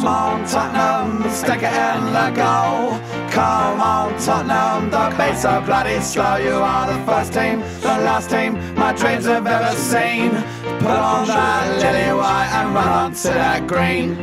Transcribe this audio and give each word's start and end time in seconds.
Come 0.00 0.08
on, 0.08 0.46
Tottenham, 0.46 1.30
stick 1.30 1.60
it 1.62 1.74
in 1.74 2.04
the 2.14 2.32
goal. 2.34 2.98
Come 3.30 3.82
on, 3.82 4.18
Tottenham, 4.18 4.88
the 4.88 5.14
beats 5.14 5.44
are 5.44 5.60
bloody 5.60 6.00
slow. 6.00 6.36
You 6.36 6.54
are 6.54 6.90
the 6.90 7.04
first 7.04 7.34
team, 7.34 7.60
the 7.82 8.00
last 8.00 8.30
team 8.30 8.54
my 8.76 8.94
dreams 8.94 9.26
have 9.26 9.46
ever 9.46 9.76
seen. 9.76 10.30
Put 10.78 10.96
on 10.96 11.26
that 11.26 11.82
lily 11.82 12.16
white 12.16 12.48
and 12.50 12.74
run 12.74 12.88
on 12.88 13.12
to 13.12 13.28
that 13.28 13.66
green. 13.66 14.16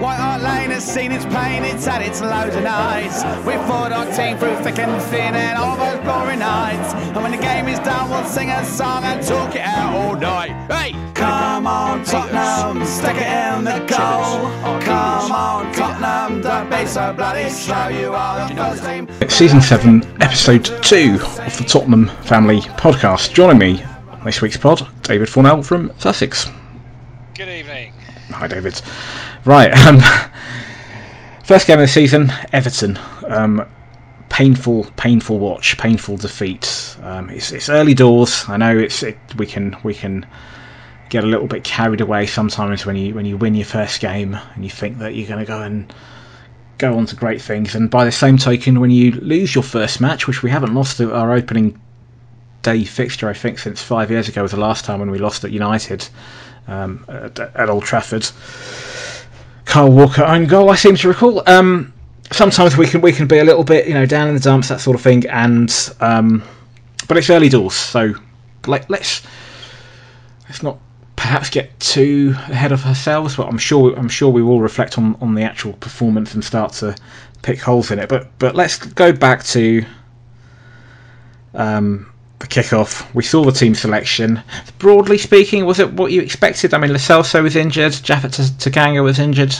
White 0.00 0.18
Hart 0.18 0.40
Lane 0.40 0.70
has 0.70 0.84
seen 0.84 1.10
its 1.10 1.24
pain, 1.24 1.64
it's 1.64 1.84
had 1.84 2.02
its 2.02 2.20
lows 2.20 2.54
and 2.54 2.68
highs. 2.68 3.24
We 3.44 3.54
fought 3.66 3.90
our 3.90 4.06
team 4.14 4.38
through 4.38 4.54
thick 4.62 4.78
and 4.78 5.02
thin 5.10 5.34
and 5.34 5.58
all 5.58 5.76
those 5.76 5.98
glory 6.04 6.36
nights. 6.36 6.94
And 6.94 7.16
when 7.16 7.32
the 7.32 7.38
game 7.38 7.66
is 7.66 7.80
done, 7.80 8.08
we'll 8.08 8.24
sing 8.26 8.50
a 8.50 8.64
song 8.64 9.02
and 9.02 9.20
talk 9.20 9.56
it 9.56 9.62
out 9.62 9.96
all 9.96 10.14
night. 10.14 10.52
Hey! 10.70 11.01
Come 11.22 11.68
on, 11.68 12.04
Tottenham, 12.04 12.84
stick 12.84 13.14
it 13.14 13.28
in 13.28 13.62
the 13.62 13.78
goal. 13.86 14.50
Come 14.80 15.30
on, 15.30 15.72
Tottenham, 15.72 16.40
don't 16.40 16.68
be 16.68 16.84
so 16.84 17.12
bloody 17.12 17.48
slow. 17.48 17.86
You 17.86 18.12
are 18.12 18.48
the 18.48 18.56
first 18.56 18.84
team. 18.84 19.08
Season 19.30 19.60
7, 19.60 20.02
Episode 20.20 20.64
2 20.82 21.20
of 21.22 21.56
the 21.58 21.64
Tottenham 21.64 22.08
Family 22.24 22.62
Podcast. 22.62 23.34
Joining 23.34 23.58
me 23.58 23.84
on 24.10 24.24
this 24.24 24.42
week's 24.42 24.56
pod, 24.56 24.84
David 25.04 25.28
Fournel 25.28 25.64
from 25.64 25.92
Sussex. 25.98 26.50
Good 27.34 27.48
evening. 27.48 27.92
Hi, 28.30 28.48
David. 28.48 28.82
Right, 29.44 29.70
um, 29.86 30.00
first 31.44 31.68
game 31.68 31.78
of 31.78 31.84
the 31.84 31.86
season, 31.86 32.32
Everton. 32.52 32.98
Um, 33.28 33.64
painful, 34.28 34.90
painful 34.96 35.38
watch, 35.38 35.78
painful 35.78 36.16
defeat. 36.16 36.96
Um, 37.00 37.30
it's, 37.30 37.52
it's 37.52 37.68
early 37.68 37.94
doors. 37.94 38.44
I 38.48 38.56
know 38.56 38.76
it's 38.76 39.04
it, 39.04 39.18
we 39.36 39.46
can 39.46 39.76
we 39.84 39.94
can 39.94 40.26
get 41.12 41.24
a 41.24 41.26
little 41.26 41.46
bit 41.46 41.62
carried 41.62 42.00
away 42.00 42.24
sometimes 42.24 42.86
when 42.86 42.96
you 42.96 43.14
when 43.14 43.26
you 43.26 43.36
win 43.36 43.54
your 43.54 43.66
first 43.66 44.00
game 44.00 44.34
and 44.54 44.64
you 44.64 44.70
think 44.70 44.98
that 44.98 45.14
you're 45.14 45.28
going 45.28 45.40
to 45.40 45.44
go 45.44 45.60
and 45.60 45.92
go 46.78 46.96
on 46.96 47.04
to 47.04 47.14
great 47.14 47.42
things. 47.42 47.74
And 47.74 47.90
by 47.90 48.06
the 48.06 48.10
same 48.10 48.38
token, 48.38 48.80
when 48.80 48.90
you 48.90 49.12
lose 49.12 49.54
your 49.54 49.62
first 49.62 50.00
match, 50.00 50.26
which 50.26 50.42
we 50.42 50.50
haven't 50.50 50.74
lost 50.74 51.02
our 51.02 51.32
opening 51.32 51.78
day 52.62 52.84
fixture, 52.84 53.28
I 53.28 53.34
think, 53.34 53.58
since 53.58 53.82
five 53.82 54.10
years 54.10 54.26
ago 54.28 54.40
was 54.40 54.52
the 54.52 54.60
last 54.60 54.86
time 54.86 55.00
when 55.00 55.10
we 55.10 55.18
lost 55.18 55.44
at 55.44 55.50
United 55.50 56.08
um, 56.66 57.04
at, 57.08 57.38
at 57.38 57.68
Old 57.68 57.84
Trafford. 57.84 58.26
Kyle 59.66 59.92
Walker 59.92 60.24
own 60.24 60.46
goal, 60.46 60.70
I 60.70 60.76
seem 60.76 60.96
to 60.96 61.08
recall. 61.08 61.42
Um, 61.46 61.92
sometimes 62.30 62.78
we 62.78 62.86
can 62.86 63.02
we 63.02 63.12
can 63.12 63.26
be 63.26 63.38
a 63.38 63.44
little 63.44 63.64
bit 63.64 63.86
you 63.86 63.92
know 63.92 64.06
down 64.06 64.28
in 64.28 64.34
the 64.34 64.40
dumps 64.40 64.68
that 64.68 64.80
sort 64.80 64.94
of 64.94 65.02
thing, 65.02 65.28
and 65.28 65.70
um, 66.00 66.42
but 67.06 67.18
it's 67.18 67.28
early 67.28 67.50
doors, 67.50 67.74
so 67.74 68.14
like 68.66 68.88
let's 68.88 69.20
let's 70.48 70.62
not 70.62 70.78
perhaps 71.32 71.48
get 71.48 71.80
too 71.80 72.34
ahead 72.36 72.72
of 72.72 72.84
ourselves. 72.84 73.36
But 73.36 73.48
I'm 73.48 73.56
sure 73.56 73.94
I'm 73.96 74.10
sure 74.10 74.28
we 74.28 74.42
will 74.42 74.60
reflect 74.60 74.98
on, 74.98 75.16
on 75.22 75.34
the 75.34 75.44
actual 75.44 75.72
performance 75.72 76.34
and 76.34 76.44
start 76.44 76.74
to 76.74 76.94
pick 77.40 77.58
holes 77.58 77.90
in 77.90 77.98
it. 77.98 78.10
But 78.10 78.28
but 78.38 78.54
let's 78.54 78.76
go 78.76 79.12
back 79.12 79.42
to 79.44 79.82
um, 81.54 82.12
the 82.38 82.46
kickoff. 82.46 83.14
We 83.14 83.22
saw 83.22 83.44
the 83.44 83.52
team 83.52 83.74
selection. 83.74 84.42
Broadly 84.78 85.16
speaking, 85.16 85.64
was 85.64 85.78
it 85.78 85.94
what 85.94 86.12
you 86.12 86.20
expected? 86.20 86.74
I 86.74 86.78
mean, 86.78 86.90
Lo 86.90 86.98
Celso 86.98 87.42
was 87.42 87.56
injured, 87.56 87.92
Japhet 87.92 88.32
Tanganga 88.58 89.02
was 89.02 89.18
injured. 89.18 89.54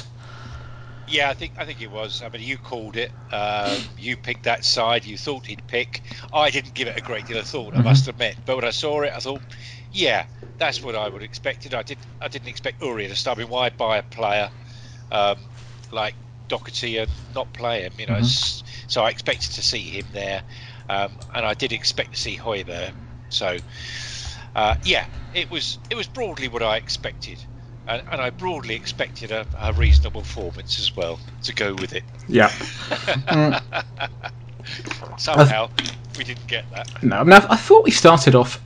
Yeah, 1.09 1.31
I 1.31 1.35
think 1.35 1.53
I 1.59 1.65
think 1.65 1.81
it 1.81 1.91
was. 1.91 2.23
I 2.23 2.29
mean, 2.29 2.43
you 2.43 2.59
called 2.59 2.99
it. 2.99 3.13
Um, 3.33 3.79
you 3.99 4.19
picked 4.19 4.45
that 4.45 4.67
side. 4.67 5.07
You 5.07 5.17
thought 5.17 5.47
he'd 5.47 5.67
pick. 5.69 6.03
I 6.35 6.51
didn't 6.51 6.75
give 6.75 6.87
it 6.89 6.99
a 6.99 7.03
great 7.03 7.27
deal 7.27 7.39
of 7.39 7.47
thought. 7.47 7.75
I 7.75 7.79
Mhm. 7.79 7.85
must 7.85 8.09
admit. 8.09 8.37
But 8.45 8.57
when 8.57 8.67
I 8.67 8.71
saw 8.73 9.01
it, 9.03 9.13
I 9.15 9.21
thought, 9.21 9.41
yeah, 9.93 10.27
that's 10.59 10.83
what 10.83 10.95
I 10.97 11.09
would 11.09 11.23
have 11.23 11.27
expected. 11.29 11.75
I 11.75 11.83
did. 11.83 11.99
I 12.21 12.29
didn't 12.29 12.49
expect 12.49 12.83
Uri 12.83 13.09
to 13.09 13.17
start. 13.17 13.39
I 13.39 13.43
mean, 13.43 13.51
why 13.51 13.71
buy 13.71 13.99
a 13.99 14.03
player 14.03 14.51
um, 15.11 15.37
like 15.93 16.17
Doherty 16.49 16.99
and 16.99 17.11
not 17.35 17.53
play 17.53 17.83
him? 17.83 17.95
You 17.99 18.07
know, 18.07 18.21
Mhm. 18.21 18.63
so 18.87 19.03
I 19.03 19.11
expected 19.11 19.53
to 19.55 19.63
see 19.63 19.91
him 19.91 20.09
there, 20.13 20.43
um, 20.89 21.19
and 21.35 21.47
I 21.47 21.55
did 21.55 21.73
expect 21.73 22.15
to 22.15 22.21
see 22.21 22.37
Hoy 22.37 22.65
there. 22.65 22.95
So, 23.29 23.59
uh, 24.55 24.75
yeah, 24.83 25.07
it 25.33 25.51
was 25.51 25.79
it 25.91 25.95
was 25.97 26.09
broadly 26.09 26.49
what 26.49 26.63
I 26.63 26.77
expected. 26.77 27.45
And, 27.87 28.03
and 28.13 28.21
I 28.21 28.31
broadly 28.31 28.77
expected 28.77 29.33
a, 29.33 29.47
a 29.59 29.73
reasonable 29.73 30.23
performance 30.23 30.79
as 30.79 30.95
well 30.95 31.21
to 31.43 31.53
go 31.55 31.75
with 31.75 31.93
it. 31.93 32.05
Yeah. 32.29 32.51
Mm, 33.31 33.59
Somehow, 35.17 35.69
we 36.17 36.25
didn't 36.25 36.47
get 36.47 36.67
that. 36.71 36.89
no, 37.03 37.17
I, 37.17 37.25
mean, 37.25 37.33
I, 37.33 37.47
I 37.51 37.57
thought 37.57 37.85
we 37.85 37.91
started 37.91 38.35
off 38.35 38.61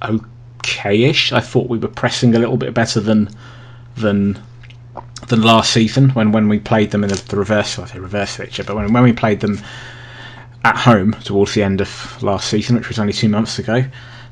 okay-ish. 0.66 1.32
I 1.32 1.40
thought 1.40 1.68
we 1.68 1.78
were 1.78 1.88
pressing 1.88 2.34
a 2.34 2.38
little 2.38 2.56
bit 2.56 2.74
better 2.74 3.00
than 3.00 3.28
than 3.96 4.38
than 5.28 5.42
last 5.42 5.72
season 5.72 6.10
when, 6.10 6.32
when 6.32 6.48
we 6.48 6.58
played 6.58 6.90
them 6.90 7.04
in 7.04 7.10
the, 7.10 7.16
the 7.28 7.36
reverse. 7.36 7.78
I 7.78 7.86
say 7.86 7.98
reverse 7.98 8.36
fixture, 8.36 8.64
but 8.64 8.76
when 8.76 8.92
when 8.92 9.02
we 9.02 9.12
played 9.12 9.40
them 9.40 9.58
at 10.64 10.76
home 10.76 11.12
towards 11.12 11.54
the 11.54 11.62
end 11.62 11.80
of 11.80 12.22
last 12.22 12.48
season, 12.48 12.76
which 12.76 12.88
was 12.88 12.98
only 12.98 13.12
two 13.12 13.28
months 13.28 13.58
ago, 13.58 13.84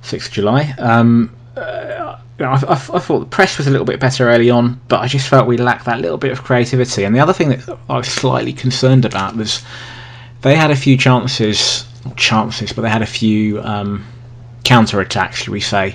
sixth 0.02 0.32
July. 0.32 0.74
Um, 0.78 1.34
uh, 1.56 2.18
you 2.38 2.44
know, 2.44 2.50
I, 2.50 2.56
I, 2.56 2.72
I 2.72 2.98
thought 2.98 3.20
the 3.20 3.26
press 3.26 3.58
was 3.58 3.68
a 3.68 3.70
little 3.70 3.86
bit 3.86 4.00
better 4.00 4.28
early 4.28 4.50
on, 4.50 4.80
but 4.88 5.00
I 5.00 5.06
just 5.06 5.28
felt 5.28 5.46
we 5.46 5.56
lacked 5.56 5.84
that 5.84 6.00
little 6.00 6.18
bit 6.18 6.32
of 6.32 6.42
creativity. 6.42 7.04
And 7.04 7.14
the 7.14 7.20
other 7.20 7.32
thing 7.32 7.50
that 7.50 7.78
I 7.88 7.96
was 7.96 8.08
slightly 8.08 8.52
concerned 8.52 9.04
about 9.04 9.36
was 9.36 9.62
they 10.42 10.56
had 10.56 10.72
a 10.72 10.76
few 10.76 10.96
chances, 10.96 11.86
chances, 12.16 12.72
but 12.72 12.82
they 12.82 12.90
had 12.90 13.02
a 13.02 13.06
few 13.06 13.62
um, 13.62 14.04
counter 14.64 15.00
attacks, 15.00 15.38
should 15.38 15.52
we 15.52 15.60
say? 15.60 15.94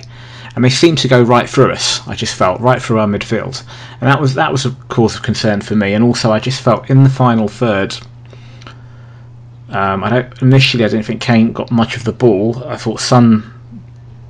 And 0.54 0.64
they 0.64 0.70
seemed 0.70 0.98
to 0.98 1.08
go 1.08 1.22
right 1.22 1.48
through 1.48 1.72
us. 1.72 2.06
I 2.08 2.14
just 2.14 2.34
felt 2.34 2.60
right 2.60 2.82
through 2.82 2.98
our 2.98 3.06
midfield, 3.06 3.62
and 4.00 4.10
that 4.10 4.20
was 4.20 4.34
that 4.34 4.50
was 4.50 4.66
a 4.66 4.72
cause 4.88 5.14
of 5.14 5.22
concern 5.22 5.60
for 5.60 5.76
me. 5.76 5.94
And 5.94 6.02
also, 6.04 6.32
I 6.32 6.40
just 6.40 6.60
felt 6.60 6.90
in 6.90 7.04
the 7.04 7.10
final 7.10 7.46
third. 7.46 7.96
Um, 9.68 10.02
I 10.02 10.10
don't 10.10 10.42
initially. 10.42 10.84
I 10.84 10.88
didn't 10.88 11.06
think 11.06 11.20
Kane 11.20 11.52
got 11.52 11.70
much 11.70 11.96
of 11.96 12.02
the 12.02 12.12
ball. 12.12 12.64
I 12.64 12.76
thought 12.76 13.00
Son 13.00 13.52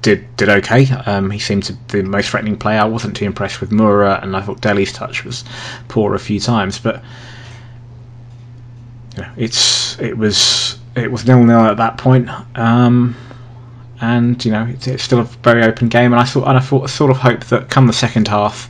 did 0.03 0.37
did 0.37 0.49
okay. 0.49 0.91
Um, 1.07 1.31
he 1.31 1.39
seemed 1.39 1.65
to 1.65 1.73
be 1.73 2.03
the 2.03 2.09
most 2.09 2.31
threatening 2.31 2.57
player. 2.57 2.81
I 2.81 2.85
wasn't 2.85 3.17
too 3.17 3.25
impressed 3.25 3.61
with 3.61 3.71
Moura, 3.71 4.23
and 4.23 4.37
I 4.37 4.43
thought 4.43 4.61
Dele's 4.61 4.93
touch 4.93 5.25
was 5.25 5.45
poor 5.89 6.15
a 6.15 6.19
few 6.19 6.41
times. 6.41 6.79
But 6.79 7.03
you 9.17 9.23
know, 9.23 9.33
it's 9.37 9.99
it 10.01 10.17
was 10.17 10.79
it 10.97 11.11
was 11.11 11.27
nil 11.27 11.45
nil 11.45 11.61
at 11.61 11.77
that 11.79 11.99
point. 11.99 12.29
Um, 12.57 13.17
and 14.01 14.43
you 14.45 14.51
know 14.53 14.67
it's, 14.67 14.87
it's 14.87 15.03
still 15.03 15.21
a 15.21 15.25
very 15.25 15.63
open 15.63 15.89
game. 15.89 16.13
And 16.13 16.21
I 16.21 16.25
thought 16.25 16.49
and 16.49 16.57
I 16.57 16.61
thought 16.61 16.89
sort 16.91 17.11
of 17.11 17.19
hoped 17.19 17.51
that 17.51 17.69
come 17.69 17.87
the 17.87 17.93
second 17.93 18.29
half, 18.29 18.69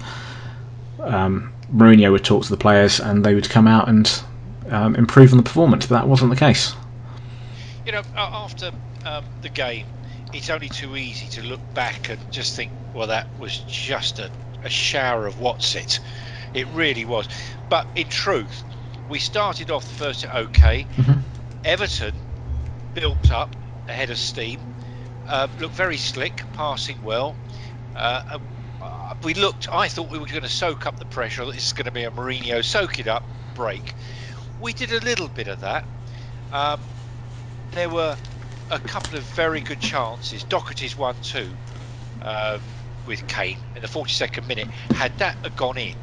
um, 1.01 1.53
Mourinho 1.73 2.11
would 2.13 2.25
talk 2.25 2.45
to 2.45 2.51
the 2.51 2.57
players 2.57 3.01
and 3.01 3.25
they 3.25 3.35
would 3.35 3.49
come 3.49 3.67
out 3.67 3.89
and 3.89 4.23
um, 4.71 4.97
improve 4.97 5.33
on 5.33 5.37
the 5.37 5.43
performance. 5.45 5.87
But 5.87 6.01
that 6.01 6.09
wasn't 6.09 6.31
the 6.31 6.37
case. 6.37 6.75
You 7.87 7.93
know, 7.93 8.03
after 8.17 8.71
um, 9.05 9.25
the 9.43 9.49
game, 9.49 9.87
it's 10.33 10.51
only 10.51 10.69
too 10.69 10.97
easy 10.97 11.27
to 11.41 11.43
look 11.47 11.61
back 11.75 12.11
and 12.11 12.19
just 12.31 12.55
think, 12.55 12.71
well, 12.95 13.09
that 13.09 13.27
was 13.39 13.59
just 13.59 14.19
a, 14.19 14.31
a 14.63 14.69
shower 14.69 15.27
of 15.27 15.41
what's 15.41 15.75
it. 15.75 16.01
It 16.55 16.67
really 16.75 17.05
was. 17.05 17.29
But 17.69 17.87
in 17.97 18.07
truth, 18.09 18.65
we 19.09 19.19
started 19.19 19.71
off 19.71 19.85
the 19.85 19.95
first 19.95 20.27
okay. 20.27 20.87
Mhm. 20.97 21.23
Everton 21.65 22.15
built 22.95 23.31
up 23.31 23.55
ahead 23.89 24.11
of 24.11 24.19
steam, 24.19 24.61
uh, 25.31 25.47
looked 25.61 25.77
very 25.77 25.97
slick, 25.97 26.43
passing 26.53 26.97
well. 27.03 27.37
Uh, 27.95 28.21
uh, 28.83 29.15
we 29.23 29.35
looked, 29.35 29.69
I 29.73 29.89
thought 29.89 30.11
we 30.11 30.19
were 30.19 30.27
going 30.27 30.43
to 30.43 30.49
soak 30.49 30.87
up 30.87 30.99
the 30.99 31.05
pressure. 31.07 31.47
This 31.47 31.67
is 31.67 31.73
going 31.73 31.85
to 31.85 31.93
be 31.93 32.03
a 32.03 32.11
Mourinho 32.11 32.65
soak 32.65 32.99
it 32.99 33.07
up 33.07 33.23
break. 33.55 33.95
We 34.61 34.73
did 34.73 34.93
a 34.93 35.01
little 35.01 35.29
bit 35.29 35.47
of 35.47 35.61
that. 35.61 35.85
Um, 36.53 36.81
there 37.73 37.89
were 37.89 38.17
a 38.71 38.79
couple 38.81 39.19
of 39.19 39.25
very 39.25 39.61
good 39.61 39.81
chances. 39.81 40.43
Doherty's 40.43 40.97
one 40.97 41.15
too, 41.23 41.49
um, 42.23 42.61
with 43.07 43.27
Kane 43.29 43.59
in 43.77 43.83
the 43.83 43.89
42nd 43.89 44.49
minute. 44.49 44.69
Had 44.95 45.17
that 45.19 45.57
gone 45.57 45.79
in, 45.79 45.95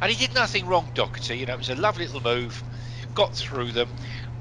and 0.00 0.10
he 0.10 0.16
did 0.16 0.34
nothing 0.34 0.66
wrong, 0.66 0.90
Doherty. 0.94 1.38
You 1.38 1.46
know, 1.46 1.54
it 1.54 1.58
was 1.58 1.68
a 1.68 1.74
lovely 1.74 2.06
little 2.06 2.22
move, 2.22 2.62
got 3.14 3.34
through 3.34 3.72
them. 3.72 3.88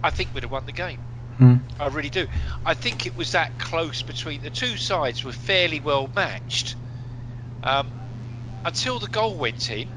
I 0.04 0.10
think 0.10 0.34
we'd 0.34 0.44
have 0.44 0.52
won 0.52 0.66
the 0.66 0.72
game. 0.72 1.00
Hmm. 1.42 1.56
I 1.80 1.88
really 1.88 2.12
do. 2.12 2.28
I 2.68 2.76
think 2.76 3.08
it 3.08 3.18
was 3.18 3.32
that 3.32 3.58
close 3.58 4.04
between 4.04 4.44
the 4.44 4.52
two 4.52 4.78
sides 4.78 5.24
were 5.24 5.32
fairly 5.32 5.80
well 5.80 6.08
matched 6.16 6.76
um, 7.64 7.92
until 8.64 9.00
the 9.00 9.08
goal 9.08 9.34
went 9.34 9.72
in, 9.72 9.90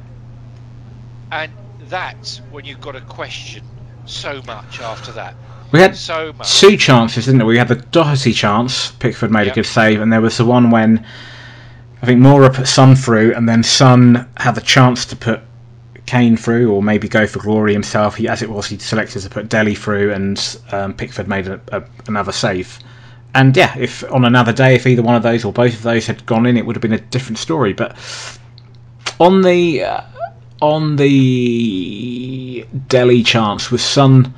and 1.30 1.52
that's 1.80 2.38
when 2.50 2.64
you've 2.64 2.80
got 2.80 2.92
to 2.92 3.02
question 3.02 3.62
so 4.06 4.40
much 4.46 4.80
after 4.80 5.12
that. 5.12 5.34
We 5.70 5.80
had 5.80 5.94
So 5.98 6.32
much. 6.32 6.60
two 6.60 6.78
chances, 6.78 7.26
didn't 7.26 7.40
we? 7.40 7.52
We 7.52 7.58
had 7.58 7.68
the 7.68 7.74
Doherty 7.76 8.32
chance. 8.32 8.92
Pickford 8.92 9.30
made 9.30 9.46
a 9.46 9.50
good 9.50 9.66
save, 9.66 10.00
and 10.00 10.10
there 10.10 10.22
was 10.22 10.38
the 10.38 10.46
one 10.46 10.70
when 10.70 11.04
I 12.00 12.06
think 12.06 12.22
Moura 12.22 12.54
put 12.54 12.68
Son 12.68 12.96
through, 12.96 13.34
and 13.34 13.46
then 13.46 13.62
Son 13.62 14.30
had 14.38 14.54
the 14.54 14.62
chance 14.62 15.04
to 15.06 15.16
put 15.16 15.42
Kane 16.06 16.36
through, 16.36 16.72
or 16.72 16.82
maybe 16.82 17.08
go 17.08 17.26
for 17.26 17.38
glory 17.38 17.72
himself. 17.72 18.16
He, 18.16 18.28
as 18.28 18.42
it 18.42 18.50
was, 18.50 18.66
he 18.66 18.78
selected 18.78 19.20
to 19.20 19.30
put 19.30 19.48
Dele 19.48 19.74
through, 19.74 20.12
and 20.12 20.58
um, 20.70 20.94
Pickford 20.94 21.28
made 21.28 21.48
a, 21.48 21.60
a, 21.72 21.82
another 22.06 22.32
save. 22.32 22.78
And 23.34 23.56
yeah, 23.56 23.76
if 23.76 24.04
on 24.12 24.24
another 24.24 24.52
day, 24.52 24.74
if 24.74 24.86
either 24.86 25.02
one 25.02 25.16
of 25.16 25.22
those 25.22 25.44
or 25.44 25.52
both 25.52 25.74
of 25.74 25.82
those 25.82 26.06
had 26.06 26.24
gone 26.24 26.46
in, 26.46 26.56
it 26.56 26.66
would 26.66 26.76
have 26.76 26.82
been 26.82 26.92
a 26.92 27.00
different 27.00 27.38
story. 27.38 27.72
But 27.72 27.96
on 29.18 29.42
the 29.42 29.82
uh, 29.84 30.02
on 30.60 30.96
the 30.96 32.66
Dele 32.88 33.22
chance 33.22 33.70
with 33.70 33.80
Son, 33.80 34.32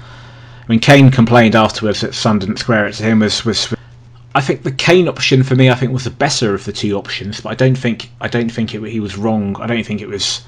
I 0.62 0.68
mean, 0.68 0.80
Kane 0.80 1.10
complained 1.10 1.54
afterwards 1.54 2.00
that 2.00 2.14
Son 2.14 2.38
didn't 2.38 2.58
square 2.58 2.86
it 2.86 2.94
to 2.94 3.02
him. 3.02 3.18
Was 3.20 3.44
was 3.44 3.74
I 4.34 4.40
think 4.40 4.62
the 4.62 4.72
Kane 4.72 5.08
option 5.08 5.42
for 5.42 5.54
me, 5.54 5.70
I 5.70 5.74
think 5.74 5.92
was 5.92 6.04
the 6.04 6.10
better 6.10 6.54
of 6.54 6.64
the 6.64 6.72
two 6.72 6.96
options, 6.96 7.40
but 7.40 7.50
I 7.50 7.54
don't 7.54 7.76
think 7.76 8.10
I 8.20 8.28
don't 8.28 8.50
think 8.50 8.74
it, 8.74 8.82
he 8.84 9.00
was 9.00 9.16
wrong. 9.16 9.56
I 9.60 9.66
don't 9.66 9.84
think 9.84 10.00
it 10.00 10.08
was 10.08 10.42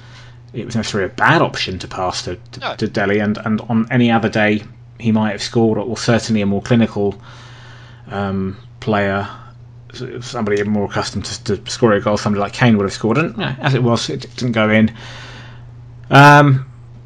it 0.53 0.65
was 0.65 0.75
necessarily 0.75 1.11
a 1.11 1.15
bad 1.15 1.41
option 1.41 1.79
to 1.79 1.87
pass 1.87 2.23
to 2.23 2.35
to, 2.53 2.59
No. 2.59 2.75
to 2.75 2.87
Dele, 2.87 3.19
and 3.19 3.37
and 3.37 3.61
on 3.61 3.87
any 3.91 4.11
other 4.11 4.29
day 4.29 4.63
he 4.99 5.11
might 5.11 5.31
have 5.31 5.41
scored, 5.41 5.77
or 5.77 5.97
certainly 5.97 6.41
a 6.41 6.45
more 6.45 6.61
clinical 6.61 7.19
um, 8.11 8.57
player, 8.81 9.27
somebody 10.21 10.61
more 10.63 10.85
accustomed 10.85 11.23
to, 11.25 11.43
to 11.57 11.71
scoring 11.71 12.01
a 12.01 12.03
goal, 12.03 12.17
somebody 12.17 12.41
like 12.41 12.53
Kane 12.53 12.77
would 12.77 12.83
have 12.83 12.93
scored. 12.93 13.17
And 13.17 13.37
yeah, 13.37 13.55
as 13.59 13.75
it 13.75 13.83
was, 13.83 14.09
it 14.09 14.21
didn't 14.35 14.51
go 14.51 14.69
in. 14.69 14.91
Um, 16.09 16.65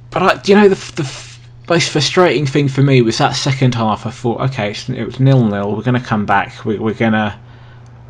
but 0.09 0.23
I, 0.23 0.35
do 0.37 0.51
you 0.51 0.57
know 0.57 0.69
the, 0.69 0.75
the 1.01 1.33
most 1.69 1.89
frustrating 1.89 2.45
thing 2.45 2.67
for 2.67 2.81
me 2.81 3.01
was 3.01 3.17
that 3.17 3.31
second 3.35 3.75
half. 3.75 4.05
I 4.05 4.11
thought, 4.11 4.41
okay, 4.49 4.71
it's- 4.71 4.89
it 4.89 5.03
was 5.03 5.19
nil 5.19 5.43
nil. 5.45 5.75
We're 5.75 5.83
going 5.83 5.99
to 5.99 6.05
come 6.07 6.25
back. 6.25 6.65
We, 6.65 6.77
we're 6.79 6.93
gonna 6.93 7.39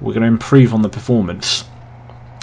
we're 0.02 0.14
gonna 0.14 0.28
improve 0.28 0.74
on 0.74 0.82
the 0.82 0.90
performance. 0.90 1.64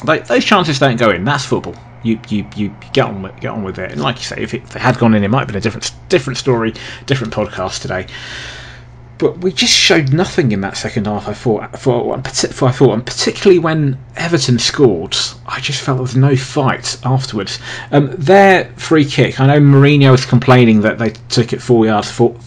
Like, 0.04 0.26
those 0.26 0.44
chances 0.44 0.78
don't 0.78 0.96
go 0.96 1.10
in. 1.10 1.24
That's 1.24 1.44
football. 1.44 1.76
You, 2.02 2.18
you, 2.28 2.46
you 2.56 2.74
get 2.92 3.06
on 3.06 3.22
with 3.22 3.38
get 3.40 3.50
on 3.50 3.62
with 3.62 3.78
it. 3.78 3.92
And 3.92 4.00
like 4.00 4.16
you 4.16 4.24
say, 4.24 4.42
if 4.42 4.54
it, 4.54 4.62
if 4.62 4.72
had 4.72 4.98
gone 4.98 5.14
in, 5.14 5.22
it 5.22 5.28
might 5.28 5.40
have 5.40 5.48
been 5.48 5.56
a 5.56 5.60
different 5.60 5.92
different 6.08 6.38
story, 6.38 6.74
different 7.06 7.32
podcast 7.32 7.82
today. 7.82 8.06
But 9.18 9.38
we 9.38 9.52
just 9.52 9.74
showed 9.74 10.14
nothing 10.14 10.52
in 10.52 10.62
that 10.62 10.78
second 10.78 11.06
half. 11.06 11.28
I 11.28 11.34
thought, 11.34 11.78
for, 11.78 12.22
for 12.22 12.68
I 12.68 12.72
thought, 12.72 12.94
and 12.94 13.04
particularly 13.04 13.58
when 13.58 13.98
Everton 14.16 14.58
scored, 14.58 15.14
I 15.46 15.60
just 15.60 15.82
felt 15.82 15.98
there 15.98 16.02
was 16.02 16.16
no 16.16 16.34
fight 16.36 16.98
afterwards. 17.04 17.58
Um, 17.92 18.12
their 18.16 18.72
free 18.76 19.04
kick, 19.04 19.38
I 19.38 19.46
know 19.46 19.60
Mourinho 19.60 20.10
was 20.10 20.24
complaining 20.24 20.80
that 20.80 20.98
they 20.98 21.10
took 21.28 21.52
it 21.52 21.60
four 21.60 21.84
yards 21.84 22.10
for, 22.10 22.34
f- 22.34 22.42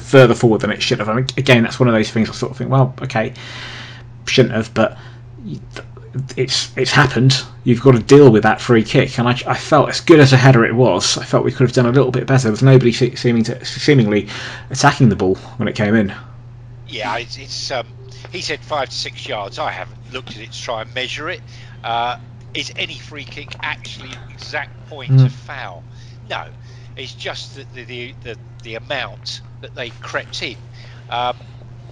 further 0.00 0.34
forward 0.34 0.62
than 0.62 0.70
it 0.70 0.82
should 0.82 0.98
have. 0.98 1.10
I 1.10 1.14
mean, 1.14 1.26
again, 1.36 1.62
that's 1.62 1.78
one 1.78 1.90
of 1.90 1.94
those 1.94 2.10
things 2.10 2.30
I 2.30 2.32
sort 2.32 2.52
of 2.52 2.56
think, 2.56 2.70
well, 2.70 2.94
okay, 3.02 3.34
shouldn't 4.24 4.54
have, 4.54 4.72
but 4.72 4.96
it's 6.36 6.76
it's 6.76 6.90
happened. 6.90 7.42
You've 7.64 7.80
got 7.82 7.92
to 7.92 8.02
deal 8.02 8.30
with 8.30 8.42
that 8.42 8.60
free 8.60 8.82
kick, 8.84 9.18
and 9.18 9.28
I, 9.28 9.32
I 9.46 9.54
felt 9.56 9.88
as 9.88 10.00
good 10.00 10.20
as 10.20 10.32
a 10.32 10.36
header 10.36 10.64
it 10.64 10.74
was. 10.74 11.16
I 11.16 11.24
felt 11.24 11.44
we 11.44 11.52
could 11.52 11.66
have 11.66 11.72
done 11.72 11.86
a 11.86 11.92
little 11.92 12.10
bit 12.10 12.26
better. 12.26 12.44
There 12.44 12.50
was 12.52 12.62
nobody 12.62 12.92
se- 12.92 13.14
seeming 13.14 13.44
to 13.44 13.64
seemingly 13.64 14.28
attacking 14.70 15.08
the 15.08 15.16
ball 15.16 15.36
when 15.56 15.68
it 15.68 15.74
came 15.74 15.94
in. 15.94 16.12
Yeah, 16.88 17.16
it's, 17.16 17.38
it's 17.38 17.70
um, 17.70 17.86
he 18.30 18.40
said 18.42 18.60
five 18.60 18.90
to 18.90 18.94
six 18.94 19.26
yards. 19.26 19.58
I 19.58 19.70
haven't 19.70 19.98
looked 20.12 20.30
at 20.30 20.38
it 20.42 20.52
to 20.52 20.62
try 20.62 20.82
and 20.82 20.94
measure 20.94 21.30
it. 21.30 21.40
Uh, 21.82 22.18
is 22.54 22.70
any 22.76 22.98
free 22.98 23.24
kick 23.24 23.54
actually 23.62 24.10
exact 24.30 24.88
point 24.88 25.12
Mm. 25.12 25.24
of 25.26 25.32
foul? 25.32 25.82
No, 26.28 26.48
it's 26.96 27.14
just 27.14 27.56
the 27.56 27.64
the, 27.74 27.84
the, 27.84 28.14
the, 28.22 28.38
the 28.62 28.74
amount 28.74 29.40
that 29.62 29.74
they 29.74 29.90
crept 29.90 30.42
in. 30.42 30.56
Um, 31.08 31.36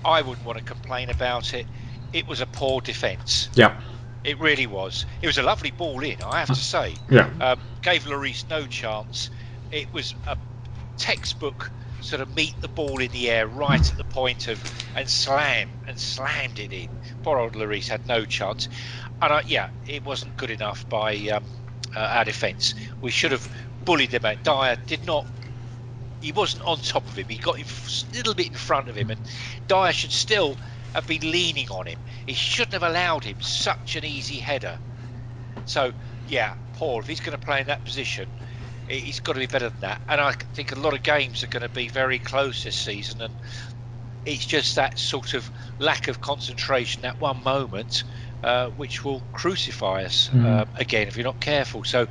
I 0.04 0.20
wouldn't 0.22 0.44
want 0.46 0.58
to 0.58 0.64
complain 0.64 1.08
about 1.10 1.54
it. 1.54 1.66
It 2.12 2.26
was 2.26 2.40
a 2.40 2.46
poor 2.46 2.80
defence. 2.80 3.48
Yeah, 3.54 3.80
It 4.24 4.38
really 4.38 4.66
was. 4.66 5.06
It 5.22 5.26
was 5.26 5.38
a 5.38 5.42
lovely 5.42 5.70
ball 5.70 6.02
in, 6.04 6.20
I 6.22 6.40
have 6.40 6.48
to 6.48 6.54
say. 6.54 6.96
yeah, 7.10 7.30
Um, 7.40 7.60
gave 7.82 8.04
Lloris 8.04 8.44
no 8.50 8.66
chance. 8.66 9.30
It 9.70 9.92
was 9.92 10.14
a 10.26 10.36
textbook 10.98 11.72
sort 12.00 12.20
of 12.22 12.34
meet 12.34 12.60
the 12.60 12.68
ball 12.68 13.00
in 13.00 13.10
the 13.12 13.30
air 13.30 13.46
right 13.46 13.90
at 13.90 13.96
the 13.96 14.04
point 14.04 14.48
of 14.48 14.62
and 14.94 15.08
slam 15.08 15.68
and 15.86 15.98
slammed 15.98 16.58
it 16.58 16.72
in. 16.72 16.88
Poor 17.22 17.38
old 17.38 17.54
Lloris 17.54 17.88
had 17.88 18.00
no 18.06 18.24
chance. 18.24 18.68
And 19.20 19.32
I, 19.32 19.42
yeah, 19.46 19.68
it 19.86 20.04
wasn't 20.04 20.36
good 20.36 20.50
enough 20.50 20.86
by 20.88 21.16
um, 21.28 21.44
uh, 21.94 22.00
our 22.00 22.24
defence. 22.24 22.74
We 23.00 23.10
should 23.10 23.32
have 23.32 23.48
bullied 23.84 24.10
them 24.10 24.24
out. 24.24 24.42
Dier 24.42 24.78
did 24.86 25.06
not. 25.06 25.26
He 26.20 26.32
wasn't 26.32 26.62
on 26.64 26.78
top 26.78 27.08
of 27.08 27.16
him. 27.18 27.26
He 27.28 27.38
got 27.38 27.58
a 27.58 27.64
little 28.14 28.34
bit 28.34 28.48
in 28.48 28.54
front 28.54 28.88
of 28.88 28.96
him, 28.96 29.10
and 29.10 29.20
Dier 29.68 29.92
should 29.92 30.12
still 30.12 30.56
have 30.94 31.06
been 31.06 31.30
leaning 31.30 31.68
on 31.68 31.86
him. 31.86 31.98
He 32.26 32.34
shouldn't 32.34 32.72
have 32.72 32.82
allowed 32.82 33.24
him 33.24 33.36
such 33.40 33.96
an 33.96 34.04
easy 34.04 34.38
header. 34.38 34.78
So, 35.64 35.92
yeah, 36.26 36.54
Paul, 36.72 37.00
if 37.00 37.06
he's 37.06 37.20
going 37.20 37.36
to 37.38 37.44
play 37.44 37.60
in 37.60 37.66
that 37.68 37.84
position, 37.84 38.28
he- 38.88 39.00
he's 39.00 39.20
got 39.20 39.34
to 39.34 39.38
be 39.38 39.46
better 39.46 39.70
than 39.70 39.80
that. 39.80 40.02
And 40.08 40.20
I 40.20 40.32
think 40.54 40.72
a 40.72 40.76
lot 40.76 40.94
of 40.94 41.02
games 41.02 41.42
are 41.42 41.48
going 41.48 41.62
to 41.62 41.68
be 41.68 41.88
very 41.88 42.18
close 42.18 42.62
this 42.62 42.76
season, 42.76 43.20
and 43.20 43.40
it's 44.24 44.46
just 44.46 44.74
that 44.76 44.98
sort 44.98 45.34
of 45.34 45.50
lack 45.78 46.08
of 46.08 46.20
concentration, 46.20 47.02
that 47.02 47.20
one 47.20 47.42
moment, 47.42 48.04
uh, 48.42 48.68
which 48.68 49.04
will 49.04 49.24
crucify 49.32 50.04
us 50.04 50.28
Mm. 50.32 50.44
uh, 50.44 50.64
again 50.74 51.08
if 51.08 51.16
you're 51.16 51.24
not 51.24 51.40
careful. 51.40 51.84
So, 51.84 52.08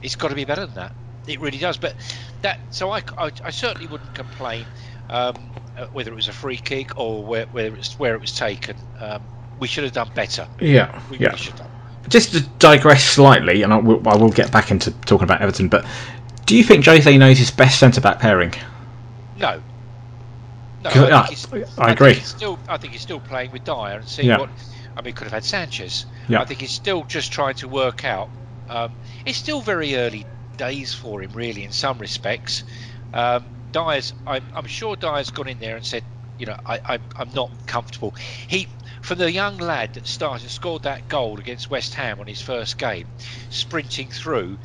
it's 0.00 0.16
got 0.16 0.28
to 0.28 0.34
be 0.34 0.44
better 0.44 0.66
than 0.66 0.74
that. 0.74 0.94
It 1.26 1.40
really 1.40 1.58
does. 1.58 1.76
But 1.78 1.96
that, 2.40 2.58
so 2.70 2.90
I, 2.90 3.02
I, 3.18 3.30
I 3.44 3.50
certainly 3.50 3.86
wouldn't 3.86 4.12
complain 4.14 4.66
um, 5.08 5.52
whether 5.92 6.12
it 6.12 6.14
was 6.16 6.28
a 6.28 6.32
free 6.32 6.56
kick 6.56 6.98
or 6.98 7.24
where, 7.24 7.46
where 7.46 7.66
it 7.66 7.76
was 7.76 7.98
where 7.98 8.14
it 8.14 8.20
was 8.20 8.34
taken. 8.34 8.76
Um, 9.00 9.22
we 9.58 9.68
should 9.68 9.84
have 9.84 9.92
done 9.92 10.10
better. 10.14 10.46
yeah, 10.60 11.00
We 11.10 11.18
yeah. 11.18 11.30
really. 11.30 11.52
Just 12.08 12.32
to 12.32 12.40
digress 12.58 13.04
slightly, 13.04 13.62
and 13.62 13.72
I 13.72 13.76
will, 13.76 14.06
I 14.08 14.16
will 14.16 14.30
get 14.30 14.50
back 14.50 14.70
into 14.70 14.90
talking 14.90 15.24
about 15.24 15.40
Everton. 15.40 15.68
But 15.68 15.86
do 16.46 16.56
you 16.56 16.64
think 16.64 16.84
Jose 16.84 17.16
knows 17.16 17.38
his 17.38 17.50
best 17.52 17.78
centre 17.78 18.00
back 18.00 18.18
pairing? 18.18 18.52
No. 19.38 19.62
No, 20.82 20.90
I, 20.90 21.20
I 21.20 21.26
think 21.26 21.68
agree. 21.78 22.14
still, 22.14 22.58
I 22.68 22.76
think 22.76 22.92
he's 22.92 23.02
still 23.02 23.20
playing 23.20 23.52
with 23.52 23.62
Dier 23.62 23.98
and 23.98 24.08
seeing 24.08 24.28
Yeah. 24.28 24.38
what. 24.38 24.50
I 24.96 25.00
mean, 25.00 25.06
he 25.06 25.12
could 25.12 25.24
have 25.24 25.32
had 25.32 25.44
Sanchez. 25.44 26.06
Yeah. 26.28 26.40
I 26.40 26.44
think 26.44 26.60
he's 26.60 26.72
still 26.72 27.04
just 27.04 27.32
trying 27.32 27.54
to 27.56 27.68
work 27.68 28.04
out. 28.04 28.28
Um, 28.68 28.92
it's 29.24 29.38
still 29.38 29.60
very 29.60 29.94
early 29.94 30.26
days 30.56 30.92
for 30.92 31.22
him, 31.22 31.30
really, 31.32 31.62
in 31.62 31.70
some 31.72 31.98
respects. 31.98 32.64
Um, 33.14 33.44
Dier's, 33.72 34.12
I'm, 34.26 34.42
I'm 34.54 34.66
sure 34.66 34.96
Dier's 34.96 35.30
gone 35.30 35.48
in 35.48 35.58
there 35.58 35.76
and 35.76 35.84
said, 35.84 36.02
you 36.38 36.46
know, 36.46 36.56
I, 36.66 36.80
I, 36.84 36.98
I'm 37.16 37.30
not 37.34 37.50
comfortable. 37.66 38.14
He, 38.48 38.66
for 39.00 39.14
the 39.14 39.30
young 39.30 39.58
lad 39.58 39.94
that 39.94 40.06
started, 40.06 40.50
scored 40.50 40.82
that 40.82 41.08
goal 41.08 41.38
against 41.38 41.70
West 41.70 41.94
Ham 41.94 42.20
on 42.20 42.26
his 42.26 42.40
first 42.40 42.78
game, 42.78 43.06
sprinting 43.50 44.08
through, 44.08 44.58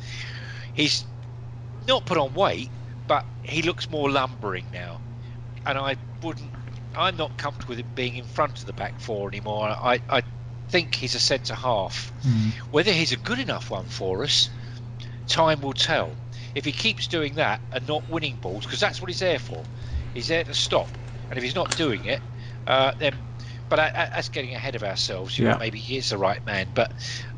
he's 0.74 1.04
not 1.86 2.04
put 2.06 2.18
on 2.18 2.34
weight, 2.34 2.70
but 3.06 3.24
he 3.42 3.62
looks 3.62 3.90
more 3.90 4.10
lumbering 4.10 4.64
now. 4.72 5.00
And 5.66 5.78
I 5.78 5.96
wouldn't, 6.22 6.50
I'm 6.96 7.16
not 7.16 7.36
comfortable 7.36 7.72
with 7.72 7.80
him 7.80 7.92
being 7.94 8.16
in 8.16 8.24
front 8.24 8.58
of 8.60 8.66
the 8.66 8.72
back 8.72 8.98
four 9.00 9.28
anymore. 9.28 9.68
I, 9.68 10.00
I 10.08 10.22
think 10.68 10.94
he's 10.94 11.14
a 11.14 11.20
centre 11.20 11.54
half. 11.54 12.12
Hmm. 12.22 12.50
Whether 12.70 12.92
he's 12.92 13.12
a 13.12 13.16
good 13.16 13.38
enough 13.38 13.70
one 13.70 13.84
for 13.84 14.24
us, 14.24 14.50
time 15.28 15.60
will 15.60 15.72
tell. 15.72 16.10
If 16.54 16.64
he 16.64 16.72
keeps 16.72 17.06
doing 17.06 17.34
that 17.34 17.60
and 17.72 17.86
not 17.86 18.08
winning 18.10 18.36
balls, 18.42 18.64
because 18.64 18.80
that's 18.80 19.00
what 19.00 19.10
he's 19.10 19.20
there 19.20 19.38
for, 19.38 19.64
he's 20.14 20.28
there 20.28 20.44
to 20.44 20.54
stop. 20.54 20.88
And 21.30 21.38
if 21.38 21.44
he's 21.44 21.54
not 21.54 21.70
doing 21.76 22.04
it, 22.04 22.20
uh, 22.66 22.92
then. 22.98 23.14
But 23.68 23.80
I, 23.80 23.86
I, 23.94 24.08
that's 24.14 24.30
getting 24.30 24.54
ahead 24.54 24.74
of 24.76 24.82
ourselves. 24.82 25.38
You 25.38 25.44
know, 25.44 25.58
maybe 25.58 25.78
he 25.78 25.98
is 25.98 26.08
the 26.08 26.16
right 26.16 26.44
man, 26.46 26.68
but 26.74 26.90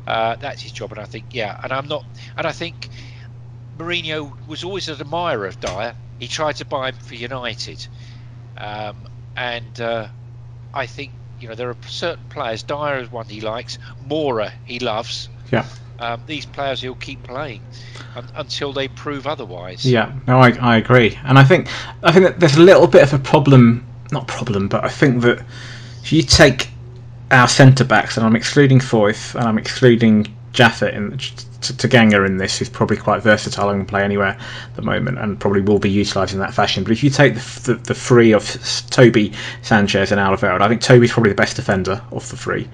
uh, 0.07 0.37
that's 0.39 0.61
his 0.61 0.71
job. 0.71 0.91
And 0.91 1.01
I 1.01 1.05
think, 1.05 1.25
yeah, 1.31 1.57
and 1.61 1.73
I'm 1.73 1.87
not. 1.89 2.05
And 2.37 2.47
I 2.47 2.53
think 2.53 2.89
Mourinho 3.77 4.31
was 4.47 4.63
always 4.63 4.87
an 4.87 4.99
admirer 5.01 5.45
of 5.45 5.59
Dier. 5.59 5.93
He 6.19 6.27
tried 6.27 6.55
to 6.57 6.65
buy 6.65 6.89
him 6.89 6.95
for 6.95 7.15
United, 7.15 7.85
um, 8.57 9.07
and 9.35 9.79
uh, 9.81 10.07
I 10.73 10.85
think 10.85 11.11
you 11.39 11.49
know 11.49 11.55
there 11.55 11.69
are 11.69 11.77
certain 11.87 12.23
players. 12.29 12.63
Dier 12.63 12.99
is 12.99 13.11
one 13.11 13.25
he 13.25 13.41
likes. 13.41 13.77
Moura 14.07 14.51
he 14.63 14.79
loves. 14.79 15.27
Yeah. 15.51 15.65
Um, 16.01 16.23
these 16.25 16.47
players 16.47 16.81
he'll 16.81 16.95
keep 16.95 17.21
playing 17.21 17.61
un- 18.15 18.27
until 18.35 18.73
they 18.73 18.87
prove 18.87 19.27
otherwise. 19.27 19.85
Yeah, 19.85 20.11
no, 20.27 20.39
I, 20.39 20.49
I 20.59 20.77
agree, 20.77 21.17
and 21.23 21.37
I 21.37 21.43
think 21.43 21.67
I 22.01 22.11
think 22.11 22.25
that 22.25 22.39
there's 22.39 22.55
a 22.55 22.61
little 22.61 22.87
bit 22.87 23.03
of 23.03 23.13
a 23.13 23.19
problem, 23.19 23.85
not 24.11 24.27
problem, 24.27 24.67
but 24.67 24.83
I 24.83 24.89
think 24.89 25.21
that 25.21 25.45
if 26.01 26.11
you 26.11 26.23
take 26.23 26.69
our 27.29 27.47
centre 27.47 27.83
backs, 27.83 28.17
and 28.17 28.25
I'm 28.25 28.35
excluding 28.35 28.79
Foyth, 28.79 29.35
and 29.35 29.45
I'm 29.45 29.59
excluding 29.59 30.25
Japhet 30.53 30.95
and 30.95 31.19
T- 31.19 31.73
Tanganga 31.75 32.25
in 32.25 32.37
this, 32.37 32.57
who's 32.57 32.67
probably 32.67 32.97
quite 32.97 33.21
versatile 33.21 33.69
and 33.69 33.81
can 33.81 33.85
play 33.85 34.03
anywhere 34.03 34.37
at 34.39 34.75
the 34.75 34.81
moment, 34.81 35.19
and 35.19 35.39
probably 35.39 35.61
will 35.61 35.77
be 35.79 35.89
utilised 35.89 36.33
in 36.33 36.39
that 36.39 36.53
fashion. 36.53 36.83
But 36.83 36.93
if 36.93 37.03
you 37.03 37.11
take 37.11 37.35
the, 37.35 37.61
the, 37.65 37.75
the 37.75 37.93
three 37.93 38.31
of 38.31 38.43
Toby, 38.89 39.33
Sanchez, 39.61 40.11
and 40.11 40.19
Alvaro, 40.19 40.63
I 40.63 40.67
think 40.67 40.81
Toby's 40.81 41.11
probably 41.11 41.31
the 41.31 41.35
best 41.35 41.57
defender 41.57 42.01
of 42.11 42.27
the 42.29 42.37
three. 42.37 42.67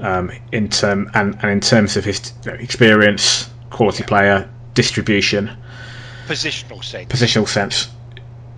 Um, 0.00 0.30
in 0.52 0.68
term 0.68 1.10
and, 1.14 1.36
and 1.42 1.50
in 1.50 1.60
terms 1.60 1.96
of 1.96 2.04
his 2.04 2.32
you 2.44 2.52
know, 2.52 2.58
experience, 2.58 3.50
quality 3.70 4.04
player, 4.04 4.48
distribution, 4.74 5.50
Positional 6.28 6.84
sense. 6.84 7.10
positional 7.12 7.48
sense. 7.48 7.88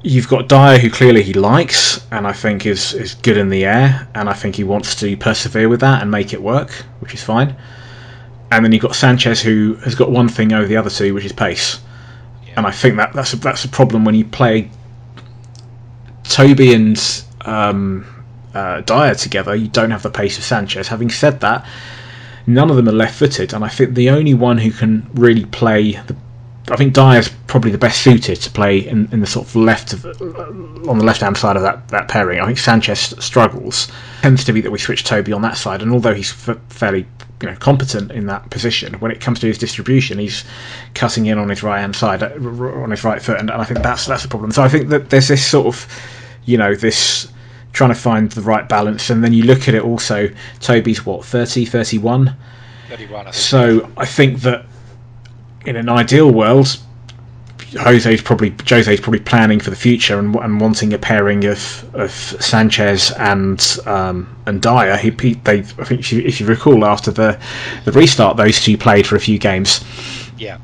You've 0.02 0.28
got 0.28 0.48
Dier, 0.48 0.78
who 0.78 0.90
clearly 0.90 1.22
he 1.22 1.32
likes, 1.34 2.04
and 2.10 2.26
I 2.26 2.32
think 2.32 2.66
is 2.66 2.92
is 2.94 3.14
good 3.14 3.36
in 3.38 3.48
the 3.48 3.64
air, 3.64 4.06
and 4.14 4.28
I 4.28 4.34
think 4.34 4.56
he 4.56 4.64
wants 4.64 4.94
to 4.96 5.16
persevere 5.16 5.68
with 5.68 5.80
that 5.80 6.02
and 6.02 6.10
make 6.10 6.32
it 6.34 6.42
work, 6.42 6.70
which 7.00 7.14
is 7.14 7.22
fine. 7.22 7.56
And 8.50 8.64
then 8.64 8.72
you've 8.72 8.82
got 8.82 8.94
Sanchez, 8.94 9.40
who 9.40 9.74
has 9.84 9.94
got 9.94 10.10
one 10.10 10.28
thing 10.28 10.52
over 10.52 10.66
the 10.66 10.76
other 10.76 10.90
two, 10.90 11.14
which 11.14 11.24
is 11.24 11.32
pace. 11.32 11.78
Yeah. 12.46 12.54
And 12.56 12.66
I 12.66 12.70
think 12.70 12.96
that 12.96 13.12
that's 13.12 13.32
a, 13.32 13.36
that's 13.36 13.64
a 13.64 13.68
problem 13.68 14.04
when 14.04 14.14
you 14.14 14.24
play 14.24 14.68
Toby 16.24 16.74
and 16.74 17.24
um, 17.42 18.19
uh, 18.54 18.80
Dier 18.82 19.14
together. 19.14 19.54
You 19.54 19.68
don't 19.68 19.90
have 19.90 20.02
the 20.02 20.10
pace 20.10 20.38
of 20.38 20.44
Sanchez. 20.44 20.88
Having 20.88 21.10
said 21.10 21.40
that, 21.40 21.66
none 22.46 22.70
of 22.70 22.76
them 22.76 22.88
are 22.88 22.92
left-footed, 22.92 23.52
and 23.52 23.64
I 23.64 23.68
think 23.68 23.94
the 23.94 24.10
only 24.10 24.34
one 24.34 24.58
who 24.58 24.70
can 24.70 25.08
really 25.14 25.44
play 25.44 25.92
the 25.92 26.16
I 26.70 26.76
think 26.76 26.94
Dier's 26.94 27.28
probably 27.46 27.72
the 27.72 27.78
best 27.78 28.00
suited 28.02 28.36
to 28.42 28.50
play 28.50 28.78
in, 28.78 29.08
in 29.12 29.20
the 29.20 29.26
sort 29.26 29.46
of 29.46 29.56
left 29.56 29.92
of, 29.92 30.04
on 30.04 30.98
the 30.98 31.04
left 31.04 31.20
hand 31.20 31.36
side 31.36 31.56
of 31.56 31.62
that, 31.62 31.88
that 31.88 32.08
pairing. 32.08 32.40
I 32.40 32.46
think 32.46 32.58
Sanchez 32.58 33.14
struggles. 33.18 33.90
Tends 34.22 34.44
to 34.44 34.52
be 34.52 34.60
that 34.60 34.70
we 34.70 34.78
switch 34.78 35.02
Toby 35.04 35.32
on 35.32 35.42
that 35.42 35.56
side, 35.56 35.82
and 35.82 35.92
although 35.92 36.14
he's 36.14 36.30
f- 36.48 36.58
fairly 36.68 37.06
you 37.42 37.48
know 37.48 37.56
competent 37.56 38.12
in 38.12 38.26
that 38.26 38.50
position, 38.50 38.94
when 38.94 39.10
it 39.10 39.20
comes 39.20 39.40
to 39.40 39.46
his 39.46 39.58
distribution, 39.58 40.18
he's 40.18 40.44
cutting 40.94 41.26
in 41.26 41.38
on 41.38 41.48
his 41.48 41.62
right 41.62 41.80
hand 41.80 41.96
side, 41.96 42.22
uh, 42.22 42.30
on 42.36 42.90
his 42.90 43.02
right 43.02 43.20
foot, 43.20 43.40
and, 43.40 43.50
and 43.50 43.60
I 43.60 43.64
think 43.64 43.82
that's 43.82 44.06
that's 44.06 44.22
the 44.22 44.28
problem. 44.28 44.52
So 44.52 44.62
I 44.62 44.68
think 44.68 44.90
that 44.90 45.10
there's 45.10 45.28
this 45.28 45.44
sort 45.44 45.66
of 45.66 45.86
you 46.44 46.56
know 46.56 46.74
this 46.74 47.29
trying 47.72 47.90
to 47.90 48.00
find 48.00 48.30
the 48.32 48.40
right 48.42 48.68
balance 48.68 49.10
and 49.10 49.22
then 49.22 49.32
you 49.32 49.44
look 49.44 49.68
at 49.68 49.74
it 49.74 49.82
also 49.82 50.28
toby's 50.60 51.04
what 51.06 51.24
30 51.24 51.64
31 51.66 52.36
31, 52.88 53.26
I 53.26 53.30
so 53.30 53.90
i 53.96 54.04
think 54.04 54.40
that 54.40 54.66
in 55.66 55.76
an 55.76 55.88
ideal 55.88 56.30
world 56.30 56.76
Jose's 57.72 58.20
probably 58.20 58.52
Jose's 58.68 59.00
probably 59.00 59.20
planning 59.20 59.60
for 59.60 59.70
the 59.70 59.76
future 59.76 60.18
and, 60.18 60.34
and 60.36 60.60
wanting 60.60 60.92
a 60.92 60.98
pairing 60.98 61.44
of, 61.44 61.94
of 61.94 62.10
Sanchez 62.10 63.12
and 63.12 63.78
um, 63.86 64.36
and 64.46 64.60
Dier. 64.60 64.96
He, 64.96 65.10
he 65.10 65.34
they 65.34 65.60
I 65.60 65.62
think 65.62 66.00
if 66.00 66.12
you, 66.12 66.20
if 66.22 66.40
you 66.40 66.46
recall 66.46 66.84
after 66.84 67.10
the 67.10 67.38
the 67.84 67.92
restart, 67.92 68.36
those 68.36 68.60
two 68.60 68.76
played 68.76 69.06
for 69.06 69.16
a 69.16 69.20
few 69.20 69.38
games 69.38 69.84
yeah. 70.36 70.58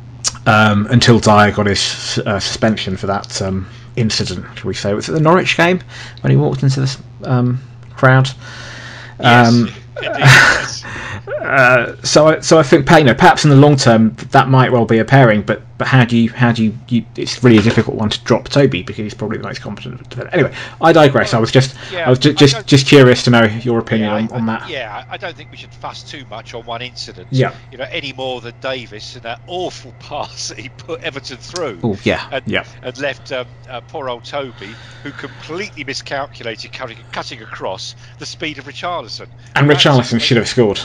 um, 0.46 0.86
until 0.90 1.20
Dier 1.20 1.52
got 1.52 1.66
his 1.66 2.18
uh, 2.26 2.40
suspension 2.40 2.96
for 2.96 3.06
that 3.06 3.40
um, 3.40 3.68
incident. 3.96 4.46
Shall 4.58 4.68
we 4.68 4.74
say? 4.74 4.94
Was 4.94 5.08
it 5.08 5.12
the 5.12 5.20
Norwich 5.20 5.56
game 5.56 5.80
when 6.20 6.30
he 6.30 6.36
walked 6.36 6.62
into 6.62 6.80
this 6.80 6.98
um, 7.24 7.60
crowd? 7.94 8.28
Um, 9.20 9.70
yes. 10.00 10.84
uh, 11.40 11.96
so, 12.02 12.28
I, 12.28 12.40
so 12.40 12.58
I 12.58 12.62
think 12.62 12.88
you 12.90 13.04
know, 13.04 13.14
perhaps 13.14 13.44
in 13.44 13.50
the 13.50 13.56
long 13.56 13.76
term 13.76 14.14
that 14.30 14.48
might 14.48 14.72
well 14.72 14.84
be 14.84 14.98
a 14.98 15.04
pairing, 15.04 15.42
but 15.42 15.62
but 15.78 15.86
how 15.86 16.04
do 16.04 16.16
you 16.16 16.30
how 16.30 16.52
do 16.52 16.64
you, 16.64 16.74
you 16.88 17.04
it's 17.16 17.42
really 17.44 17.58
a 17.58 17.62
difficult 17.62 17.96
one 17.96 18.08
to 18.08 18.22
drop 18.24 18.48
Toby 18.48 18.82
because 18.82 18.96
he's 18.98 19.14
probably 19.14 19.38
the 19.38 19.44
most 19.44 19.60
competent. 19.60 20.08
defender. 20.08 20.30
Anyway, 20.32 20.54
I 20.80 20.92
digress. 20.92 21.34
I 21.34 21.38
was 21.38 21.50
just 21.50 21.76
Yeah, 21.92 22.06
I 22.06 22.10
was 22.10 22.18
ju- 22.18 22.30
I 22.30 22.34
just 22.34 22.66
just 22.66 22.86
curious 22.86 23.24
to 23.24 23.30
know 23.30 23.44
your 23.44 23.78
opinion 23.78 24.10
Yeah, 24.10 24.16
on, 24.16 24.32
on 24.32 24.46
that. 24.46 24.68
Yeah, 24.68 25.04
I 25.08 25.16
don't 25.16 25.36
think 25.36 25.50
we 25.50 25.56
should 25.56 25.72
fuss 25.74 26.02
too 26.02 26.24
much 26.30 26.54
on 26.54 26.64
one 26.64 26.82
incident. 26.82 27.28
Yeah. 27.30 27.54
You 27.70 27.78
know, 27.78 27.86
any 27.90 28.12
more 28.12 28.40
than 28.40 28.54
Davies 28.60 29.14
and 29.14 29.24
that 29.24 29.40
awful 29.46 29.92
pass 30.00 30.48
that 30.48 30.58
he 30.58 30.68
put 30.68 31.02
Everton 31.02 31.36
through. 31.36 31.80
Oh 31.82 31.98
yeah, 32.04 32.28
and, 32.32 32.46
yeah. 32.46 32.64
and 32.82 32.96
left 32.98 33.32
um, 33.32 33.46
uh, 33.68 33.80
poor 33.82 34.08
old 34.08 34.24
Toby, 34.24 34.70
who 35.02 35.10
completely 35.12 35.84
miscalculated 35.84 36.72
cutting, 36.72 36.98
cutting 37.12 37.42
across 37.42 37.94
the 38.18 38.26
speed 38.26 38.58
of 38.58 38.64
Richarlison. 38.64 39.28
And 39.54 39.68
Richarlison 39.68 40.20
should 40.20 40.36
have 40.36 40.48
scored. 40.48 40.80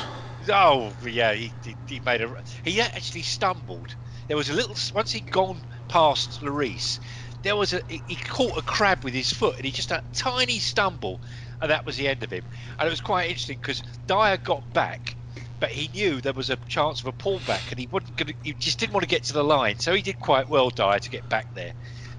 Oh 0.50 0.92
yeah, 1.06 1.34
he, 1.34 1.52
he, 1.64 1.76
he 1.88 2.00
made 2.00 2.22
a. 2.22 2.44
He 2.64 2.82
actually 2.82 3.22
stumbled. 3.22 3.96
There 4.32 4.38
was 4.38 4.50
a 4.50 4.54
little 4.54 4.78
once 4.94 5.12
he'd 5.12 5.30
gone 5.30 5.62
past 5.90 6.40
Lloris, 6.42 7.02
there 7.44 7.58
was 7.58 7.74
a 7.74 7.82
he, 7.90 8.16
caught 8.16 8.58
a 8.58 8.62
crab 8.62 9.04
with 9.04 9.14
his 9.14 9.30
foot, 9.30 9.58
and 9.58 9.66
he 9.66 9.72
just 9.72 9.92
a 9.92 10.02
tiny 10.14 10.58
stumble, 10.60 11.20
and 11.60 11.70
that 11.70 11.86
was 11.86 11.98
the 11.98 12.08
end 12.08 12.24
of 12.24 12.32
him. 12.32 12.44
And 12.80 12.88
it 12.88 12.90
was 12.90 13.02
quite 13.02 13.28
interesting 13.28 13.58
because 13.62 13.84
Dier 14.08 14.38
got 14.38 14.64
back, 14.72 15.18
but 15.60 15.70
he 15.70 15.90
knew 15.94 16.22
there 16.22 16.32
was 16.32 16.50
a 16.50 16.56
chance 16.70 17.02
of 17.02 17.08
a 17.08 17.12
pullback, 17.12 17.72
and 17.72 17.78
he 17.78 17.90
wouldn't. 17.92 18.16
Gonna, 18.16 18.32
he 18.42 18.54
just 18.54 18.80
didn't 18.80 18.94
want 18.94 19.04
to 19.04 19.10
get 19.10 19.26
to 19.26 19.34
the 19.34 19.44
line, 19.44 19.80
so 19.80 19.94
he 19.94 20.02
did 20.02 20.18
quite 20.18 20.48
well, 20.48 20.70
Dier, 20.70 20.98
to 20.98 21.10
get 21.10 21.28
back 21.28 21.54
there. 21.54 21.74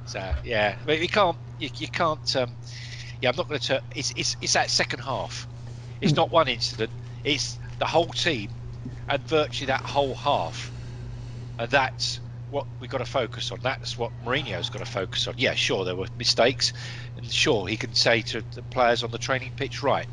So 0.05 0.35
yeah, 0.45 0.77
but 0.85 1.01
you 1.01 1.09
can't. 1.09 1.39
You, 1.57 1.71
you 1.79 1.89
can't. 1.89 2.37
Um, 2.37 2.55
yeah, 3.23 3.31
I'm 3.31 3.37
not 3.37 3.49
going 3.49 3.59
to. 3.59 3.83
It's, 3.97 4.13
it's 4.17 4.37
it's 4.43 4.53
that 4.53 4.69
second 4.69 5.01
half. 5.01 5.49
It's 6.03 6.15
not 6.15 6.31
one 6.31 6.49
incident. 6.49 6.91
It's 7.25 7.59
the 7.79 7.87
whole 7.87 8.09
team 8.09 8.51
and 9.09 9.27
virtually 9.27 9.69
that 9.69 9.81
whole 9.81 10.15
half. 10.15 10.72
And 11.59 11.71
that's 11.71 12.21
what 12.51 12.67
we've 12.81 12.91
got 12.91 12.99
to 12.99 13.05
focus 13.05 13.51
on. 13.51 13.59
That's 13.63 13.97
what 13.97 14.11
Mourinho's 14.25 14.71
got 14.71 14.81
to 14.81 14.91
focus 14.91 15.27
on. 15.27 15.35
Yeah, 15.39 15.55
sure, 15.55 15.85
there 15.85 15.97
were 15.97 16.07
mistakes. 16.19 16.73
And 17.17 17.31
sure, 17.31 17.67
he 17.67 17.77
can 17.77 17.95
say 17.95 18.23
to 18.23 18.43
the 18.55 18.63
players 18.63 19.03
on 19.03 19.11
the 19.11 19.19
training 19.19 19.53
pitch, 19.57 19.83
right, 19.83 20.07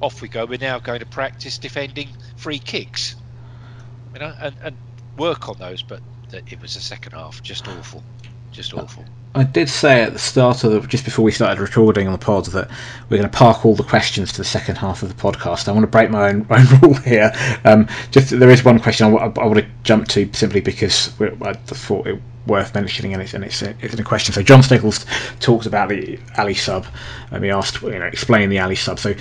off 0.00 0.22
we 0.22 0.28
go. 0.28 0.46
We're 0.46 0.58
now 0.58 0.78
going 0.78 1.00
to 1.00 1.06
practice 1.06 1.58
defending 1.58 2.08
free 2.36 2.58
kicks. 2.58 3.14
You 4.14 4.20
know, 4.20 4.34
and, 4.40 4.56
and 4.62 4.76
work 5.16 5.48
on 5.48 5.58
those. 5.58 5.82
But 5.82 6.00
it 6.32 6.60
was 6.60 6.74
the 6.74 6.80
second 6.80 7.12
half. 7.12 7.42
Just 7.42 7.68
awful. 7.68 8.02
Just 8.52 8.74
awful. 8.74 9.04
I 9.34 9.44
did 9.44 9.68
say 9.70 10.02
at 10.02 10.12
the 10.12 10.18
start 10.18 10.62
of 10.64 10.72
the, 10.72 10.80
just 10.86 11.06
before 11.06 11.24
we 11.24 11.32
started 11.32 11.58
recording 11.60 12.06
on 12.06 12.12
the 12.12 12.18
pod 12.18 12.46
that 12.46 12.68
we're 13.08 13.16
going 13.16 13.30
to 13.30 13.36
park 13.36 13.64
all 13.64 13.74
the 13.74 13.82
questions 13.82 14.30
to 14.32 14.38
the 14.38 14.44
second 14.44 14.76
half 14.76 15.02
of 15.02 15.08
the 15.08 15.14
podcast. 15.14 15.68
I 15.68 15.72
want 15.72 15.84
to 15.84 15.86
break 15.86 16.10
my 16.10 16.28
own, 16.28 16.46
own 16.50 16.66
rule 16.82 16.94
here. 16.94 17.32
Um, 17.64 17.88
just 18.10 18.38
there 18.38 18.50
is 18.50 18.62
one 18.62 18.78
question 18.78 19.06
I, 19.06 19.28
want 19.28 19.58
to 19.58 19.66
jump 19.84 20.08
to 20.08 20.28
simply 20.34 20.60
because 20.60 21.18
I 21.20 21.54
thought 21.54 22.06
it 22.06 22.20
worth 22.46 22.74
mentioning, 22.74 23.14
and 23.14 23.22
it's 23.22 23.32
and 23.32 23.44
it's 23.44 23.62
a, 23.62 23.74
it's 23.80 23.94
a 23.94 24.04
question. 24.04 24.34
So 24.34 24.42
Jon 24.42 24.62
Steggles 24.62 25.06
talked 25.40 25.64
about 25.64 25.88
the 25.88 26.18
Alli 26.36 26.54
sub, 26.54 26.86
and 27.30 27.42
he 27.42 27.50
asked, 27.50 27.80
you 27.80 27.98
know, 27.98 28.04
explain 28.04 28.50
the 28.50 28.58
Alli 28.58 28.76
sub. 28.76 28.98
So 28.98 29.14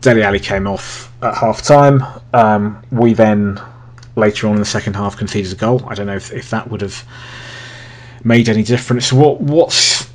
Dele 0.00 0.22
Alli 0.22 0.40
came 0.40 0.68
off 0.68 1.12
at 1.22 1.34
half 1.34 1.62
time. 1.62 2.04
Um, 2.32 2.80
we 2.92 3.12
then 3.12 3.60
later 4.14 4.46
on 4.46 4.54
in 4.54 4.60
the 4.60 4.66
second 4.66 4.94
half 4.94 5.16
conceded 5.16 5.52
a 5.52 5.56
goal. 5.56 5.84
I 5.88 5.94
don't 5.94 6.06
know 6.06 6.16
if, 6.16 6.32
if 6.32 6.50
that 6.50 6.70
would 6.70 6.82
have 6.82 7.04
made 8.28 8.48
any 8.48 8.62
difference. 8.62 9.12
What 9.12 9.40
what's 9.40 10.08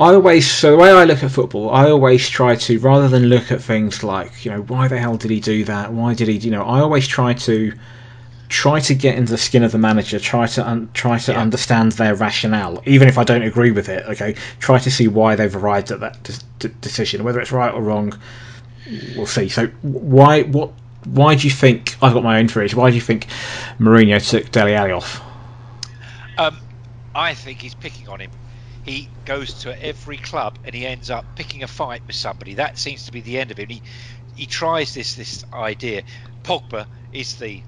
I 0.00 0.12
always 0.12 0.50
so 0.50 0.72
the 0.72 0.76
way 0.76 0.90
I 0.90 1.04
look 1.04 1.22
at 1.22 1.30
football, 1.30 1.70
I 1.70 1.88
always 1.88 2.28
try 2.28 2.56
to 2.56 2.78
rather 2.80 3.08
than 3.08 3.24
look 3.26 3.52
at 3.52 3.62
things 3.62 4.02
like 4.02 4.44
you 4.44 4.50
know 4.50 4.62
why 4.62 4.88
the 4.88 4.98
hell 4.98 5.16
did 5.16 5.30
he 5.30 5.40
do 5.40 5.64
that? 5.64 5.92
Why 5.92 6.14
did 6.14 6.28
he? 6.28 6.34
You 6.36 6.50
know, 6.50 6.64
I 6.64 6.80
always 6.80 7.06
try 7.06 7.32
to 7.32 7.72
try 8.48 8.80
to 8.80 8.94
get 8.94 9.16
into 9.16 9.30
the 9.32 9.38
skin 9.38 9.62
of 9.62 9.72
the 9.72 9.78
manager. 9.78 10.18
Try 10.18 10.46
to 10.48 10.68
un, 10.68 10.88
try 10.94 11.18
to 11.18 11.32
Yeah. 11.32 11.40
understand 11.40 11.92
their 11.92 12.14
rationale, 12.14 12.82
even 12.86 13.06
if 13.08 13.16
I 13.18 13.24
don't 13.24 13.42
agree 13.42 13.70
with 13.70 13.88
it. 13.88 14.04
Okay, 14.08 14.34
try 14.58 14.78
to 14.78 14.90
see 14.90 15.06
why 15.08 15.36
they've 15.36 15.54
arrived 15.56 15.92
at 15.92 16.00
that 16.00 16.22
de- 16.24 16.32
de- 16.58 16.74
decision, 16.80 17.22
whether 17.24 17.40
it's 17.40 17.52
right 17.52 17.72
or 17.72 17.80
wrong. 17.82 18.12
We'll 19.16 19.26
see. 19.26 19.48
So 19.48 19.68
why 19.82 20.42
what? 20.42 20.70
Why 21.04 21.34
do 21.34 21.46
you 21.46 21.52
think 21.52 21.96
I've 22.02 22.14
got 22.14 22.22
my 22.22 22.38
own 22.38 22.48
theories? 22.48 22.74
Why 22.74 22.90
do 22.90 22.96
you 22.96 23.02
think 23.02 23.26
Mourinho 23.78 24.26
took 24.26 24.50
Dele 24.50 24.74
Alli 24.74 24.92
off? 24.92 25.22
Um, 26.38 26.58
I 27.14 27.34
think 27.34 27.60
he's 27.62 27.74
picking 27.74 28.08
on 28.08 28.20
him. 28.20 28.30
He 28.82 29.10
goes 29.24 29.54
to 29.60 29.82
every 29.82 30.18
club 30.18 30.58
and 30.64 30.74
he 30.74 30.86
ends 30.86 31.10
up 31.10 31.26
picking 31.36 31.62
a 31.62 31.68
fight 31.68 32.02
with 32.06 32.16
somebody. 32.16 32.54
That 32.54 32.78
seems 32.78 33.04
to 33.04 33.12
be 33.12 33.20
the 33.22 33.38
end 33.38 33.50
of 33.50 33.58
him. 33.58 33.68
He 33.70 33.82
he 34.34 34.46
tries 34.46 34.94
this 34.94 35.14
this 35.14 35.44
idea. 35.52 36.02
Pogba 36.42 36.86
is 37.12 37.36
the 37.36 37.64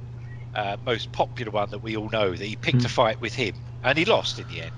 uh, 0.54 0.76
most 0.84 1.12
popular 1.12 1.50
one 1.52 1.70
that 1.70 1.82
we 1.82 1.96
all 1.96 2.10
know. 2.10 2.32
That 2.32 2.44
he 2.44 2.56
picked 2.56 2.84
a 2.84 2.88
fight 2.88 3.20
with 3.20 3.34
him 3.34 3.54
and 3.82 3.96
he 3.98 4.04
lost 4.04 4.38
in 4.38 4.46
the 4.48 4.62
end. 4.62 4.72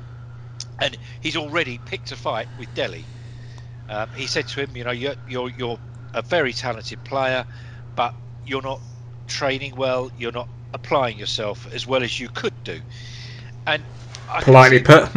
And 0.80 0.98
he's 1.20 1.36
already 1.36 1.78
picked 1.78 2.12
a 2.12 2.16
fight 2.16 2.48
with 2.56 2.72
Dele. 2.74 3.08
Um, 3.88 4.10
he 4.14 4.26
said 4.26 4.46
to 4.48 4.60
him, 4.62 4.76
you 4.76 4.84
know, 4.84 4.92
you're 4.92 5.16
you're 5.26 5.50
you're 5.50 5.78
a 6.14 6.22
very 6.22 6.52
talented 6.52 7.02
player, 7.04 7.44
but 7.96 8.14
you're 8.48 8.62
not 8.62 8.80
training 9.26 9.76
well. 9.76 10.10
You're 10.18 10.32
not 10.32 10.48
applying 10.74 11.18
yourself 11.18 11.72
as 11.72 11.86
well 11.86 12.02
as 12.02 12.18
you 12.18 12.28
could 12.28 12.54
do. 12.64 12.80
And 13.66 13.82
I 14.30 14.42
Politely 14.42 14.80
put. 14.80 15.08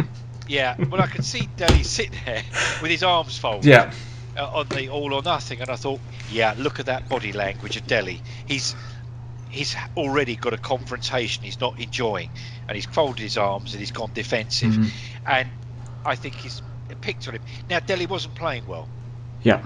yeah, 0.48 0.76
well, 0.90 1.00
I 1.00 1.06
could 1.06 1.24
see 1.24 1.48
Dele 1.56 1.82
sitting 1.82 2.18
there 2.24 2.42
with 2.80 2.90
his 2.90 3.02
arms 3.02 3.38
folded 3.38 3.64
Yeah. 3.66 3.92
uh, 4.36 4.50
on 4.58 4.68
the 4.68 4.88
all 4.88 5.12
or 5.14 5.22
nothing, 5.22 5.60
and 5.60 5.70
I 5.70 5.76
thought, 5.76 6.00
yeah, 6.30 6.54
look 6.58 6.78
at 6.80 6.86
that 6.86 7.08
body 7.08 7.32
language 7.32 7.76
of 7.76 7.86
Dele. 7.86 8.20
He's 8.46 8.74
he's 9.50 9.76
already 9.98 10.34
got 10.34 10.54
a 10.54 10.56
confrontation 10.56 11.44
he's 11.44 11.60
not 11.60 11.78
enjoying, 11.78 12.30
and 12.68 12.74
he's 12.74 12.86
folded 12.86 13.20
his 13.22 13.36
arms 13.36 13.72
and 13.74 13.80
he's 13.80 13.90
gone 13.92 14.10
defensive, 14.14 14.72
Mhm. 14.72 14.90
and 15.26 15.48
I 16.06 16.14
think 16.16 16.34
he's 16.36 16.62
picked 17.02 17.28
on 17.28 17.34
him. 17.34 17.42
Now 17.68 17.80
Dele 17.80 18.06
wasn't 18.06 18.34
playing 18.34 18.66
well. 18.66 18.88
Yeah. 19.42 19.60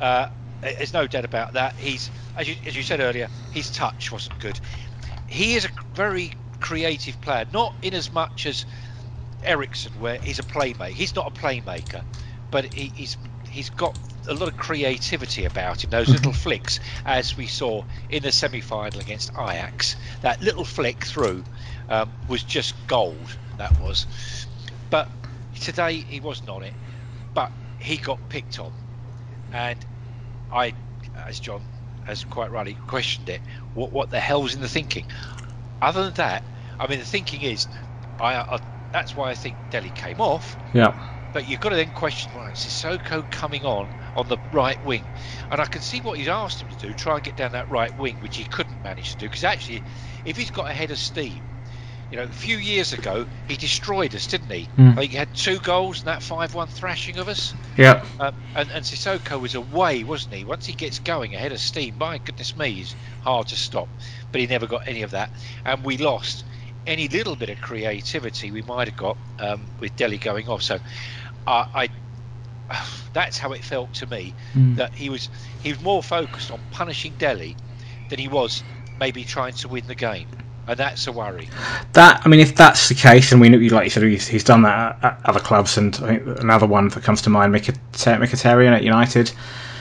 Uh, 0.00 0.28
there's 0.60 0.92
no 0.92 1.06
doubt 1.06 1.24
about 1.24 1.52
that. 1.54 1.74
He's, 1.78 2.10
as 2.36 2.48
you, 2.48 2.56
as 2.66 2.76
you 2.76 2.82
said 2.82 3.00
earlier, 3.00 3.28
his 3.50 3.70
touch 3.70 4.10
wasn't 4.10 4.38
good. 4.38 4.58
He 5.26 5.54
is 5.54 5.64
a 5.64 5.70
very 5.94 6.32
creative 6.60 7.20
player, 7.20 7.46
not 7.52 7.74
in 7.82 7.94
as 7.94 8.12
much 8.12 8.46
as 8.46 8.66
Eriksen, 9.42 9.92
where 10.00 10.18
he's 10.18 10.38
a 10.38 10.42
playmaker. 10.42 10.90
He's 10.90 11.14
not 11.14 11.26
a 11.26 11.30
playmaker, 11.30 12.02
but 12.50 12.72
he, 12.72 12.92
he's 12.94 13.16
he's 13.48 13.70
got 13.70 13.94
a 14.28 14.34
lot 14.34 14.48
of 14.48 14.56
creativity 14.56 15.44
about 15.44 15.84
him. 15.84 15.90
Those 15.90 16.08
little 16.08 16.32
flicks, 16.44 16.80
as 17.04 17.36
we 17.36 17.46
saw 17.46 17.84
in 18.08 18.22
the 18.22 18.32
semi-final 18.32 19.00
against 19.00 19.30
Ajax, 19.38 19.96
that 20.22 20.42
little 20.42 20.64
flick 20.64 21.04
through 21.04 21.44
um, 21.88 22.10
was 22.26 22.42
just 22.42 22.86
gold. 22.86 23.36
That 23.56 23.78
was, 23.80 24.06
but 24.90 25.08
today 25.60 26.00
he 26.00 26.20
wasn't 26.20 26.50
on 26.50 26.62
it. 26.64 26.74
But 27.34 27.52
he 27.78 27.96
got 27.96 28.28
picked 28.28 28.58
on, 28.58 28.72
and 29.52 29.78
I, 30.52 30.74
as 31.26 31.40
John 31.40 31.62
has 32.04 32.24
quite 32.24 32.50
rightly 32.50 32.74
questioned 32.74 33.28
it, 33.28 33.42
what 33.74 33.92
what 33.92 34.10
the 34.10 34.20
hell's 34.20 34.54
in 34.54 34.60
the 34.60 34.68
thinking? 34.68 35.04
Other 35.80 36.04
than 36.04 36.14
that, 36.14 36.44
I 36.78 36.86
mean, 36.86 36.98
the 36.98 37.04
thinking 37.04 37.42
is, 37.42 37.68
I, 38.18 38.36
I 38.36 38.58
that's 38.92 39.14
why 39.16 39.30
I 39.30 39.34
think 39.34 39.56
Delhi 39.70 39.90
came 39.90 40.20
off. 40.20 40.56
Yeah. 40.72 40.92
But 41.32 41.46
you've 41.46 41.60
got 41.60 41.68
to 41.70 41.76
then 41.76 41.90
question, 41.90 42.32
right, 42.34 42.54
Sissoko 42.54 43.28
coming 43.30 43.64
on 43.64 43.90
on 44.16 44.28
the 44.28 44.38
right 44.50 44.82
wing, 44.82 45.04
and 45.50 45.60
I 45.60 45.66
can 45.66 45.82
see 45.82 46.00
what 46.00 46.18
he's 46.18 46.28
asked 46.28 46.62
him 46.62 46.68
to 46.68 46.76
do, 46.76 46.94
try 46.94 47.14
and 47.16 47.22
get 47.22 47.36
down 47.36 47.52
that 47.52 47.70
right 47.70 47.94
wing, 47.98 48.16
which 48.20 48.36
he 48.36 48.44
couldn't 48.44 48.82
manage 48.82 49.10
to 49.12 49.16
do. 49.18 49.26
Because 49.26 49.44
actually, 49.44 49.84
if 50.24 50.36
he's 50.36 50.50
got 50.50 50.70
a 50.70 50.72
head 50.72 50.90
of 50.90 50.98
steam, 50.98 51.42
You 52.10 52.16
know, 52.16 52.24
a 52.24 52.28
few 52.28 52.56
years 52.56 52.92
ago 52.92 53.26
he 53.44 53.56
destroyed 53.56 54.14
us, 54.14 54.26
didn't 54.26 54.50
he? 54.50 54.70
Mm. 54.78 54.96
Like 54.96 55.10
he 55.10 55.16
had 55.16 55.32
two 55.34 55.58
goals 55.60 56.00
in 56.00 56.06
that 56.06 56.22
five-one 56.22 56.68
thrashing 56.68 57.18
of 57.18 57.28
us. 57.28 57.54
Yeah. 57.78 58.04
Um, 58.20 58.32
and, 58.54 58.70
and 58.72 58.84
Sissoko 58.84 59.40
was 59.40 59.54
away, 59.54 60.04
wasn't 60.04 60.34
he? 60.34 60.44
Once 60.44 60.66
he 60.66 60.74
gets 60.74 60.98
going 60.98 61.34
ahead 61.34 61.52
of 61.52 61.60
steam, 61.60 61.98
my 61.98 62.18
goodness 62.18 62.56
me, 62.56 62.72
he's 62.74 62.96
hard 63.22 63.46
to 63.48 63.56
stop. 63.56 63.90
But 64.32 64.40
he 64.40 64.46
never 64.48 64.66
got 64.66 64.82
any 64.86 65.02
of 65.02 65.12
that, 65.12 65.30
and 65.64 65.84
we 65.84 65.98
lost 65.98 66.44
any 66.86 67.08
little 67.08 67.36
bit 67.36 67.50
of 67.50 67.60
creativity 67.60 68.50
we 68.50 68.62
might 68.62 68.88
have 68.88 68.96
got 68.96 69.18
um, 69.38 69.70
with 69.80 69.96
Dele 69.96 70.18
going 70.18 70.48
off. 70.48 70.62
So, 70.62 70.80
uh, 71.46 71.64
I 71.74 71.90
that's 73.14 73.38
how 73.38 73.52
it 73.52 73.64
felt 73.64 73.92
to 73.94 74.06
me 74.06 74.36
Mm. 74.54 74.76
that 74.76 74.94
he 74.94 75.10
was 75.10 75.30
he 75.60 75.70
was 75.70 75.80
more 75.80 76.02
focused 76.02 76.50
on 76.50 76.64
punishing 76.70 77.16
Dele 77.16 77.58
than 78.08 78.18
he 78.20 78.28
was 78.28 78.64
maybe 78.98 79.24
trying 79.24 79.54
to 79.54 79.68
win 79.68 79.86
the 79.86 79.96
game, 79.96 80.28
and 80.68 80.78
that's 80.78 81.06
a 81.06 81.12
worry. 81.12 81.48
That 81.94 82.22
I 82.24 82.28
mean, 82.28 82.40
if 82.40 82.54
that's 82.54 82.88
the 82.88 82.94
case, 82.94 83.32
and 83.32 83.40
we 83.40 83.48
know, 83.48 83.58
like 83.74 83.84
you 83.84 83.90
said, 83.90 84.02
he's, 84.02 84.26
he's 84.28 84.44
done 84.44 84.62
that 84.62 85.02
at 85.02 85.20
other 85.24 85.40
clubs, 85.40 85.78
and 85.78 85.94
I 85.96 86.18
think 86.18 86.40
another 86.40 86.66
one 86.66 86.88
that 86.88 87.02
comes 87.02 87.22
to 87.22 87.30
mind, 87.30 87.54
Mkhitar- 87.54 88.18
Mkhitaryan 88.18 88.72
at 88.72 88.82
United 88.82 89.32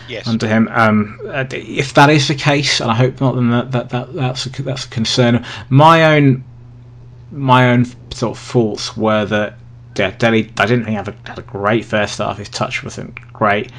Yes. 0.08 0.26
under 0.26 0.48
him. 0.48 0.70
Um, 0.72 1.20
uh, 1.28 1.44
if 1.52 1.94
that 1.96 2.10
is 2.10 2.30
the 2.30 2.36
case, 2.36 2.80
and 2.80 2.90
I 2.90 2.96
hope 2.96 3.20
not, 3.20 3.36
then 3.36 3.50
that, 3.50 3.72
that, 3.74 3.90
that 3.90 4.14
that's 4.14 4.46
a, 4.46 4.64
that's 4.64 4.86
a 4.86 4.90
concern. 4.90 5.46
My 5.70 6.16
own 6.16 6.44
my 7.32 7.72
own 7.72 7.84
sort 8.14 8.38
of 8.38 8.40
thoughts 8.42 8.96
were 8.96 9.26
that 9.26 9.58
yeah, 9.98 10.12
Dele. 10.12 10.50
I 10.58 10.66
didn't 10.66 10.86
think 10.86 10.96
had 10.96 11.10
a, 11.10 11.16
had 11.26 11.40
a 11.40 11.42
great 11.42 11.84
first 11.84 12.20
half. 12.20 12.38
His 12.38 12.48
touch 12.50 12.84
wasn't 12.84 13.16
great. 13.34 13.72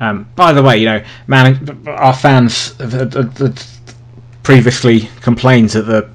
Um, 0.00 0.28
by 0.34 0.52
the 0.52 0.62
way, 0.62 0.78
you 0.78 0.86
know, 0.86 1.04
man, 1.26 1.86
our 1.86 2.12
fans 2.12 2.76
have- 2.78 2.92
have- 2.92 3.38
have 3.38 3.66
previously 4.42 5.08
complained 5.20 5.70
that 5.70 5.82
the 5.82 6.08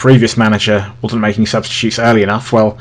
previous 0.00 0.36
manager 0.36 0.90
wasn't 1.02 1.20
making 1.20 1.46
substitutes 1.46 1.98
early 1.98 2.22
enough. 2.22 2.52
Well, 2.52 2.78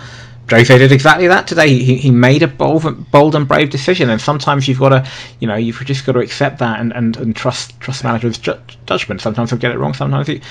Jose 0.50 0.76
did 0.78 0.92
exactly 0.92 1.28
that 1.28 1.48
today. 1.48 1.68
He, 1.68 1.96
he 1.96 2.10
made 2.10 2.42
a 2.42 2.48
bold, 2.48 3.12
bold 3.12 3.36
and 3.36 3.48
brave 3.48 3.70
decision, 3.70 4.10
and 4.10 4.20
sometimes 4.20 4.68
you've 4.68 4.80
got 4.80 4.90
to, 4.90 5.08
you 5.40 5.48
know, 5.48 5.56
you've 5.56 5.80
just 5.86 6.06
got 6.06 6.14
to 6.14 6.20
accept 6.20 6.58
that 6.60 6.80
and, 6.80 6.92
and, 6.94 7.18
and 7.18 7.36
trust 7.36 7.80
trust 7.80 8.04
manager's 8.04 8.38
ju- 8.38 8.60
judgment. 8.88 9.22
Sometimes 9.22 9.52
he'll 9.52 9.60
get 9.60 9.72
it 9.72 9.78
wrong, 9.78 9.94
sometimes 9.94 10.28
he, 10.28 10.42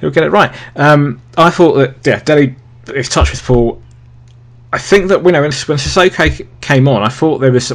he'll 0.00 0.10
get 0.10 0.24
it 0.24 0.30
right. 0.30 0.52
Um, 0.74 1.20
I 1.36 1.50
thought 1.50 1.74
that 1.74 2.06
yeah, 2.06 2.20
Dele 2.20 2.56
his 2.92 3.08
touch 3.08 3.30
with 3.30 3.44
Paul. 3.44 3.80
I 4.72 4.78
think 4.78 5.08
that 5.08 5.24
you 5.24 5.32
know 5.32 5.42
when, 5.42 5.52
when 5.52 5.78
Sissoko 5.78 6.46
came 6.60 6.88
on, 6.88 7.02
I 7.02 7.08
thought 7.08 7.38
there 7.38 7.52
was. 7.52 7.70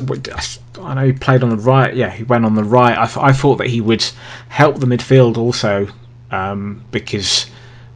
I 0.82 0.94
know 0.96 1.06
he 1.06 1.14
played 1.14 1.44
on 1.44 1.50
the 1.50 1.58
right. 1.58 1.96
Yeah, 1.96 2.10
he 2.10 2.24
went 2.24 2.46
on 2.46 2.56
the 2.56 2.64
right. 2.64 2.98
I, 2.98 3.30
I 3.30 3.32
thought 3.32 3.58
that 3.60 3.68
he 3.68 3.80
would 3.80 4.04
help 4.50 4.80
the 4.80 4.86
midfield 4.86 5.38
also 5.38 5.88
um, 6.30 6.84
because 6.92 7.48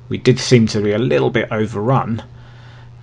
we 0.10 0.18
did 0.18 0.40
seem 0.40 0.68
to 0.68 0.82
be 0.82 0.92
a 0.92 0.98
little 0.98 1.30
bit 1.30 1.52
overrun. 1.52 2.24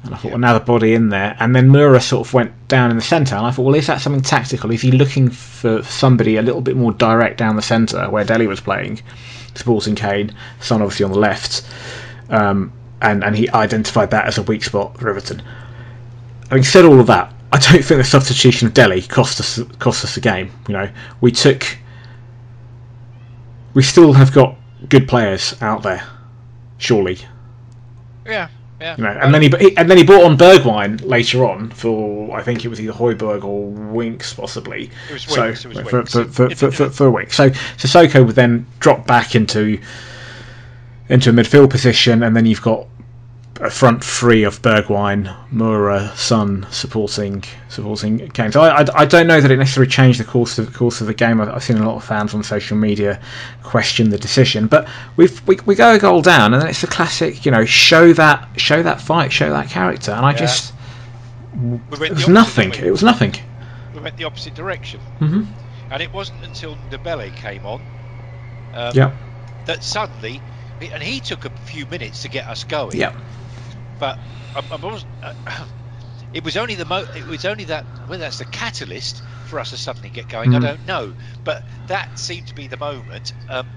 And 0.03 0.15
I 0.15 0.19
thought, 0.19 0.25
well, 0.25 0.35
another 0.35 0.65
body 0.65 0.95
in 0.95 1.09
there. 1.09 1.35
And 1.41 1.57
then 1.57 1.71
Moura 1.71 2.03
sort 2.03 2.27
of 2.27 2.35
went 2.35 2.53
down 2.69 2.91
in 2.91 2.97
the 2.97 3.03
centre. 3.03 3.37
And 3.37 3.47
I 3.47 3.51
thought, 3.51 3.63
well, 3.63 3.75
is 3.75 3.87
that 3.87 4.03
something 4.03 4.21
tactical? 4.21 4.71
Is 4.71 4.83
he 4.83 4.91
looking 4.91 5.31
for 5.31 5.83
somebody 5.83 6.37
a 6.37 6.43
little 6.43 6.61
bit 6.61 6.77
more 6.77 6.93
direct 6.93 7.39
down 7.39 7.57
the 7.57 7.63
centre 7.63 8.11
where 8.11 8.25
Dele 8.25 8.47
was 8.47 8.61
playing? 8.61 9.01
Sporting 9.55 9.95
Kane, 9.95 10.35
Son 10.61 10.83
obviously 10.83 11.05
on 11.05 11.13
the 11.13 11.19
left. 11.19 11.67
Um, 12.29 12.73
and, 13.01 13.25
and 13.25 13.37
he 13.37 13.49
identified 13.51 14.11
that 14.11 14.27
as 14.27 14.37
a 14.37 14.43
weak 14.43 14.65
spot 14.65 14.99
for 14.99 15.09
Everton. 15.09 15.43
Having 16.51 16.65
said 16.65 16.85
all 16.85 17.01
of 17.01 17.07
that, 17.07 17.33
I 17.55 17.59
don't 17.59 17.85
think 17.85 17.99
the 17.99 18.05
substitution 18.05 18.67
of 18.67 18.75
Dele 18.75 19.01
cost 19.03 19.39
us 19.39 19.61
cost 19.79 20.05
us 20.05 20.17
the 20.17 20.21
game. 20.21 20.51
You 20.67 20.75
know, 20.75 20.91
we 21.21 21.31
took. 21.31 21.65
We 23.75 23.83
still 23.83 24.13
have 24.13 24.33
got 24.33 24.57
good 24.89 25.07
players 25.07 25.55
out 25.63 25.83
there, 25.83 26.03
surely. 26.79 27.19
Yeah, 28.27 28.49
yeah. 28.81 28.97
You 28.97 29.05
know, 29.05 29.11
and 29.11 29.35
then 29.35 29.43
he 29.43 29.77
and 29.77 29.91
then 29.91 29.97
he 29.97 30.05
brought 30.05 30.25
on 30.25 30.37
Bergwijn 30.37 31.05
later 31.05 31.45
on 31.45 31.71
for 31.71 32.37
I 32.37 32.43
think 32.43 32.65
it 32.65 32.69
was 32.69 32.81
either 32.81 32.93
Højbjerg 32.93 33.45
or 33.45 33.69
Winks 33.69 34.35
possibly. 34.35 34.91
It 35.09 35.13
was 35.13 35.23
so 35.23 35.45
it 35.45 35.67
was 35.67 35.79
for, 35.79 35.99
Winks. 35.99 36.13
For, 36.13 36.25
for, 36.25 36.71
for, 36.71 36.91
for, 36.91 37.09
a. 37.09 37.31
So 37.31 37.51
Sissoko 37.51 38.27
would 38.27 38.35
then 38.35 38.67
drop 38.81 39.07
back 39.07 39.35
into 39.35 39.81
into 41.09 41.31
a 41.31 41.33
midfield 41.33 41.71
position, 41.71 42.23
and 42.23 42.35
then 42.35 42.47
you've 42.47 42.63
got 42.63 42.87
a 43.61 43.71
front 43.71 44.03
three 44.05 44.43
of 44.43 44.61
Bergwijn, 44.63 45.33
Moura, 45.53 46.15
Son 46.17 46.67
supporting 46.71 47.45
supporting 47.69 48.29
Kane. 48.31 48.51
So 48.53 48.61
I, 48.63 48.83
I, 48.83 48.87
I 48.95 49.05
don't 49.05 49.27
know 49.27 49.41
that 49.41 49.51
it 49.51 49.57
necessarily 49.57 49.91
changed 49.91 50.19
the 50.21 50.25
course 50.25 50.59
of 50.59 50.67
the 50.67 50.73
course 50.77 51.01
of 51.01 51.07
the 51.07 51.15
game. 51.15 51.41
I've, 51.41 51.49
I've 51.49 51.63
seen 51.63 51.79
a 51.79 51.87
lot 51.89 51.97
of 51.97 52.05
fans 52.05 52.35
on 52.35 52.43
social 52.43 52.77
media 52.77 53.21
question 53.63 54.11
the 54.11 54.19
decision, 54.19 54.67
but 54.67 54.89
we've, 55.17 55.41
we 55.47 55.59
we 55.67 55.75
go 55.77 55.95
a 55.95 55.99
goal 55.99 56.21
down, 56.23 56.53
and 56.53 56.63
then 56.63 56.69
it's 56.69 56.81
the 56.81 56.87
classic, 56.89 57.45
you 57.47 57.53
know, 57.53 57.65
show 57.65 58.13
that 58.15 58.49
show 58.57 58.83
that 58.83 59.01
fight, 59.01 59.33
show 59.33 59.51
that 59.51 59.69
character, 59.69 60.13
and 60.13 60.27
I 60.27 60.33
Yeah. 60.33 60.35
just 60.35 60.73
We 61.89 61.97
went 61.97 62.13
it 62.13 62.15
was 62.15 62.25
opposite, 62.25 62.55
nothing. 62.59 62.71
didn't 62.71 62.73
we? 62.73 62.83
It 62.83 62.91
was 62.91 63.03
nothing. 63.03 63.35
we 63.93 64.01
went 64.01 64.17
the 64.19 64.25
opposite 64.25 64.55
direction. 64.55 65.01
hmm 65.19 65.43
And 65.91 66.03
it 66.03 66.13
wasn't 66.13 66.43
until 66.45 66.77
Ndombele 66.77 67.35
came 67.35 67.65
on 67.65 67.89
um, 68.73 68.95
Yeah, 68.95 69.13
that 69.67 69.83
suddenly, 69.83 70.45
and 70.81 71.03
he 71.03 71.21
took 71.21 71.45
a 71.45 71.51
few 71.51 71.87
minutes 71.87 72.21
to 72.23 72.29
get 72.29 72.49
us 72.49 72.65
going. 72.65 73.01
yeah, 73.01 73.13
But 73.99 74.19
I, 74.55 74.63
I 74.71 74.77
wasn't. 74.77 75.11
Uh, 75.23 75.33
it 76.33 76.45
was 76.45 76.57
only 76.57 76.75
the 76.75 76.85
mo. 76.85 77.05
It 77.15 77.27
was 77.27 77.45
only 77.45 77.65
that 77.65 77.87
whether 78.07 78.23
that's 78.23 78.39
the 78.39 78.47
catalyst 78.47 79.23
for 79.45 79.61
us 79.61 79.71
to 79.71 79.77
suddenly 79.77 80.11
get 80.11 80.29
going. 80.29 80.55
I 80.55 80.59
Mhm. 80.59 80.63
don't 80.63 80.85
know. 80.85 81.15
But 81.45 81.63
that 81.87 82.19
seemed 82.19 82.47
to 82.49 82.55
be 82.55 82.67
the 82.69 82.77
moment. 82.79 83.33
Um, 83.49 83.73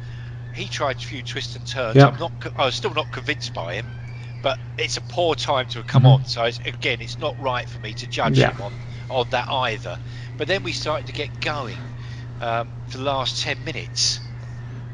he 0.51 0.67
tried 0.67 0.97
a 0.97 1.05
few 1.05 1.23
twists 1.23 1.55
and 1.55 1.65
turns. 1.65 1.97
Yeah. 1.97 2.07
I'm 2.07 2.17
not. 2.17 2.33
I 2.55 2.65
was 2.65 2.75
still 2.75 2.93
not 2.93 3.11
convinced 3.11 3.53
by 3.53 3.75
him. 3.75 3.93
But 4.41 4.59
it's 4.77 4.97
a 4.97 5.01
poor 5.01 5.35
time 5.35 5.67
to 5.67 5.79
have 5.79 5.87
come 5.87 6.03
Mhm. 6.03 6.07
on. 6.07 6.23
So 6.25 6.43
it's, 6.45 6.59
again, 6.65 6.97
it's 7.01 7.17
not 7.17 7.39
right 7.39 7.67
for 7.69 7.79
me 7.79 7.93
to 7.95 8.07
judge 8.07 8.37
Yeah. 8.37 8.49
him 8.49 8.61
on 8.61 8.81
on 9.09 9.29
that 9.31 9.45
either. 9.49 9.99
But 10.37 10.47
then 10.47 10.63
we 10.63 10.71
started 10.73 11.07
to 11.07 11.13
get 11.13 11.39
going 11.41 11.91
um, 12.39 12.73
for 12.87 12.97
the 12.99 13.03
last 13.03 13.39
ten 13.41 13.63
minutes. 13.63 14.21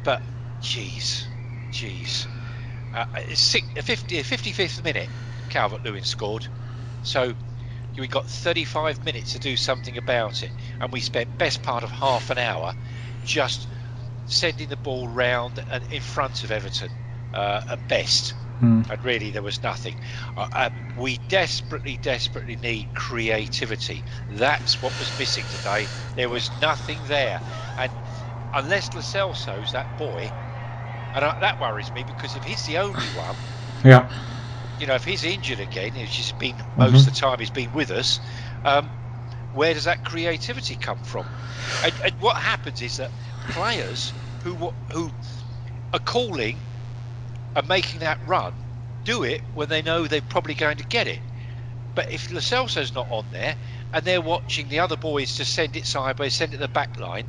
But 0.03 0.21
jeez, 0.61 1.27
jeez. 1.71 2.27
Uh, 2.93 3.05
it's 3.29 3.41
six, 3.41 3.67
50, 3.75 4.17
55th 4.17 4.83
minute, 4.83 5.09
Calvert 5.49 5.83
Lewin 5.83 6.03
scored. 6.03 6.47
So 7.03 7.33
we 7.97 8.07
got 8.07 8.25
35 8.25 9.03
minutes 9.05 9.33
to 9.33 9.39
do 9.39 9.55
something 9.55 9.97
about 9.97 10.43
it, 10.43 10.51
and 10.79 10.91
we 10.91 10.99
spent 10.99 11.37
best 11.37 11.61
part 11.63 11.83
of 11.83 11.91
half 11.91 12.29
an 12.29 12.37
hour 12.37 12.73
just 13.25 13.67
sending 14.25 14.67
the 14.67 14.77
ball 14.77 15.07
round 15.07 15.63
and 15.71 15.83
in 15.91 16.01
front 16.01 16.43
of 16.43 16.51
Everton 16.51 16.89
uh, 17.33 17.61
at 17.69 17.87
best. 17.87 18.35
Mm. 18.61 18.89
And 18.89 19.03
really, 19.03 19.31
there 19.31 19.41
was 19.41 19.61
nothing. 19.63 19.95
Uh, 20.37 20.45
uh, 20.53 20.69
we 20.95 21.19
desperately, 21.27 21.97
desperately 21.97 22.55
need 22.55 22.93
creativity. 22.93 24.05
That's 24.29 24.81
what 24.81 24.97
was 24.97 25.17
missing 25.17 25.43
today. 25.49 25.85
There 26.15 26.29
was 26.29 26.51
nothing 26.61 26.99
there, 27.07 27.41
and 27.77 27.91
unless 28.53 28.93
Lascelles 28.93 29.45
that 29.71 29.87
boy, 29.97 30.31
and 31.13 31.25
uh, 31.25 31.33
that 31.39 31.59
worries 31.59 31.93
me 31.93 32.03
because 32.03 32.35
if 32.35 32.43
he's 32.43 32.63
the 32.65 32.77
only 32.77 33.07
one, 33.17 33.35
yeah. 33.83 34.09
you 34.79 34.87
know, 34.87 34.95
if 34.95 35.03
he's 35.03 35.23
injured 35.23 35.59
again, 35.59 35.93
which 35.93 36.15
he's 36.15 36.31
been 36.33 36.55
most 36.75 37.07
of 37.07 37.13
the 37.13 37.19
time 37.19 37.39
he's 37.39 37.49
been 37.49 37.71
with 37.71 37.91
us, 37.91 38.19
um, 38.65 38.89
where 39.51 39.73
does 39.73 39.83
that 39.85 40.03
creativity 40.03 40.75
come 40.75 40.97
from? 41.03 41.25
And, 41.83 41.93
and 42.03 42.13
what 42.19 42.37
happens 42.37 42.81
is 42.81 42.97
that 42.97 43.11
players 43.49 44.13
who 44.43 44.71
who 44.91 45.11
are 45.93 45.99
calling 45.99 46.57
and 47.55 47.67
making 47.67 47.99
that 47.99 48.17
run 48.27 48.53
do 49.05 49.23
it 49.23 49.41
when 49.53 49.69
they 49.69 49.81
know 49.81 50.07
they're 50.07 50.21
probably 50.21 50.55
going 50.55 50.77
to 50.77 50.85
get 50.87 51.07
it. 51.07 51.21
But 51.95 52.11
if 52.11 52.31
Lo 52.31 52.39
Celso's 52.39 52.95
not 52.95 53.07
on 53.09 53.25
there 53.31 53.55
and 53.93 54.03
they're 54.03 54.21
watching 54.21 54.67
the 54.69 54.79
other 54.79 54.97
boys 54.97 55.35
to 55.35 55.45
send 55.45 55.75
it 55.75 55.85
sideways, 55.85 56.33
send 56.33 56.53
it 56.53 56.57
to 56.57 56.61
the 56.61 56.67
back 56.69 56.97
line, 56.97 57.25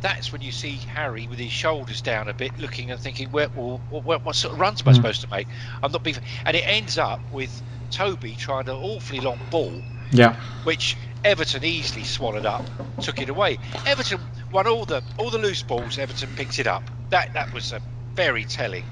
that's 0.00 0.32
when 0.32 0.40
you 0.42 0.52
see 0.52 0.72
Harry 0.72 1.26
with 1.28 1.38
his 1.38 1.52
shoulders 1.52 2.00
down 2.00 2.28
a 2.28 2.32
bit, 2.34 2.58
looking 2.58 2.90
and 2.90 3.00
thinking, 3.00 3.30
"Where, 3.30 3.48
well, 3.54 3.80
what, 3.90 4.24
what 4.24 4.34
sort 4.36 4.54
of 4.54 4.60
runs 4.60 4.80
am 4.82 4.88
I 4.88 4.92
Mm. 4.92 4.96
supposed 4.96 5.20
to 5.22 5.28
make?" 5.30 5.46
I'm 5.82 5.92
not 5.92 6.02
being, 6.02 6.16
and 6.46 6.56
it 6.56 6.64
ends 6.66 6.98
up 6.98 7.20
with 7.32 7.50
Toby 7.90 8.36
trying 8.38 8.68
an 8.68 8.76
awfully 8.76 9.20
long 9.20 9.38
ball, 9.50 9.72
Yeah. 10.12 10.36
which 10.64 10.96
Everton 11.24 11.64
easily 11.64 12.04
swallowed 12.04 12.46
up, 12.46 12.64
took 13.02 13.20
it 13.20 13.28
away. 13.28 13.58
Everton 13.86 14.20
won 14.52 14.66
all 14.66 14.84
the 14.86 15.02
all 15.18 15.30
the 15.30 15.38
loose 15.38 15.62
balls. 15.62 15.98
Everton 15.98 16.30
picked 16.36 16.58
it 16.58 16.66
up. 16.66 16.82
That 17.10 17.34
that 17.34 17.52
was 17.52 17.72
a 17.72 17.80
very 18.14 18.44
telling, 18.44 18.84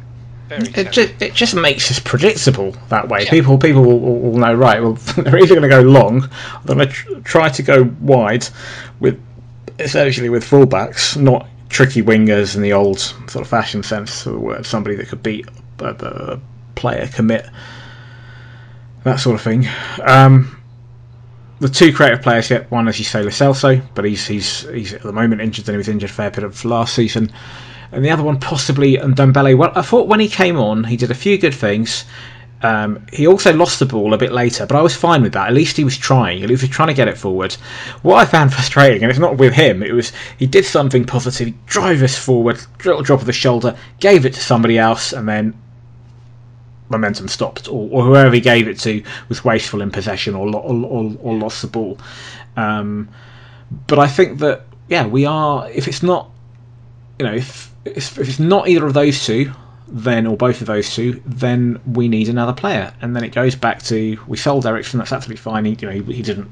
very 0.49 0.65
telling. 0.65 0.87
It 0.89 0.93
just, 0.93 1.23
it 1.23 1.35
just 1.35 1.55
makes 1.55 1.91
us 1.91 1.99
predictable 2.01 2.73
that 2.91 3.09
way. 3.09 3.23
Yeah. 3.25 3.31
People 3.31 3.57
people 3.57 3.83
will, 3.83 3.99
will 4.01 4.19
will 4.21 4.39
know 4.39 4.53
right. 4.53 4.83
Well, 4.83 4.93
they're 5.17 5.39
either 5.39 5.55
going 5.55 5.63
to 5.63 5.69
go 5.69 5.81
long, 5.81 6.25
or 6.25 6.31
they're 6.65 6.77
going 6.77 6.89
to 6.89 6.93
tr- 6.93 7.21
try 7.21 7.49
to 7.49 7.63
go 7.63 7.85
wide, 8.01 8.47
with 9.01 9.19
essentially 9.79 10.29
with 10.29 10.45
fullbacks, 10.45 11.17
not 11.17 11.49
tricky 11.69 12.03
wingers 12.03 12.57
in 12.57 12.63
the 12.63 12.73
old 12.73 12.99
sort 12.99 13.37
of 13.37 13.49
fashion 13.49 13.83
sense 13.83 14.27
of 14.27 14.33
the 14.35 14.41
word. 14.41 14.67
Somebody 14.67 14.97
that 14.97 15.09
could 15.09 15.23
beat 15.23 15.49
a, 15.81 15.91
a 15.91 16.41
player, 16.75 17.09
commit 17.09 17.47
that 19.05 19.17
sort 19.17 19.35
of 19.35 19.43
thing. 19.43 19.67
Um, 20.03 20.61
the 21.61 21.69
two 21.69 21.93
creative 21.93 22.23
players 22.23 22.51
yet 22.51 22.71
one, 22.71 22.89
as 22.89 22.99
you 22.99 23.05
say, 23.05 23.23
Lo 23.23 23.31
Celso, 23.31 23.83
but 23.95 24.05
he's 24.05 24.27
he's 24.27 24.69
he's 24.69 24.95
at 24.95 25.03
the 25.03 25.13
moment 25.13 25.41
injured, 25.41 25.69
and 25.69 25.75
he 25.75 25.79
was 25.79 25.89
injured 25.89 26.11
a 26.11 26.13
fair 26.13 26.31
bit 26.31 26.45
of 26.45 26.65
last 26.65 26.95
season 26.95 27.33
and 27.93 28.05
the 28.05 28.11
other 28.11 28.23
one 28.23 28.39
possibly 28.39 28.97
and 28.97 29.17
Dembele. 29.17 29.57
Well, 29.57 29.73
I 29.75 29.83
thought 29.83 30.09
when 30.09 30.21
he 30.21 30.29
came 30.29 30.59
on, 30.59 30.85
he 30.85 30.97
did 30.97 31.11
a 31.11 31.15
few 31.15 31.39
good 31.39 31.55
things. 31.55 32.05
Um, 32.63 33.07
he 33.13 33.27
also 33.27 33.53
lost 33.53 33.79
the 33.79 33.87
ball 33.87 34.15
a 34.15 34.19
bit 34.19 34.33
later, 34.33 34.67
but 34.67 34.77
I 34.77 34.83
was 34.83 34.95
fine 34.95 35.23
with 35.23 35.33
that. 35.35 35.49
At 35.49 35.55
least 35.55 35.77
he 35.77 35.85
was 35.85 35.97
trying. 35.97 36.43
At 36.43 36.49
least 36.49 36.63
he 36.63 36.67
was 36.67 36.75
trying 36.75 36.89
to 36.89 36.95
get 36.95 37.07
it 37.07 37.17
forward. 37.17 37.53
What 38.03 38.17
I 38.17 38.25
found 38.25 38.53
frustrating, 38.55 39.03
and 39.03 39.11
it's 39.11 39.21
not 39.21 39.37
with 39.37 39.53
him, 39.53 39.83
it 39.83 39.93
was 39.93 40.13
he 40.39 40.47
did 40.47 40.65
something 40.65 41.05
positive, 41.05 41.55
drove 41.67 42.03
us 42.03 42.19
forward, 42.19 42.61
little 42.85 43.03
drop 43.03 43.21
of 43.21 43.27
the 43.27 43.33
shoulder, 43.33 43.77
gave 44.01 44.27
it 44.27 44.35
to 44.35 44.41
somebody 44.41 44.79
else, 44.79 45.13
and 45.13 45.29
then 45.29 45.55
momentum 46.89 47.29
stopped, 47.29 47.69
or, 47.69 47.89
or 47.93 48.03
whoever 48.05 48.35
he 48.35 48.41
gave 48.41 48.67
it 48.67 48.79
to 48.81 49.03
was 49.29 49.45
wasteful 49.45 49.83
in 49.83 49.91
possession 49.91 50.35
or 50.35 50.49
or, 50.49 50.87
or, 50.87 51.17
or 51.21 51.35
lost 51.35 51.63
the 51.63 51.69
ball. 51.69 51.99
Um, 52.57 53.09
but 53.87 53.99
I 53.99 54.09
think 54.09 54.39
that 54.41 54.65
yeah, 54.89 55.07
we 55.07 55.27
are. 55.27 55.71
If 55.71 55.87
it's 55.87 56.03
not, 56.03 56.31
you 57.19 57.27
know, 57.27 57.35
if 57.35 57.73
if 57.85 58.19
it's 58.19 58.41
not 58.41 58.69
either 58.69 58.87
of 58.87 58.95
those 58.95 59.25
two, 59.25 59.53
then 59.91 60.27
or 60.27 60.37
both 60.37 60.61
of 60.61 60.67
those 60.67 60.95
two, 60.95 61.23
then 61.25 61.81
we 61.87 62.09
need 62.09 62.29
another 62.29 62.53
player. 62.53 62.93
And 63.01 63.17
then 63.17 63.25
it 63.25 63.31
goes 63.31 63.55
back 63.55 63.83
to 63.85 64.19
we 64.27 64.37
sold 64.37 64.67
Eriksen. 64.67 64.99
That's 64.99 65.13
absolutely 65.13 65.41
fine. 65.41 65.65
He, 65.65 65.77
you 65.81 65.89
know, 65.89 65.93
he, 65.93 66.13
he 66.15 66.23
didn't. 66.23 66.51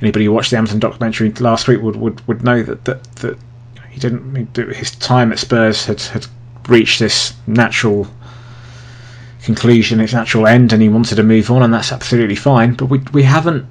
Anybody 0.00 0.24
who 0.24 0.32
watched 0.32 0.50
the 0.50 0.56
Amazon 0.56 0.80
documentary 0.80 1.30
last 1.32 1.68
week 1.68 1.80
would 1.82 1.96
would, 1.96 2.26
would 2.26 2.42
know 2.42 2.62
that 2.62 2.84
that 2.86 3.04
that 3.16 3.38
he 3.90 4.00
didn't. 4.00 4.56
His 4.74 4.92
time 4.92 5.32
at 5.32 5.38
Spurs 5.38 5.84
had 5.84 6.00
had 6.00 6.26
reached 6.68 6.98
this 6.98 7.34
natural 7.46 8.06
conclusion, 9.44 10.00
its 10.00 10.12
natural 10.12 10.46
end, 10.46 10.72
and 10.72 10.80
he 10.80 10.88
wanted 10.88 11.16
to 11.16 11.22
move 11.22 11.50
on, 11.50 11.62
and 11.62 11.74
that's 11.74 11.92
absolutely 11.92 12.36
fine. 12.36 12.74
But 12.74 12.86
we 12.86 12.98
we 13.12 13.22
haven't. 13.22 13.66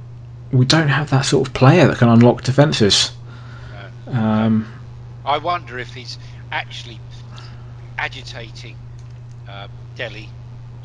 We 0.52 0.66
don't 0.66 0.90
have 0.90 1.10
that 1.12 1.26
sort 1.26 1.48
of 1.48 1.54
player 1.54 1.88
that 1.88 1.98
can 1.98 2.10
unlock 2.10 2.44
defences. 2.44 3.12
Um, 4.08 4.68
I 5.26 5.38
wonder 5.38 5.80
if 5.80 5.94
he's 5.94 6.18
actually 6.52 7.00
agitating 8.02 8.76
uh, 9.48 9.68
Dele 9.96 10.28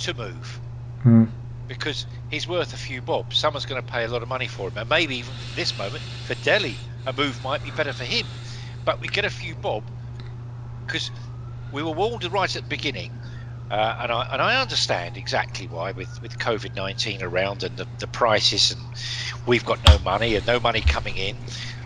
to 0.00 0.14
move. 0.14 0.61
Hmm. 1.02 1.24
Because 1.66 2.07
he's 2.31 2.46
worth 2.46 2.74
a 2.74 2.76
few 2.76 3.00
bob. 3.02 3.35
Someone's 3.35 3.66
going 3.66 3.83
to 3.83 3.92
pay 3.92 4.05
a 4.05 4.09
lot 4.09 4.22
of 4.22 4.29
money 4.29 4.46
for 4.46 4.68
him. 4.68 4.76
And 4.76 4.88
maybe 4.88 5.16
even 5.16 5.33
this 5.57 5.76
moment, 5.76 6.02
for 6.26 6.35
Dele, 6.35 6.76
a 7.07 7.12
move 7.12 7.42
might 7.42 7.64
be 7.64 7.70
better 7.72 7.92
for 7.92 8.05
him. 8.05 8.26
But 8.85 9.00
we 9.00 9.09
get 9.09 9.24
a 9.24 9.31
few 9.31 9.57
bob 9.57 9.83
because 10.87 11.11
we 11.72 11.83
were 11.83 11.90
warned 11.90 12.24
right 12.33 12.55
at 12.55 12.62
the 12.62 12.68
beginning. 12.68 13.11
Uh, 13.68 13.96
and, 14.00 14.12
I, 14.12 14.29
and 14.33 14.40
I 14.40 14.61
understand 14.61 15.16
exactly 15.16 15.66
why 15.66 15.90
with, 15.90 16.22
with 16.22 16.38
COVID 16.38 16.76
19 16.76 17.22
around 17.22 17.64
and 17.64 17.76
the, 17.76 17.88
the 17.98 18.07
prices, 18.07 18.70
and 18.70 18.81
we've 19.44 19.64
got 19.64 19.85
no 19.88 19.98
money 20.05 20.37
and 20.37 20.46
no 20.46 20.61
money 20.61 20.83
coming 20.83 21.16
in. 21.16 21.37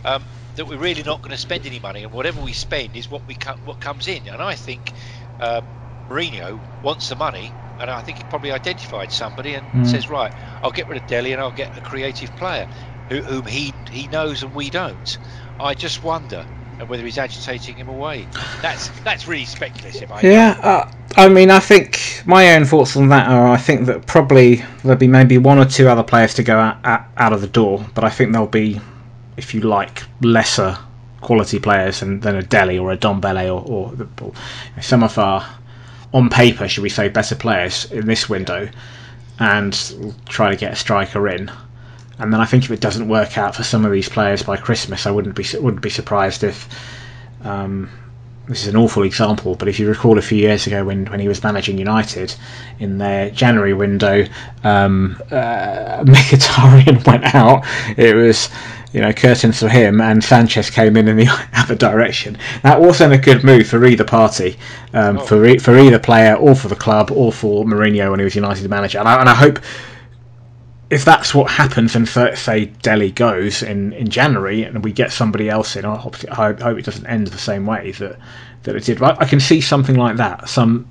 Um, 0.04 0.22
that 0.56 0.66
we're 0.66 0.76
really 0.76 1.02
not 1.02 1.22
going 1.22 1.30
to 1.30 1.38
spend 1.38 1.64
any 1.64 1.78
money, 1.78 2.02
and 2.02 2.12
whatever 2.12 2.42
we 2.42 2.52
spend 2.52 2.96
is 2.96 3.10
what 3.10 3.26
we 3.26 3.34
what 3.64 3.80
comes 3.80 4.08
in. 4.08 4.28
And 4.28 4.42
I 4.42 4.56
think 4.56 4.92
uh, 5.40 5.62
Mourinho 6.08 6.60
wants 6.82 7.08
the 7.08 7.16
money, 7.16 7.52
and 7.78 7.90
I 7.90 8.02
think 8.02 8.18
he 8.18 8.24
probably 8.24 8.52
identified 8.52 9.12
somebody 9.12 9.54
and 9.54 9.66
mm. 9.66 9.86
says, 9.86 10.08
right, 10.08 10.32
I'll 10.62 10.70
get 10.70 10.88
rid 10.88 11.00
of 11.00 11.08
Dele 11.08 11.32
and 11.32 11.40
I'll 11.40 11.50
get 11.50 11.76
a 11.76 11.80
creative 11.80 12.34
player 12.36 12.68
who, 13.08 13.22
whom 13.22 13.46
he 13.46 13.72
he 13.90 14.06
knows 14.08 14.42
and 14.42 14.54
we 14.54 14.70
don't. 14.70 15.18
I 15.58 15.74
just 15.74 16.02
wonder 16.02 16.44
whether 16.86 17.04
he's 17.04 17.18
agitating 17.18 17.76
him 17.76 17.88
away. 17.88 18.26
That's 18.62 18.88
that's 19.00 19.28
really 19.28 19.44
speculative. 19.44 20.10
I 20.10 20.20
yeah, 20.22 20.58
uh, 20.62 20.92
I 21.16 21.28
mean, 21.28 21.50
I 21.50 21.60
think 21.60 22.22
my 22.24 22.54
own 22.54 22.64
thoughts 22.64 22.96
on 22.96 23.08
that 23.08 23.28
are 23.28 23.48
I 23.48 23.56
think 23.56 23.86
that 23.86 24.06
probably 24.06 24.64
there'll 24.82 24.98
be 24.98 25.08
maybe 25.08 25.38
one 25.38 25.58
or 25.58 25.64
two 25.64 25.88
other 25.88 26.02
players 26.02 26.34
to 26.34 26.42
go 26.42 26.58
out, 26.58 26.84
out, 26.84 27.04
out 27.16 27.32
of 27.32 27.40
the 27.40 27.48
door, 27.48 27.84
but 27.94 28.04
I 28.04 28.10
think 28.10 28.32
there'll 28.32 28.46
be, 28.46 28.80
if 29.36 29.54
you 29.54 29.60
like, 29.60 30.02
lesser 30.22 30.78
quality 31.20 31.58
players 31.58 32.00
than, 32.00 32.20
than 32.20 32.36
a 32.36 32.42
Dele 32.42 32.78
or 32.78 32.92
a 32.92 32.96
Dombele 32.96 33.46
or, 33.46 33.62
or, 33.66 34.08
or 34.22 34.32
some 34.80 35.02
of 35.02 35.18
our, 35.18 35.46
on 36.12 36.28
paper, 36.30 36.68
should 36.68 36.82
we 36.82 36.88
say, 36.88 37.08
better 37.08 37.34
players 37.34 37.90
in 37.92 38.06
this 38.06 38.28
window, 38.28 38.68
and 39.38 40.18
try 40.28 40.50
to 40.50 40.56
get 40.56 40.72
a 40.72 40.76
striker 40.76 41.28
in. 41.28 41.50
And 42.18 42.32
then 42.32 42.40
I 42.40 42.44
think 42.44 42.64
if 42.64 42.70
it 42.70 42.80
doesn't 42.80 43.08
work 43.08 43.38
out 43.38 43.54
for 43.54 43.62
some 43.62 43.84
of 43.84 43.92
these 43.92 44.08
players 44.08 44.42
by 44.42 44.56
Christmas, 44.56 45.06
I 45.06 45.10
wouldn't 45.10 45.34
be 45.34 45.44
wouldn't 45.58 45.82
be 45.82 45.90
surprised 45.90 46.44
if 46.44 46.68
um, 47.42 47.88
this 48.50 48.62
is 48.62 48.68
an 48.68 48.76
awful 48.76 49.04
example, 49.04 49.54
but 49.54 49.68
if 49.68 49.78
you 49.78 49.88
recall 49.88 50.18
a 50.18 50.22
few 50.22 50.38
years 50.38 50.66
ago 50.66 50.84
when, 50.84 51.06
when 51.06 51.20
he 51.20 51.28
was 51.28 51.42
managing 51.44 51.78
United 51.78 52.34
in 52.80 52.98
their 52.98 53.30
January 53.30 53.72
window, 53.72 54.26
um, 54.64 55.16
uh, 55.30 56.02
Mkhitaryan 56.04 57.06
went 57.06 57.32
out. 57.32 57.64
It 57.96 58.16
was 58.16 58.50
you 58.92 59.00
know, 59.00 59.12
curtains 59.12 59.60
for 59.60 59.68
him, 59.68 60.00
and 60.00 60.22
Sanchez 60.22 60.68
came 60.68 60.96
in 60.96 61.06
in 61.06 61.16
the 61.16 61.28
other 61.54 61.76
direction. 61.76 62.36
That 62.62 62.80
wasn't 62.80 63.12
a 63.12 63.18
good 63.18 63.44
move 63.44 63.68
for 63.68 63.84
either 63.84 64.04
party, 64.04 64.58
um, 64.94 65.18
oh. 65.18 65.24
for 65.24 65.58
for 65.60 65.78
either 65.78 66.00
player 66.00 66.34
or 66.34 66.56
for 66.56 66.66
the 66.66 66.74
club 66.74 67.12
or 67.12 67.32
for 67.32 67.64
Mourinho 67.64 68.10
when 68.10 68.18
he 68.18 68.24
was 68.24 68.34
United 68.34 68.68
manager. 68.68 68.98
And 68.98 69.08
I, 69.08 69.20
and 69.20 69.28
I 69.28 69.34
hope 69.34 69.60
if 70.90 71.04
that's 71.04 71.34
what 71.34 71.50
happens, 71.50 71.94
and 71.94 72.08
say 72.08 72.66
Dele 72.82 73.10
goes 73.10 73.62
in, 73.62 73.92
in 73.92 74.08
January, 74.08 74.64
and 74.64 74.84
we 74.84 74.92
get 74.92 75.12
somebody 75.12 75.48
else 75.48 75.76
in, 75.76 75.84
I 75.84 75.96
hope, 75.96 76.16
I 76.30 76.52
hope 76.52 76.78
it 76.78 76.84
doesn't 76.84 77.06
end 77.06 77.28
the 77.28 77.38
same 77.38 77.66
way 77.66 77.92
that 77.92 78.18
that 78.64 78.76
it 78.76 78.84
did. 78.84 78.98
But 78.98 79.22
I 79.22 79.24
can 79.24 79.40
see 79.40 79.60
something 79.60 79.96
like 79.96 80.16
that, 80.16 80.48
some 80.48 80.88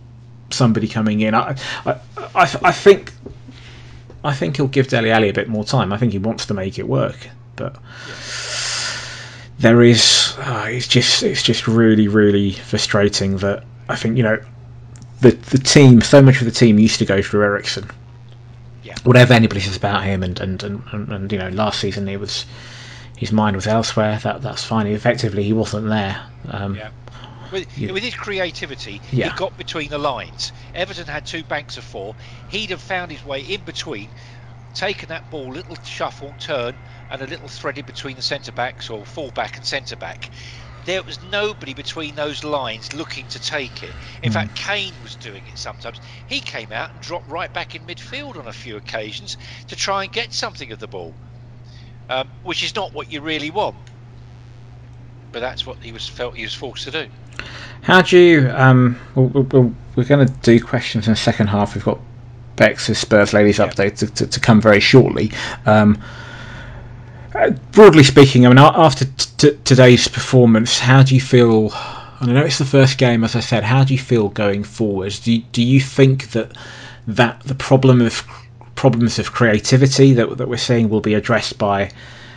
somebody 0.49 0.87
coming 0.87 1.19
in. 1.19 1.35
I 1.35 1.55
I, 1.85 1.99
I, 2.35 2.59
I 2.63 2.71
think. 2.71 3.13
I 4.21 4.33
think 4.33 4.57
he'll 4.57 4.67
give 4.67 4.89
Dele 4.89 5.11
Alli 5.11 5.29
a 5.29 5.33
bit 5.33 5.47
more 5.47 5.63
time. 5.63 5.93
I 5.93 5.97
think 5.97 6.11
he 6.11 6.17
wants 6.17 6.47
to 6.47 6.53
make 6.53 6.77
it 6.77 6.85
work 6.85 7.15
but 7.59 7.75
there 9.59 9.83
is 9.83 10.33
uh, 10.39 10.65
it's 10.69 10.87
just 10.87 11.21
it's 11.21 11.43
just 11.43 11.67
really 11.67 12.07
really 12.07 12.53
frustrating 12.53 13.37
that 13.37 13.63
I 13.89 13.95
think 13.97 14.17
you 14.17 14.23
know 14.23 14.39
the 15.19 15.31
the 15.31 15.57
team 15.57 16.01
so 16.01 16.21
much 16.21 16.39
of 16.39 16.45
the 16.45 16.51
team 16.51 16.79
used 16.79 16.99
to 16.99 17.05
go 17.05 17.21
through 17.21 17.43
Eriksen. 17.43 17.89
Whatever 19.03 19.33
anybody 19.33 19.61
says 19.61 19.77
about 19.77 20.03
him 20.03 20.23
and 20.23 20.39
and, 20.39 20.61
and, 20.63 20.83
and, 20.91 21.09
and 21.09 21.31
you 21.31 21.37
know 21.37 21.49
last 21.49 21.79
season 21.79 22.07
he 22.07 22.17
was 22.17 22.45
his 23.17 23.31
mind 23.31 23.55
was 23.55 23.67
elsewhere. 23.67 24.19
That 24.23 24.41
that's 24.41 24.63
fine. 24.63 24.87
Effectively, 24.87 25.43
he 25.43 25.53
wasn't 25.53 25.89
there. 25.89 26.25
Um, 26.49 26.75
yeah. 26.75 26.91
With, 27.51 27.77
yeah. 27.77 27.91
with, 27.91 28.03
his 28.03 28.13
creativity, 28.13 29.01
yeah. 29.11 29.31
he 29.31 29.37
got 29.37 29.57
between 29.57 29.89
the 29.89 29.97
lines. 29.97 30.51
Everton 30.75 31.07
had 31.07 31.25
two 31.25 31.43
banks 31.43 31.77
of 31.77 31.83
four. 31.83 32.15
He'd 32.49 32.69
have 32.69 32.81
found 32.81 33.11
his 33.11 33.25
way 33.25 33.41
in 33.41 33.61
between, 33.61 34.07
taken 34.75 35.09
that 35.09 35.31
ball, 35.31 35.51
little 35.51 35.75
shuffle, 35.83 36.33
turn, 36.37 36.75
and 37.09 37.21
a 37.23 37.25
little 37.25 37.47
threaded 37.47 37.87
between 37.87 38.15
the 38.15 38.21
centre 38.21 38.51
backs 38.51 38.91
or 38.91 39.03
full 39.03 39.31
back 39.31 39.57
and 39.57 39.65
centre 39.65 39.95
back. 39.95 40.29
There 40.85 41.03
was 41.03 41.19
nobody 41.31 41.73
between 41.73 42.15
those 42.15 42.43
lines 42.43 42.93
looking 42.93 43.27
to 43.27 43.39
take 43.39 43.83
it. 43.83 43.91
In 44.23 44.31
mm. 44.31 44.33
fact, 44.33 44.55
Kane 44.55 44.93
was 45.03 45.15
doing 45.15 45.43
it 45.51 45.57
sometimes. 45.57 45.99
He 46.27 46.39
came 46.39 46.71
out 46.71 46.91
and 46.91 47.01
dropped 47.01 47.29
right 47.29 47.51
back 47.51 47.75
in 47.75 47.83
midfield 47.83 48.37
on 48.37 48.47
a 48.47 48.53
few 48.53 48.77
occasions 48.77 49.37
to 49.67 49.75
try 49.75 50.03
and 50.03 50.11
get 50.11 50.33
something 50.33 50.71
of 50.71 50.79
the 50.79 50.87
ball, 50.87 51.13
um, 52.09 52.27
which 52.43 52.63
is 52.63 52.75
not 52.75 52.93
what 52.93 53.11
you 53.11 53.21
really 53.21 53.51
want. 53.51 53.75
But 55.31 55.41
that's 55.41 55.65
what 55.65 55.77
he 55.77 55.91
was 55.91 56.07
felt 56.07 56.35
he 56.35 56.43
was 56.43 56.55
forced 56.55 56.85
to 56.85 56.91
do. 56.91 57.07
How 57.81 58.01
do 58.01 58.17
you? 58.17 58.49
Um, 58.49 58.99
we 59.15 59.25
we 59.95 60.03
are 60.03 60.07
going 60.07 60.27
to 60.27 60.33
do 60.41 60.59
questions 60.63 61.07
in 61.07 61.13
the 61.13 61.19
second 61.19 61.47
half. 61.47 61.75
We've 61.75 61.85
got 61.85 61.99
Beck's 62.55 62.85
Spurs 62.97 63.33
ladies 63.33 63.57
yeah. 63.57 63.67
update 63.67 63.97
to, 63.99 64.07
to, 64.07 64.27
to, 64.27 64.39
come 64.39 64.59
very 64.59 64.81
shortly. 64.81 65.31
Um, 65.65 66.01
Uh, 67.35 67.51
broadly 67.71 68.03
speaking, 68.03 68.45
I 68.45 68.49
mean, 68.49 68.57
after 68.57 69.05
t- 69.05 69.57
today's 69.63 70.07
performance, 70.07 70.79
how 70.79 71.03
do 71.03 71.13
you 71.13 71.21
feel? 71.21 71.69
I 71.73 72.25
know 72.25 72.43
it's 72.43 72.57
the 72.57 72.65
first 72.65 72.97
game, 72.97 73.23
as 73.23 73.35
I 73.35 73.39
said. 73.39 73.63
How 73.63 73.83
do 73.83 73.93
you 73.93 73.99
feel 73.99 74.29
going 74.29 74.63
forward? 74.63 75.13
Do 75.23 75.33
you, 75.33 75.43
do 75.51 75.61
you 75.61 75.79
think 75.79 76.31
that 76.31 76.51
that 77.07 77.41
the 77.43 77.55
problem 77.55 78.01
of 78.01 78.23
problems 78.73 79.19
of 79.19 79.31
creativity 79.31 80.13
that 80.13 80.37
that 80.37 80.47
we're 80.49 80.57
seeing 80.57 80.89
will 80.89 81.01
be 81.01 81.13
addressed 81.13 81.59
by? 81.59 81.91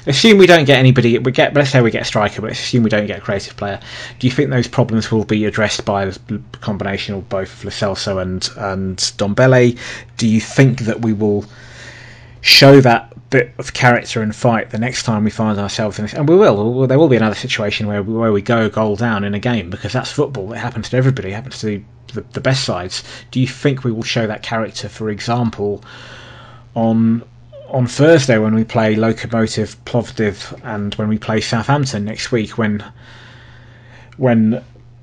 Assume 0.07 0.37
we 0.37 0.47
don't 0.47 0.67
get 0.67 0.79
anybody. 0.79 1.19
We 1.19 1.33
get 1.33 1.55
let's 1.55 1.71
say 1.71 1.81
we 1.81 1.91
get 1.91 2.03
a 2.03 2.05
striker, 2.05 2.43
but 2.43 2.51
assume 2.51 2.83
we 2.83 2.91
don't 2.91 3.07
get 3.07 3.19
a 3.19 3.23
creative 3.23 3.57
player. 3.57 3.81
Do 4.19 4.27
you 4.27 4.31
think 4.31 4.51
those 4.51 4.69
problems 4.69 5.11
will 5.11 5.25
be 5.25 5.47
addressed 5.47 5.87
by 5.87 6.05
the 6.05 6.43
combination 6.61 7.15
of 7.15 7.29
both 7.31 7.65
Lo 7.65 7.71
Celso 7.71 8.21
and 8.21 8.47
and 8.59 8.99
Dombele? 9.17 9.79
Do 10.19 10.29
you 10.29 10.41
think 10.41 10.81
that 10.81 11.01
we 11.01 11.15
will 11.15 11.47
show 12.43 12.81
that 12.83 13.12
bit 13.33 13.51
of 13.59 13.73
character 13.73 14.21
and 14.21 14.37
fight 14.37 14.71
the 14.71 14.79
next 14.79 15.05
time 15.05 15.25
we 15.25 15.31
find 15.31 15.59
ourselves 15.59 15.99
in 15.99 16.05
this, 16.05 16.13
and 16.13 16.29
we 16.29 16.37
will. 16.37 16.87
There 16.87 16.99
will 16.99 17.09
be 17.09 17.17
another 17.17 17.35
situation 17.35 17.87
where 17.87 18.03
where 18.03 18.31
we 18.31 18.43
go 18.43 18.69
goal 18.69 18.95
down 18.95 19.25
in 19.25 19.35
a 19.35 19.39
game 19.41 19.71
because 19.71 19.93
that's 19.93 20.13
football. 20.13 20.53
It 20.53 20.59
happens 20.59 20.91
to 20.91 20.99
everybody. 20.99 21.31
It 21.31 21.35
happens 21.35 21.61
to 21.63 21.83
the, 22.13 22.21
the 22.35 22.41
best 22.41 22.65
sides. 22.65 23.03
Do 23.31 23.41
you 23.41 23.49
think 23.49 23.85
we 23.85 23.91
will 23.91 24.03
show 24.03 24.27
that 24.27 24.43
character, 24.43 24.89
for 24.89 25.09
example, 25.09 25.83
on 26.77 27.25
on 27.69 27.87
Thursday 27.87 28.37
when 28.37 28.55
we 28.55 28.65
play 28.65 28.95
Lokomotiv 28.95 29.77
Plovdiv 29.87 30.61
and 30.63 30.95
when 30.97 31.09
we 31.09 31.17
play 31.17 31.41
Southampton 31.41 32.05
next 32.05 32.31
week 32.31 32.59
when 32.59 32.85
when 34.19 34.63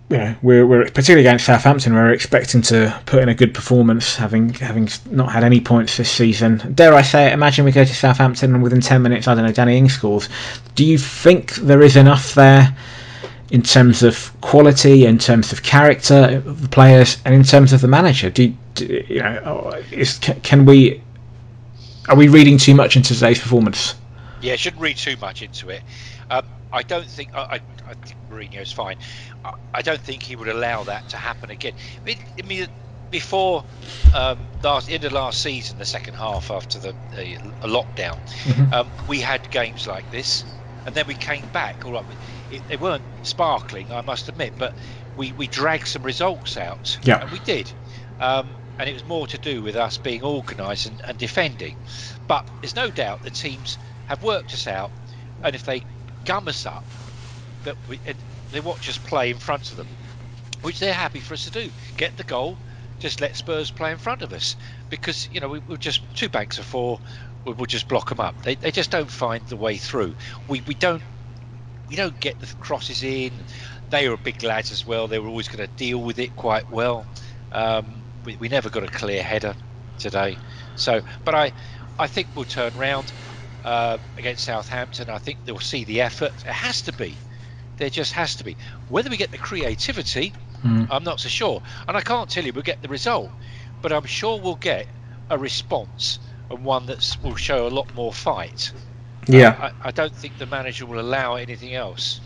you 0.09 0.17
know, 0.17 0.35
we're, 0.41 0.65
we're 0.65 0.83
particularly 0.85 1.21
against 1.21 1.45
Southampton. 1.45 1.93
We're 1.93 2.11
expecting 2.11 2.63
to 2.63 2.99
put 3.05 3.21
in 3.21 3.29
a 3.29 3.35
good 3.35 3.53
performance, 3.53 4.15
having 4.15 4.53
having 4.55 4.89
not 5.11 5.31
had 5.31 5.43
any 5.43 5.61
points 5.61 5.97
this 5.97 6.09
season. 6.09 6.73
Dare 6.73 6.95
I 6.95 7.03
say 7.03 7.27
it? 7.27 7.33
Imagine 7.33 7.63
we 7.63 7.71
go 7.71 7.85
to 7.85 7.93
Southampton 7.93 8.55
and 8.55 8.63
within 8.63 8.81
ten 8.81 9.03
minutes, 9.03 9.27
I 9.27 9.35
don't 9.35 9.45
know, 9.45 9.51
Danny 9.51 9.77
Ings 9.77 9.93
scores. 9.93 10.27
Do 10.73 10.83
you 10.83 10.97
think 10.97 11.55
there 11.55 11.83
is 11.83 11.95
enough 11.95 12.33
there 12.33 12.75
in 13.51 13.61
terms 13.61 14.01
of 14.01 14.31
quality, 14.41 15.05
in 15.05 15.19
terms 15.19 15.51
of 15.51 15.61
character 15.61 16.41
of 16.45 16.63
the 16.63 16.69
players, 16.69 17.17
and 17.23 17.35
in 17.35 17.43
terms 17.43 17.71
of 17.71 17.81
the 17.81 17.87
manager? 17.87 18.31
Do, 18.31 18.51
do 18.73 19.03
you 19.07 19.21
know? 19.21 19.79
Is 19.91 20.17
can, 20.17 20.41
can, 20.41 20.65
we? 20.65 21.03
Are 22.07 22.15
we 22.15 22.29
reading 22.29 22.57
too 22.57 22.73
much 22.73 22.95
into 22.95 23.13
today's 23.13 23.39
performance? 23.39 23.93
Yeah, 24.41 24.55
shouldn't 24.55 24.81
read 24.81 24.97
too 24.97 25.17
much 25.17 25.43
into 25.43 25.69
it. 25.69 25.83
Um, 26.31 26.45
I 26.71 26.83
don't 26.83 27.07
think 27.07 27.33
I, 27.33 27.39
I, 27.39 27.59
I 27.87 27.93
think 27.93 28.15
Mourinho's 28.29 28.71
fine. 28.71 28.97
I, 29.43 29.53
I, 29.73 29.81
don't 29.81 29.99
think 29.99 30.23
he 30.23 30.35
would 30.35 30.47
allow 30.47 30.83
that 30.83 31.09
to 31.09 31.17
happen 31.17 31.49
again. 31.49 31.73
I 32.05 32.41
mean, 32.43 32.67
before 33.11 33.63
um, 34.15 34.39
last 34.63 34.89
end 34.89 35.03
of 35.03 35.11
last 35.11 35.41
season, 35.41 35.77
the 35.79 35.85
second 35.85 36.13
half 36.15 36.51
after 36.51 36.79
the, 36.79 36.95
the 37.15 37.37
lockdown, 37.67 38.19
mm-hmm. 38.43 38.73
um, 38.73 38.89
we 39.07 39.19
had 39.19 39.49
games 39.51 39.87
like 39.87 40.09
this, 40.11 40.43
and 40.85 40.93
then 40.93 41.07
we 41.07 41.15
came 41.15 41.47
back. 41.49 41.85
All 41.85 41.93
right, 41.93 42.05
it, 42.51 42.67
they 42.67 42.77
weren't 42.77 43.03
sparkling, 43.23 43.91
I 43.91 44.01
must 44.01 44.29
admit, 44.29 44.53
but 44.57 44.73
we, 45.17 45.31
we 45.33 45.47
dragged 45.47 45.87
some 45.87 46.03
results 46.03 46.57
out. 46.57 46.97
Yeah. 47.03 47.21
And 47.21 47.31
we 47.31 47.39
did. 47.39 47.71
Um, 48.19 48.49
and 48.77 48.89
it 48.89 48.93
was 48.93 49.03
more 49.05 49.27
to 49.27 49.37
do 49.37 49.61
with 49.61 49.75
us 49.75 49.97
being 49.97 50.23
organised 50.23 50.85
and, 50.85 51.01
and, 51.01 51.17
defending. 51.17 51.75
But 52.27 52.47
there's 52.61 52.75
no 52.75 52.89
doubt 52.89 53.23
the 53.23 53.29
teams 53.29 53.77
have 54.07 54.23
worked 54.23 54.53
us 54.53 54.67
out, 54.67 54.91
and 55.43 55.53
if 55.53 55.65
they 55.65 55.83
gum 56.25 56.47
us 56.47 56.65
up, 56.65 56.83
that 57.63 57.75
we, 57.87 57.99
they 58.51 58.59
watch 58.59 58.89
us 58.89 58.97
play 58.97 59.29
in 59.29 59.37
front 59.37 59.71
of 59.71 59.77
them, 59.77 59.87
which 60.61 60.79
they're 60.79 60.93
happy 60.93 61.19
for 61.19 61.33
us 61.33 61.45
to 61.45 61.51
do. 61.51 61.69
Get 61.97 62.17
the 62.17 62.23
goal, 62.23 62.57
just 62.99 63.21
let 63.21 63.35
Spurs 63.35 63.71
play 63.71 63.91
in 63.91 63.97
front 63.97 64.21
of 64.21 64.33
us, 64.33 64.55
because 64.89 65.29
you 65.31 65.39
know 65.39 65.49
we, 65.49 65.59
we're 65.67 65.77
just 65.77 66.01
two 66.15 66.29
banks 66.29 66.57
of 66.57 66.65
four. 66.65 66.99
We'll 67.45 67.65
just 67.65 67.87
block 67.87 68.09
them 68.09 68.19
up. 68.19 68.41
They, 68.43 68.55
they 68.55 68.71
just 68.71 68.91
don't 68.91 69.09
find 69.09 69.41
the 69.47 69.55
way 69.55 69.77
through. 69.77 70.13
We, 70.47 70.61
we 70.61 70.73
don't 70.75 71.01
we 71.89 71.95
don't 71.95 72.19
get 72.19 72.39
the 72.39 72.47
crosses 72.59 73.03
in. 73.03 73.31
They 73.89 74.07
are 74.07 74.17
big 74.17 74.43
lads 74.43 74.71
as 74.71 74.85
well. 74.85 75.07
They 75.07 75.19
were 75.19 75.27
always 75.27 75.47
going 75.47 75.67
to 75.67 75.75
deal 75.75 75.97
with 75.99 76.19
it 76.19 76.35
quite 76.35 76.69
well. 76.71 77.05
Um, 77.51 78.03
we, 78.25 78.35
we, 78.35 78.47
never 78.47 78.69
got 78.69 78.83
a 78.83 78.87
clear 78.87 79.23
header 79.23 79.55
today. 79.97 80.37
So, 80.75 81.01
but 81.25 81.33
I, 81.33 81.51
I 81.97 82.05
think 82.05 82.27
we'll 82.35 82.45
turn 82.45 82.75
round 82.75 83.11
uh, 83.63 83.97
against 84.17 84.45
Southampton. 84.45 85.09
I 85.09 85.17
think 85.17 85.45
they'll 85.45 85.59
see 85.59 85.83
the 85.83 86.01
effort. 86.01 86.33
It 86.45 86.53
has 86.53 86.81
to 86.83 86.93
be. 86.93 87.15
There 87.77 87.89
just 87.89 88.13
has 88.13 88.35
to 88.35 88.43
be. 88.43 88.57
Whether 88.89 89.09
we 89.09 89.17
get 89.17 89.31
the 89.31 89.37
creativity, 89.37 90.33
mm. 90.63 90.87
I'm 90.91 91.03
not 91.03 91.19
so 91.19 91.29
sure. 91.29 91.61
And 91.87 91.95
I 91.95 92.01
can't 92.01 92.29
tell 92.29 92.43
you 92.43 92.53
we'll 92.53 92.63
get 92.63 92.81
the 92.81 92.89
result, 92.89 93.29
but 93.81 93.91
I'm 93.93 94.05
sure 94.05 94.39
we'll 94.39 94.55
get 94.55 94.87
a 95.29 95.37
response 95.37 96.19
and 96.49 96.63
one 96.65 96.85
that 96.87 97.17
will 97.23 97.35
show 97.35 97.67
a 97.67 97.69
lot 97.69 97.93
more 97.95 98.11
fight. 98.11 98.71
Yeah. 99.27 99.71
I, 99.83 99.89
I, 99.89 99.91
don't 99.91 100.15
think 100.15 100.37
the 100.39 100.47
manager 100.47 100.85
will 100.85 100.99
allow 100.99 101.35
anything 101.35 101.75
else. 101.75 102.19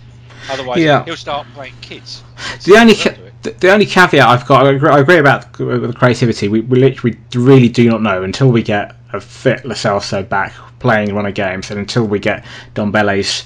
Otherwise, 0.50 0.80
yeah. 0.80 1.04
he'll 1.06 1.16
start 1.16 1.46
playing 1.54 1.74
kids. 1.82 2.24
the 2.66 2.78
only 2.78 2.96
ca- 2.96 3.16
the, 3.60 3.72
only 3.72 3.86
caveat 3.86 4.28
I've 4.28 4.48
got, 4.48 4.66
I 4.66 4.72
agree, 4.72 4.90
I 4.90 5.00
agree 5.00 5.18
about 5.18 5.54
the 5.54 5.94
creativity. 5.96 6.48
We, 6.48 6.62
we 6.62 6.80
literally 6.80 7.18
really 7.36 7.70
do 7.70 7.90
not 7.90 8.02
know 8.02 8.24
until 8.24 8.50
we 8.50 8.64
get 8.64 8.96
a 9.12 9.20
fit 9.20 9.64
Celso 9.64 10.28
back 10.28 10.54
playing 10.84 11.18
of 11.18 11.34
games, 11.34 11.72
and 11.72 11.80
until 11.80 12.06
we 12.06 12.20
get 12.20 12.46
Ndombele's 12.76 13.46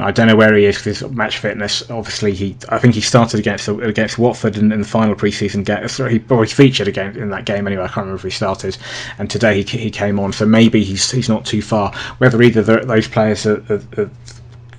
I 0.00 0.12
don't 0.12 0.28
know 0.28 0.36
where 0.36 0.54
he 0.56 0.64
is 0.64 0.76
because 0.78 1.02
match 1.10 1.38
fitness. 1.38 1.88
Obviously, 1.90 2.32
he 2.32 2.56
I 2.68 2.78
think 2.78 2.94
he 2.94 3.00
started 3.00 3.40
against 3.40 3.68
against 3.68 4.18
Watford 4.18 4.56
in, 4.56 4.70
in 4.70 4.80
the 4.80 4.86
final 4.86 5.14
preseason 5.14 5.64
game. 5.64 5.88
So 5.88 6.06
he, 6.06 6.18
he 6.18 6.46
featured 6.46 6.88
again 6.88 7.16
in 7.16 7.30
that 7.30 7.44
game 7.44 7.66
anyway. 7.66 7.84
I 7.84 7.88
can't 7.88 8.06
remember 8.06 8.16
if 8.16 8.22
he 8.22 8.30
started, 8.30 8.78
and 9.18 9.28
today 9.28 9.62
he, 9.62 9.78
he 9.78 9.90
came 9.90 10.20
on. 10.20 10.32
So 10.32 10.46
maybe 10.46 10.84
he's 10.84 11.10
he's 11.10 11.28
not 11.28 11.44
too 11.44 11.62
far. 11.62 11.92
Whether 12.18 12.40
either 12.42 12.62
the, 12.62 12.76
those 12.86 13.08
players 13.08 13.44
are, 13.46 13.62
are, 13.68 13.82
are, 14.00 14.10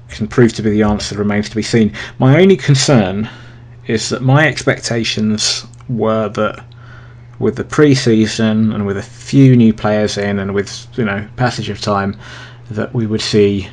can 0.09 0.27
prove 0.27 0.53
to 0.53 0.61
be 0.61 0.69
the 0.69 0.83
answer 0.83 1.17
remains 1.17 1.49
to 1.49 1.55
be 1.55 1.63
seen. 1.63 1.93
My 2.17 2.41
only 2.41 2.57
concern 2.57 3.29
is 3.87 4.09
that 4.09 4.21
my 4.21 4.47
expectations 4.47 5.65
were 5.89 6.29
that 6.29 6.63
with 7.39 7.55
the 7.55 7.63
pre-season 7.63 8.71
and 8.73 8.85
with 8.85 8.97
a 8.97 9.01
few 9.01 9.55
new 9.55 9.73
players 9.73 10.17
in 10.17 10.39
and 10.39 10.53
with 10.53 10.87
you 10.97 11.05
know 11.05 11.27
passage 11.37 11.69
of 11.69 11.79
time 11.79 12.17
that 12.69 12.93
we 12.93 13.07
would 13.07 13.21
see 13.21 13.67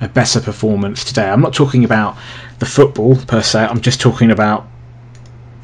a 0.00 0.08
better 0.08 0.40
performance 0.40 1.04
today. 1.04 1.28
I'm 1.28 1.40
not 1.40 1.54
talking 1.54 1.84
about 1.84 2.16
the 2.58 2.66
football 2.66 3.16
per 3.16 3.42
se. 3.42 3.60
I'm 3.60 3.80
just 3.80 4.00
talking 4.00 4.30
about 4.30 4.66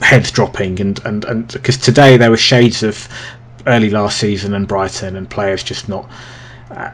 heads 0.01 0.31
dropping 0.31 0.81
and 0.81 1.05
and 1.05 1.25
and 1.25 1.49
because 1.49 1.77
today 1.77 2.17
there 2.17 2.31
were 2.31 2.37
shades 2.37 2.83
of 2.83 3.09
early 3.67 3.91
last 3.91 4.19
season 4.19 4.55
and 4.55 4.67
Brighton 4.67 5.17
and 5.17 5.29
players 5.29 5.63
just 5.63 5.89
not. 5.89 6.11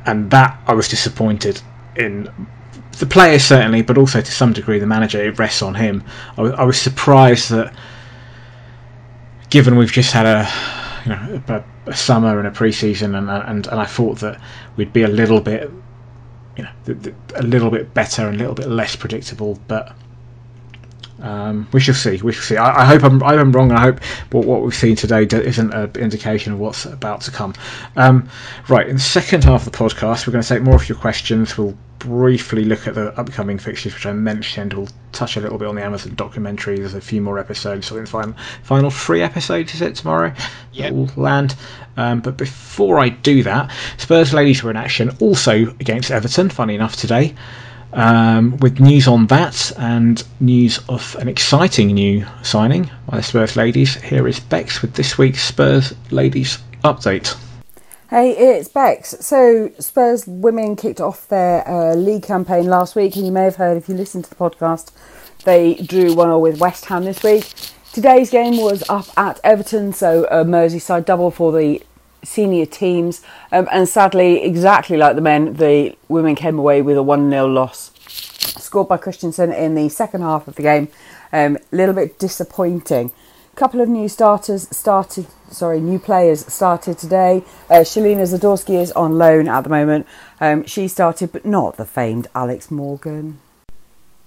And 0.07 0.31
that 0.31 0.61
I 0.67 0.75
was 0.75 0.89
disappointed 0.89 1.61
in. 1.97 2.29
The 2.99 3.07
players 3.07 3.45
certainly, 3.45 3.83
but 3.83 3.97
also 3.97 4.21
to 4.21 4.33
some 4.33 4.53
degree 4.53 4.81
the 4.81 4.87
manager. 4.87 5.23
It 5.23 5.39
rests 5.39 5.63
on 5.63 5.75
him. 5.75 6.03
I 6.37 6.43
I 6.43 6.65
was 6.65 6.81
surprised 6.81 7.51
that, 7.51 7.73
given 9.51 9.77
we've 9.77 9.93
just 9.93 10.13
had 10.13 10.27
a 10.27 10.49
you 11.05 11.11
know 11.11 11.43
a, 11.49 11.91
a 11.91 11.97
summer 11.97 12.39
and 12.39 12.49
a 12.49 12.51
pre-season, 12.51 13.15
and, 13.15 13.31
and 13.31 13.67
and 13.67 13.81
I 13.81 13.87
thought 13.87 14.21
that 14.21 14.41
we'd 14.77 14.93
be 14.93 15.03
a 15.03 15.09
little 15.09 15.41
bit 15.41 15.71
you 16.57 16.65
know, 16.65 17.13
a 17.37 17.43
little 17.43 17.71
bit 17.71 17.95
better 17.95 18.27
and 18.27 18.35
a 18.35 18.39
little 18.39 18.55
bit 18.55 18.69
less 18.69 18.97
predictable. 18.97 19.59
But 19.69 19.95
um, 21.21 21.69
we 21.73 21.81
shall 21.81 21.95
see. 21.95 22.21
We 22.21 22.33
shall 22.33 22.43
see. 22.43 22.57
I, 22.57 22.83
I 22.83 22.85
hope 22.85 23.05
I'm, 23.05 23.23
I'm 23.23 23.53
wrong. 23.53 23.71
I 23.71 23.81
hope 23.81 24.03
what, 24.33 24.45
what 24.45 24.63
we've 24.63 24.75
seen 24.75 24.97
today 24.97 25.23
isn't 25.25 25.73
an 25.73 25.93
indication 25.97 26.53
of 26.53 26.59
what's 26.59 26.85
about 26.85 27.23
to 27.23 27.31
come. 27.31 27.55
Um, 27.97 28.29
right, 28.69 28.89
in 28.89 28.97
the 28.97 29.03
second 29.03 29.45
half 29.45 29.67
of 29.67 29.73
the 29.73 29.79
podcast, 29.79 30.27
we're 30.27 30.33
going 30.33 30.43
to 30.43 30.49
take 30.49 30.63
more 30.63 30.75
of 30.75 30.89
your 30.89 30.99
questions. 30.99 31.57
We'll 31.57 31.79
briefly 31.99 32.65
look 32.65 32.87
at 32.87 32.95
the 32.95 33.19
upcoming 33.19 33.59
fixtures, 33.59 33.95
which 33.95 34.07
I 34.07 34.13
mentioned. 34.13 34.75
We'll 34.75 34.89
touch 35.13 35.37
a 35.37 35.41
little 35.41 35.59
bit 35.59 35.69
on 35.69 35.75
the 35.75 35.85
Amazon 35.85 36.15
documentary. 36.15 36.79
There's 36.79 36.95
a 36.95 37.01
few 37.01 37.21
more 37.21 37.39
episodes. 37.39 37.87
So 37.87 37.95
I 37.95 37.99
think 37.99 38.09
final 38.09 38.35
final 38.63 38.91
three 38.91 39.23
episodes 39.23 39.75
is 39.75 39.83
it 39.83 39.97
tomorrow? 39.97 40.33
Yeah. 40.73 40.91
Will 40.91 41.11
land. 41.17 41.57
Um, 41.97 42.21
but 42.21 42.37
before 42.37 42.99
I 42.99 43.09
do 43.09 43.43
that, 43.43 43.71
Spurs 43.97 44.33
ladies 44.33 44.63
were 44.63 44.71
in 44.71 44.77
action 44.77 45.11
also 45.21 45.55
against 45.81 46.11
Everton. 46.11 46.51
Funny 46.51 46.75
enough 46.75 46.97
today. 46.97 47.35
Um, 47.93 48.59
with 48.59 48.81
news 48.81 49.09
on 49.09 49.29
that 49.29 49.73
and 49.79 50.23
news 50.41 50.79
of 50.91 51.17
an 51.19 51.27
exciting 51.27 51.89
new 51.89 52.27
signing 52.43 52.91
by 53.09 53.17
the 53.17 53.23
Spurs 53.23 53.57
ladies, 53.57 53.95
here 53.95 54.29
is 54.29 54.41
Bex 54.41 54.83
with 54.83 54.93
this 54.93 55.17
week's 55.17 55.43
Spurs 55.43 55.95
ladies 56.11 56.59
update. 56.85 57.35
Hey, 58.11 58.31
it's 58.31 58.71
Bex. 58.71 59.17
So, 59.21 59.71
Spurs 59.79 60.27
women 60.27 60.77
kicked 60.77 60.99
off 60.99 61.29
their 61.29 61.69
uh, 61.69 61.95
league 61.95 62.23
campaign 62.23 62.65
last 62.65 62.97
week, 62.97 63.17
and 63.17 63.27
you 63.27 63.31
may 63.31 63.43
have 63.43 63.57
heard 63.57 63.77
if 63.77 63.87
you 63.87 63.95
listened 63.95 64.25
to 64.25 64.31
the 64.31 64.37
podcast, 64.37 64.93
they 65.45 65.75
drew 65.75 66.15
1 66.15 66.29
0 66.29 66.39
with 66.39 66.59
West 66.59 66.87
Ham 66.87 67.05
this 67.05 67.23
week. 67.23 67.53
Today's 67.93 68.31
game 68.31 68.57
was 68.57 68.83
up 68.89 69.09
at 69.19 69.39
Everton, 69.45 69.93
so 69.93 70.25
a 70.31 70.43
Merseyside 70.43 71.05
double 71.05 71.31
for 71.31 71.53
the 71.53 71.83
senior 72.25 72.65
teams. 72.65 73.21
Um, 73.53 73.69
and 73.71 73.87
sadly, 73.87 74.43
exactly 74.43 74.97
like 74.97 75.15
the 75.15 75.21
men, 75.21 75.53
the 75.53 75.95
women 76.09 76.35
came 76.35 76.59
away 76.59 76.81
with 76.81 76.97
a 76.97 77.03
1 77.03 77.29
0 77.29 77.47
loss. 77.49 77.93
Scored 78.09 78.89
by 78.89 78.97
Christensen 78.97 79.53
in 79.53 79.75
the 79.75 79.91
second 79.91 80.23
half 80.23 80.49
of 80.49 80.55
the 80.55 80.63
game. 80.63 80.89
A 81.31 81.45
um, 81.45 81.59
little 81.73 81.95
bit 81.95 82.19
disappointing 82.19 83.13
couple 83.59 83.81
of 83.81 83.89
new 83.89 84.09
starters 84.09 84.69
started, 84.71 85.27
sorry, 85.51 85.81
new 85.81 85.99
players 85.99 86.47
started 86.47 86.97
today. 86.97 87.43
Uh, 87.69 87.81
Shalina 87.81 88.23
Zadorsky 88.23 88.81
is 88.81 88.93
on 88.93 89.19
loan 89.19 89.49
at 89.49 89.63
the 89.65 89.69
moment. 89.69 90.07
Um, 90.41 90.65
she 90.65 90.87
started, 90.87 91.33
but 91.33 91.45
not 91.45 91.77
the 91.77 91.85
famed 91.85 92.29
Alex 92.37 92.71
Morgan. 92.71 93.41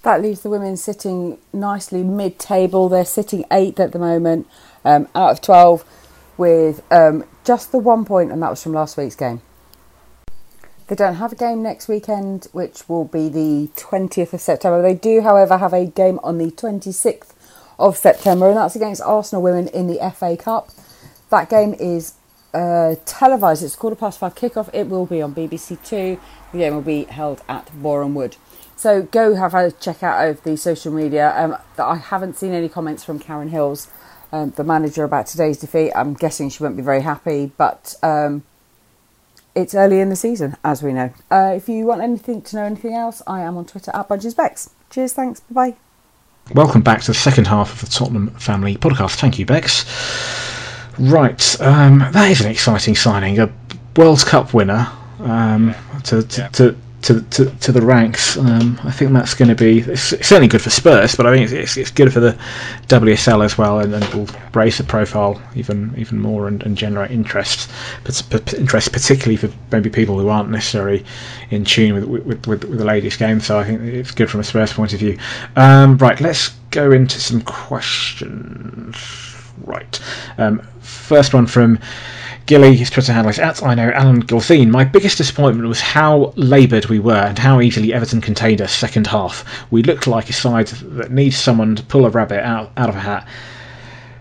That 0.04 0.22
leaves 0.22 0.42
the 0.42 0.50
women 0.50 0.76
sitting 0.76 1.38
nicely 1.54 2.04
mid 2.04 2.40
table. 2.40 2.90
They're 2.90 3.06
sitting 3.06 3.46
eighth 3.52 3.80
at 3.80 3.94
the 3.94 4.00
moment 4.00 4.48
um, 4.84 5.08
out 5.16 5.32
of 5.32 5.42
12 5.42 5.86
with 6.38 6.84
um, 6.92 7.24
just 7.46 7.72
the 7.72 7.78
one 7.78 8.04
point, 8.04 8.34
and 8.34 8.44
that 8.44 8.50
was 8.50 8.62
from 8.62 8.74
last 8.74 8.98
week's 8.98 9.16
game. 9.16 9.42
They 10.88 10.96
don't 10.96 11.16
have 11.16 11.32
a 11.32 11.38
game 11.38 11.64
next 11.64 11.88
weekend, 11.88 12.48
which 12.52 12.90
will 12.90 13.06
be 13.06 13.30
the 13.30 13.70
20th 13.78 14.34
of 14.34 14.42
September. 14.42 14.82
They 14.82 14.96
do, 14.96 15.22
however, 15.22 15.58
have 15.58 15.72
a 15.72 15.86
game 15.86 16.20
on 16.22 16.38
the 16.38 16.52
26th 16.52 17.31
of 17.82 17.98
September, 17.98 18.50
and 18.50 18.58
that's 18.58 18.76
against 18.76 19.02
Arsenal 19.02 19.42
women 19.42 19.68
in 19.70 19.88
the 19.88 20.00
FA 20.16 20.38
Cup. 20.38 20.70
That 21.30 21.50
game 21.50 21.74
is 21.80 22.14
uh, 22.54 22.96
televised. 23.06 23.64
It's 23.64 23.76
quarter 23.76 23.96
past 23.96 24.20
five 24.20 24.36
kickoff. 24.36 24.70
It 24.74 24.88
will 24.88 25.06
be 25.06 25.22
on 25.22 25.34
BBC 25.34 25.84
Two. 25.84 26.20
The 26.52 26.58
game 26.60 26.76
will 26.76 26.82
be 26.82 27.06
held 27.06 27.42
at 27.50 27.70
Boreham 27.82 28.14
Wood. 28.16 28.38
So 28.76 29.04
go 29.04 29.36
have 29.36 29.54
a 29.54 29.72
check 29.72 30.02
out 30.02 30.28
of 30.28 30.44
the 30.44 30.58
social 30.58 30.92
media. 30.92 31.34
Um, 31.36 31.56
I 31.78 31.98
haven't 31.98 32.36
seen 32.38 32.52
any 32.52 32.68
comments 32.68 33.04
from 33.04 33.20
Karen 33.20 33.50
Hills, 33.50 33.90
um, 34.32 34.52
the 34.56 34.64
manager, 34.64 35.04
about 35.04 35.28
today's 35.28 35.60
defeat. 35.60 35.92
I'm 35.96 36.14
guessing 36.14 36.50
she 36.50 36.64
won't 36.64 36.78
be 36.78 36.84
very 36.84 37.02
happy, 37.02 37.52
but 37.58 37.96
um, 38.02 38.44
it's 39.54 39.76
early 39.76 40.00
in 40.00 40.10
the 40.10 40.16
season, 40.16 40.58
as 40.64 40.82
we 40.82 40.94
know. 40.94 41.14
Uh, 41.30 41.54
if 41.56 41.70
you 41.70 41.86
want 41.86 42.02
anything 42.02 42.42
to 42.42 42.56
know 42.56 42.64
anything 42.64 42.96
else, 42.96 43.22
I 43.28 43.42
am 43.42 43.56
on 43.56 43.66
Twitter 43.66 43.92
at 43.94 44.10
BudgesBex. 44.10 44.72
Cheers, 44.90 45.14
thanks, 45.14 45.42
bye 45.42 45.72
bye. 45.72 45.91
Welcome 46.50 46.82
back 46.82 47.00
to 47.02 47.08
the 47.08 47.14
second 47.14 47.48
half 47.48 47.72
of 47.72 47.80
the 47.80 47.96
Tottenham 47.96 48.32
Family 48.32 48.76
Podcast. 48.76 49.16
Thank 49.16 49.40
you, 49.40 49.46
Bex. 49.46 49.86
Right, 51.00 51.62
um, 51.62 52.00
that 52.12 52.30
is 52.30 52.42
an 52.42 52.52
exciting 52.52 52.94
signing. 52.94 53.40
A 53.40 53.50
World 53.96 54.26
Cup 54.26 54.54
winner 54.54 54.92
um, 55.20 55.74
to, 56.04 56.24
to, 56.24 56.42
yeah. 56.42 56.48
to, 56.50 56.76
to, 57.02 57.22
to, 57.22 57.46
to 57.46 57.72
the 57.72 57.82
ranks. 57.82 58.38
Um, 58.38 58.80
I 58.84 58.92
think 58.92 59.12
that's 59.14 59.34
going 59.34 59.50
to 59.50 59.56
be 59.56 59.80
it's, 59.80 60.02
certainly 60.02 60.48
good 60.48 60.62
for 60.62 60.70
Spurs, 60.70 61.16
but 61.16 61.26
I 61.26 61.36
think 61.36 61.52
it's, 61.52 61.78
it's, 61.78 61.92
good 61.92 62.14
for 62.14 62.20
the 62.20 62.38
WSL 62.88 63.44
as 63.44 63.58
well, 63.58 63.80
and, 63.80 63.94
and 63.94 64.04
will 64.14 64.28
raise 64.54 64.78
the 64.78 64.84
profile 64.84 65.42
even 65.56 65.94
even 65.98 66.20
more 66.20 66.48
and, 66.48 66.62
and 66.64 66.78
generate 66.78 67.12
interest, 67.12 67.70
but, 68.04 68.54
interest 68.54 68.92
particularly 68.92 69.36
for 69.36 69.50
maybe 69.72 69.90
people 69.90 70.20
who 70.20 70.30
aren't 70.30 70.50
necessarily 70.50 71.04
in 71.50 71.66
tune 71.66 71.96
with 71.96 72.06
with, 72.06 72.48
with, 72.48 72.64
with 72.66 72.78
the 72.78 72.86
ladies' 72.86 73.18
game. 73.18 73.40
So 73.40 73.60
I 73.60 73.64
think 73.64 73.82
it's 73.82 74.12
good 74.12 74.30
from 74.30 74.40
a 74.40 74.44
Spurs 74.44 74.74
point 74.74 74.94
of 74.94 75.00
view. 75.00 75.18
Um, 75.56 75.98
right, 75.98 76.20
let's 76.22 76.50
go 76.70 76.92
into 76.92 77.20
some 77.20 77.42
questions. 77.42 78.96
Right, 79.64 80.00
um, 80.38 80.62
first 80.82 81.34
one 81.34 81.48
from. 81.48 81.80
Gilly, 82.46 82.76
his 82.76 82.90
Twitter 82.90 83.14
handle 83.14 83.30
is 83.30 83.40
at 83.40 83.64
I 83.64 83.76
know 83.76 83.92
Alan 83.92 84.22
Gilthine. 84.22 84.70
My 84.70 84.84
biggest 84.84 85.18
disappointment 85.18 85.68
was 85.68 85.80
how 85.80 86.34
laboured 86.36 86.88
we 86.88 87.00
were 87.00 87.14
and 87.14 87.38
how 87.38 87.62
easily 87.62 87.94
Everton 87.94 88.22
contained 88.22 88.62
us 88.62 88.74
second 88.74 89.08
half. 89.08 89.46
We 89.72 89.84
looked 89.84 90.08
like 90.08 90.30
a 90.30 90.34
side 90.34 90.68
that 90.68 91.12
needs 91.12 91.38
someone 91.38 91.76
to 91.76 91.84
pull 91.84 92.06
a 92.06 92.10
rabbit 92.10 92.44
out, 92.46 92.72
out 92.78 92.90
of 92.90 92.96
a 92.96 93.00
hat. 93.00 93.28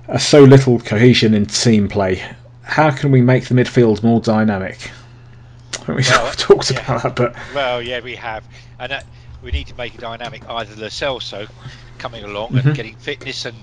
Uh, 0.09 0.18
so 0.18 0.42
little 0.42 0.78
cohesion 0.80 1.35
in 1.35 1.46
team 1.46 1.88
play. 1.88 2.22
How 2.62 2.90
can 2.90 3.11
we 3.11 3.22
make 3.22 3.48
the 3.48 3.54
midfield 3.54 4.02
more 4.02 4.20
dynamic? 4.20 4.90
we 5.88 6.04
well, 6.09 6.33
talked 6.37 6.70
yeah. 6.70 6.80
about 6.85 7.02
that, 7.02 7.16
but 7.16 7.37
well, 7.54 7.83
yeah, 7.83 8.00
we 8.00 8.14
have, 8.16 8.44
and 8.78 8.92
uh, 8.92 9.00
we 9.42 9.50
need 9.50 9.66
to 9.68 9.74
make 9.76 9.94
it 9.94 10.00
dynamic. 10.00 10.48
Either 10.48 10.74
Celso 10.87 11.48
coming 11.98 12.24
along 12.24 12.50
mm-hmm. 12.50 12.68
and 12.68 12.76
getting 12.76 12.96
fitness 12.96 13.44
and 13.44 13.56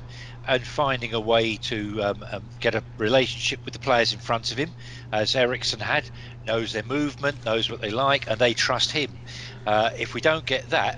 and 0.48 0.66
finding 0.66 1.14
a 1.14 1.20
way 1.20 1.58
to 1.58 2.02
um, 2.02 2.26
um, 2.32 2.44
get 2.60 2.74
a 2.74 2.84
relationship 2.98 3.64
with 3.66 3.74
the 3.74 3.80
players 3.80 4.14
in 4.14 4.20
front 4.20 4.52
of 4.52 4.58
him, 4.58 4.72
as 5.12 5.36
Eriksen 5.36 5.80
had, 5.80 6.10
knows 6.46 6.72
their 6.72 6.84
movement, 6.84 7.44
knows 7.46 7.70
what 7.70 7.82
they 7.82 7.90
like, 7.90 8.30
and 8.30 8.40
they 8.40 8.54
trust 8.54 8.92
him. 8.92 9.12
Uh, 9.66 9.90
if 9.98 10.14
we 10.14 10.22
don't 10.22 10.46
get 10.46 10.70
that, 10.70 10.98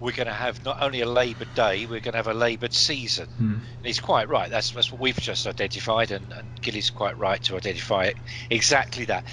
we're 0.00 0.12
going 0.12 0.26
to 0.26 0.32
have 0.32 0.64
not 0.64 0.82
only 0.82 1.00
a 1.02 1.08
laboured 1.08 1.54
day, 1.54 1.86
we're 1.86 2.00
going 2.00 2.12
to 2.12 2.18
have 2.18 2.26
a 2.26 2.34
laboured 2.34 2.72
season. 2.72 3.26
Hmm. 3.28 3.54
And 3.54 3.86
he's 3.86 4.00
quite 4.00 4.28
right. 4.28 4.50
That's, 4.50 4.70
that's 4.70 4.90
what 4.90 5.00
we've 5.00 5.16
just 5.16 5.46
identified, 5.46 6.10
and, 6.10 6.32
and 6.32 6.46
Gilly's 6.62 6.90
quite 6.90 7.18
right 7.18 7.42
to 7.44 7.56
identify 7.56 8.04
it 8.04 8.16
exactly 8.50 9.06
that. 9.06 9.24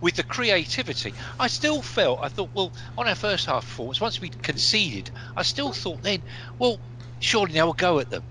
With 0.00 0.16
the 0.16 0.22
creativity, 0.22 1.12
I 1.38 1.48
still 1.48 1.82
felt, 1.82 2.20
I 2.22 2.28
thought, 2.28 2.50
well, 2.54 2.72
on 2.96 3.06
our 3.06 3.14
first 3.14 3.46
half 3.46 3.64
performance, 3.64 4.00
once 4.00 4.20
we 4.20 4.30
conceded, 4.30 5.10
I 5.36 5.42
still 5.42 5.72
thought 5.72 6.02
then, 6.02 6.22
well, 6.58 6.78
surely 7.18 7.52
now 7.52 7.66
we'll 7.66 7.74
go 7.74 7.98
at 7.98 8.08
them 8.08 8.22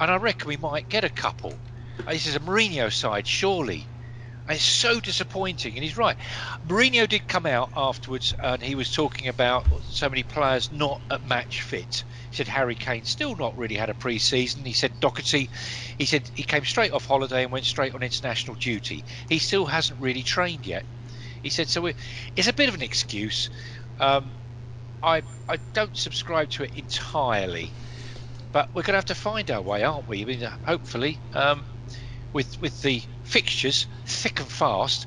and 0.00 0.10
I 0.10 0.16
reckon 0.16 0.48
we 0.48 0.56
might 0.56 0.88
get 0.88 1.04
a 1.04 1.08
couple. 1.08 1.54
This 2.08 2.26
is 2.26 2.36
a 2.36 2.40
Mourinho 2.40 2.92
side, 2.92 3.26
surely. 3.26 3.86
And 4.48 4.54
it's 4.54 4.64
so 4.64 5.00
disappointing, 5.00 5.74
and 5.74 5.82
he's 5.82 5.96
right. 5.96 6.16
Mourinho 6.68 7.08
did 7.08 7.26
come 7.26 7.46
out 7.46 7.70
afterwards, 7.74 8.32
and 8.40 8.62
he 8.62 8.76
was 8.76 8.92
talking 8.92 9.26
about 9.26 9.66
so 9.82 10.08
many 10.08 10.22
players 10.22 10.70
not 10.70 11.00
at 11.10 11.26
match 11.26 11.62
fit. 11.62 12.04
He 12.30 12.36
said 12.36 12.46
Harry 12.46 12.76
Kane 12.76 13.04
still 13.04 13.34
not 13.34 13.56
really 13.58 13.74
had 13.74 13.90
a 13.90 13.94
pre-season. 13.94 14.64
He 14.64 14.72
said 14.72 14.92
Doherty, 15.00 15.50
he 15.98 16.04
said 16.04 16.30
he 16.34 16.44
came 16.44 16.64
straight 16.64 16.92
off 16.92 17.06
holiday 17.06 17.42
and 17.42 17.50
went 17.50 17.64
straight 17.64 17.94
on 17.94 18.04
international 18.04 18.54
duty. 18.54 19.04
He 19.28 19.38
still 19.38 19.66
hasn't 19.66 20.00
really 20.00 20.22
trained 20.22 20.64
yet. 20.64 20.84
He 21.42 21.50
said 21.50 21.68
so. 21.68 21.90
It's 22.36 22.48
a 22.48 22.52
bit 22.52 22.68
of 22.68 22.76
an 22.76 22.82
excuse. 22.82 23.50
Um, 23.98 24.30
I 25.02 25.22
I 25.48 25.58
don't 25.74 25.96
subscribe 25.96 26.50
to 26.50 26.64
it 26.64 26.70
entirely. 26.76 27.72
But 28.56 28.70
we're 28.72 28.84
going 28.84 28.94
to 28.94 28.96
have 28.96 29.04
to 29.04 29.14
find 29.14 29.50
our 29.50 29.60
way, 29.60 29.82
aren't 29.82 30.08
we? 30.08 30.22
I 30.22 30.24
mean, 30.24 30.40
hopefully, 30.64 31.18
um, 31.34 31.62
with 32.32 32.58
with 32.62 32.80
the 32.80 33.02
fixtures 33.22 33.86
thick 34.06 34.40
and 34.40 34.48
fast, 34.48 35.06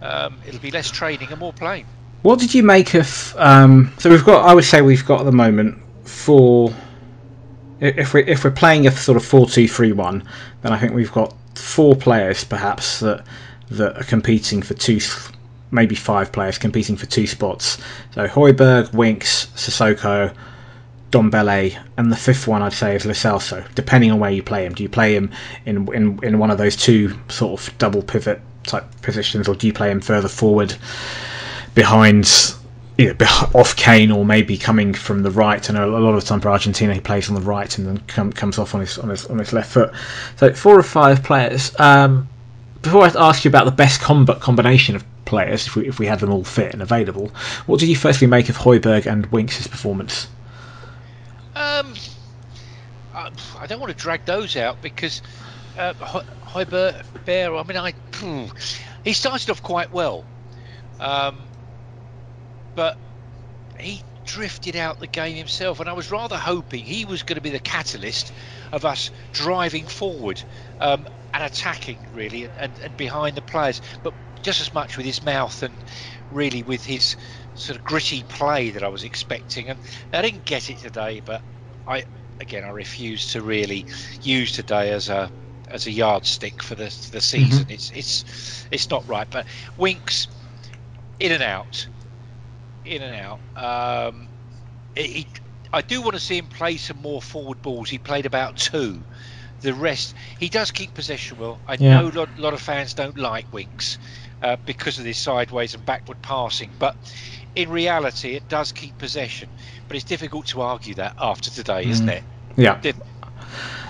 um, 0.00 0.38
it'll 0.46 0.60
be 0.60 0.70
less 0.70 0.90
training 0.90 1.28
and 1.30 1.38
more 1.38 1.52
playing. 1.52 1.84
What 2.22 2.38
did 2.38 2.54
you 2.54 2.62
make 2.62 2.94
of? 2.94 3.34
Um, 3.36 3.92
so 3.98 4.08
we've 4.08 4.24
got, 4.24 4.46
I 4.46 4.54
would 4.54 4.64
say, 4.64 4.80
we've 4.80 5.04
got 5.04 5.20
at 5.20 5.26
the 5.26 5.32
moment 5.32 5.78
for 6.04 6.72
if 7.80 8.14
we 8.14 8.24
if 8.24 8.44
we're 8.44 8.50
playing 8.50 8.86
a 8.86 8.90
sort 8.90 9.18
of 9.18 9.24
four 9.26 9.46
two 9.46 9.68
three 9.68 9.92
one, 9.92 10.26
then 10.62 10.72
I 10.72 10.78
think 10.78 10.94
we've 10.94 11.12
got 11.12 11.34
four 11.54 11.94
players 11.94 12.44
perhaps 12.44 13.00
that 13.00 13.26
that 13.72 14.00
are 14.00 14.04
competing 14.04 14.62
for 14.62 14.72
two, 14.72 15.00
maybe 15.70 15.96
five 15.96 16.32
players 16.32 16.56
competing 16.56 16.96
for 16.96 17.04
two 17.04 17.26
spots. 17.26 17.76
So 18.12 18.26
Højbjerg, 18.26 18.94
Winks, 18.94 19.48
Sissoko, 19.54 20.34
Ndombele, 21.16 21.78
and 21.96 22.12
the 22.12 22.16
fifth 22.16 22.46
one 22.46 22.62
I'd 22.62 22.72
say 22.72 22.94
is 22.94 23.06
Lo 23.06 23.12
Celso, 23.12 23.64
depending 23.74 24.10
on 24.12 24.18
where 24.18 24.30
you 24.30 24.42
play 24.42 24.64
him. 24.64 24.74
Do 24.74 24.82
you 24.82 24.88
play 24.88 25.14
him 25.14 25.30
in, 25.64 25.92
in, 25.92 26.18
in 26.22 26.38
one 26.38 26.50
of 26.50 26.58
those 26.58 26.76
two 26.76 27.18
sort 27.28 27.60
of 27.60 27.78
double 27.78 28.02
pivot 28.02 28.40
type 28.64 28.84
positions, 29.02 29.48
or 29.48 29.54
do 29.54 29.66
you 29.66 29.72
play 29.72 29.90
him 29.90 30.00
further 30.00 30.28
forward 30.28 30.74
behind, 31.74 32.54
you 32.98 33.14
know, 33.14 33.26
off 33.54 33.76
Kane, 33.76 34.10
or 34.10 34.24
maybe 34.24 34.58
coming 34.58 34.94
from 34.94 35.22
the 35.22 35.30
right? 35.30 35.68
And 35.68 35.78
a 35.78 35.86
lot 35.86 36.14
of 36.14 36.22
the 36.22 36.28
time 36.28 36.40
for 36.40 36.50
Argentina 36.50 36.94
he 36.94 37.00
plays 37.00 37.28
on 37.28 37.34
the 37.34 37.40
right 37.40 37.76
and 37.78 37.86
then 37.86 37.98
come, 38.06 38.32
comes 38.32 38.58
off 38.58 38.74
on 38.74 38.80
his, 38.80 38.98
on 38.98 39.08
his 39.08 39.26
on 39.26 39.38
his 39.38 39.52
left 39.52 39.72
foot. 39.72 39.92
So 40.36 40.52
four 40.52 40.78
or 40.78 40.82
five 40.82 41.22
players. 41.22 41.78
Um, 41.78 42.28
before 42.82 43.02
I 43.02 43.12
ask 43.18 43.44
you 43.44 43.48
about 43.48 43.64
the 43.64 43.72
best 43.72 44.00
combat 44.00 44.38
combination 44.40 44.94
of 44.94 45.04
players, 45.24 45.66
if 45.66 45.74
we, 45.74 45.88
if 45.88 45.98
we 45.98 46.06
had 46.06 46.20
them 46.20 46.30
all 46.30 46.44
fit 46.44 46.72
and 46.72 46.82
available, 46.82 47.32
what 47.66 47.80
did 47.80 47.88
you 47.88 47.96
firstly 47.96 48.28
make 48.28 48.48
of 48.48 48.56
Højbjerg 48.56 49.10
and 49.10 49.26
Winks' 49.26 49.66
performance? 49.66 50.28
Um, 51.56 51.94
I, 53.14 53.30
I 53.60 53.66
don't 53.66 53.80
want 53.80 53.90
to 53.90 53.96
drag 53.96 54.26
those 54.26 54.56
out 54.56 54.82
because 54.82 55.22
uh, 55.78 55.94
Bear. 57.24 57.56
I 57.56 57.62
mean, 57.62 57.76
I 57.78 57.94
he 59.02 59.12
started 59.14 59.50
off 59.50 59.62
quite 59.62 59.90
well, 59.90 60.26
um, 61.00 61.48
but 62.74 62.98
he 63.80 64.02
drifted 64.26 64.76
out 64.76 64.98
the 64.98 65.06
game 65.06 65.36
himself, 65.36 65.80
and 65.80 65.88
I 65.88 65.94
was 65.94 66.10
rather 66.10 66.36
hoping 66.36 66.84
he 66.84 67.06
was 67.06 67.22
going 67.22 67.36
to 67.36 67.40
be 67.40 67.50
the 67.50 67.58
catalyst 67.58 68.32
of 68.72 68.84
us 68.84 69.10
driving 69.32 69.86
forward 69.86 70.42
um, 70.78 71.06
and 71.32 71.42
attacking 71.42 72.04
really, 72.12 72.48
and, 72.58 72.78
and 72.80 72.96
behind 72.96 73.34
the 73.36 73.42
players, 73.42 73.80
but 74.02 74.14
just 74.42 74.60
as 74.60 74.74
much 74.74 74.96
with 74.96 75.06
his 75.06 75.24
mouth 75.24 75.62
and 75.62 75.82
really 76.30 76.62
with 76.62 76.84
his 76.84 77.16
sort 77.56 77.78
of 77.78 77.84
gritty 77.84 78.22
play 78.22 78.70
that 78.70 78.82
I 78.82 78.88
was 78.88 79.04
expecting. 79.04 79.68
And 79.68 79.78
I 80.12 80.22
didn't 80.22 80.44
get 80.44 80.70
it 80.70 80.78
today, 80.78 81.20
but 81.24 81.42
I 81.86 82.04
again 82.40 82.64
I 82.64 82.70
refuse 82.70 83.32
to 83.32 83.42
really 83.42 83.86
use 84.22 84.52
today 84.52 84.92
as 84.92 85.08
a 85.08 85.30
as 85.68 85.86
a 85.86 85.90
yardstick 85.90 86.62
for 86.62 86.74
the 86.74 86.84
the 87.12 87.20
season. 87.20 87.64
Mm-hmm. 87.64 87.72
It's 87.72 87.90
it's 87.94 88.66
it's 88.70 88.90
not 88.90 89.08
right. 89.08 89.28
But 89.30 89.46
Winks 89.76 90.28
in 91.18 91.32
and 91.32 91.42
out, 91.42 91.86
in 92.84 93.02
and 93.02 93.14
out. 93.14 94.08
Um, 94.08 94.28
he, 94.94 95.26
I 95.72 95.82
do 95.82 96.00
want 96.00 96.14
to 96.14 96.20
see 96.20 96.38
him 96.38 96.46
play 96.46 96.76
some 96.76 97.00
more 97.02 97.20
forward 97.20 97.62
balls. 97.62 97.90
He 97.90 97.98
played 97.98 98.26
about 98.26 98.56
two. 98.56 99.02
The 99.60 99.72
rest, 99.72 100.14
he 100.38 100.48
does 100.48 100.70
keep 100.70 100.94
possession 100.94 101.38
well. 101.38 101.58
I 101.66 101.74
yeah. 101.74 102.00
know 102.00 102.08
a 102.08 102.10
lot, 102.10 102.38
lot, 102.38 102.54
of 102.54 102.60
fans 102.60 102.94
don't 102.94 103.16
like 103.16 103.50
Winks 103.52 103.98
uh, 104.42 104.56
because 104.66 104.98
of 104.98 105.04
his 105.04 105.16
sideways 105.16 105.74
and 105.74 105.84
backward 105.84 106.20
passing, 106.20 106.70
but 106.78 106.94
in 107.56 107.70
reality, 107.70 108.34
it 108.34 108.48
does 108.48 108.70
keep 108.70 108.96
possession. 108.98 109.48
But 109.88 109.96
it's 109.96 110.04
difficult 110.04 110.46
to 110.48 110.60
argue 110.60 110.94
that 110.94 111.16
after 111.18 111.50
today, 111.50 111.84
mm. 111.84 111.90
isn't 111.90 112.08
it? 112.08 112.22
Yeah. 112.56 112.80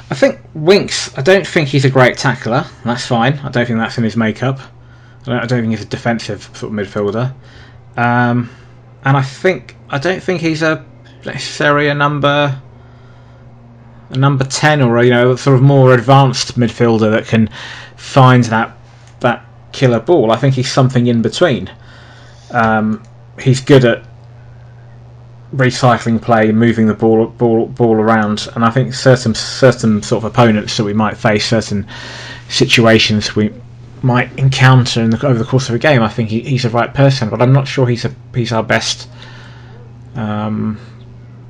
I 0.08 0.14
think 0.14 0.40
Winks. 0.54 1.16
I 1.18 1.22
don't 1.22 1.46
think 1.46 1.68
he's 1.68 1.84
a 1.84 1.90
great 1.90 2.16
tackler. 2.16 2.64
That's 2.84 3.06
fine. 3.06 3.34
I 3.40 3.50
don't 3.50 3.66
think 3.66 3.78
that's 3.78 3.98
in 3.98 4.04
his 4.04 4.16
makeup. 4.16 4.60
I 4.60 5.24
don't, 5.24 5.36
I 5.42 5.46
don't 5.46 5.60
think 5.62 5.72
he's 5.72 5.82
a 5.82 5.88
defensive 5.88 6.48
sort 6.54 6.72
of 6.72 6.78
midfielder. 6.78 7.34
Um, 7.96 8.48
and 9.04 9.16
I 9.16 9.22
think 9.22 9.76
I 9.90 9.98
don't 9.98 10.22
think 10.22 10.40
he's 10.40 10.62
a 10.62 10.84
necessarily 11.24 11.88
a 11.88 11.94
number 11.94 12.60
a 14.10 14.16
number 14.16 14.44
ten 14.44 14.80
or 14.80 14.96
a, 14.98 15.04
you 15.04 15.10
know 15.10 15.34
sort 15.34 15.56
of 15.56 15.62
more 15.62 15.92
advanced 15.92 16.56
midfielder 16.56 17.10
that 17.10 17.26
can 17.26 17.50
find 17.96 18.44
that 18.44 18.76
that 19.20 19.44
killer 19.72 19.98
ball. 19.98 20.30
I 20.30 20.36
think 20.36 20.54
he's 20.54 20.70
something 20.70 21.08
in 21.08 21.22
between. 21.22 21.68
Um, 22.52 23.02
he's 23.38 23.60
good 23.60 23.84
at 23.84 24.02
recycling 25.54 26.20
play, 26.20 26.52
moving 26.52 26.86
the 26.86 26.94
ball 26.94 27.26
ball 27.26 27.66
ball 27.66 27.94
around, 27.94 28.48
and 28.54 28.64
I 28.64 28.70
think 28.70 28.94
certain 28.94 29.34
certain 29.34 30.02
sort 30.02 30.24
of 30.24 30.32
opponents 30.32 30.76
that 30.76 30.84
we 30.84 30.92
might 30.92 31.16
face, 31.16 31.46
certain 31.46 31.86
situations 32.48 33.34
we 33.34 33.52
might 34.02 34.36
encounter 34.38 35.06
the, 35.08 35.26
over 35.26 35.38
the 35.38 35.44
course 35.44 35.68
of 35.68 35.74
a 35.74 35.78
game, 35.78 36.02
I 36.02 36.08
think 36.08 36.28
he, 36.28 36.40
he's 36.40 36.62
the 36.62 36.70
right 36.70 36.92
person. 36.92 37.30
But 37.30 37.42
I'm 37.42 37.52
not 37.52 37.66
sure 37.66 37.86
he's 37.86 38.04
a 38.04 38.14
he's 38.34 38.52
our 38.52 38.62
best. 38.62 39.08
Um, 40.14 40.78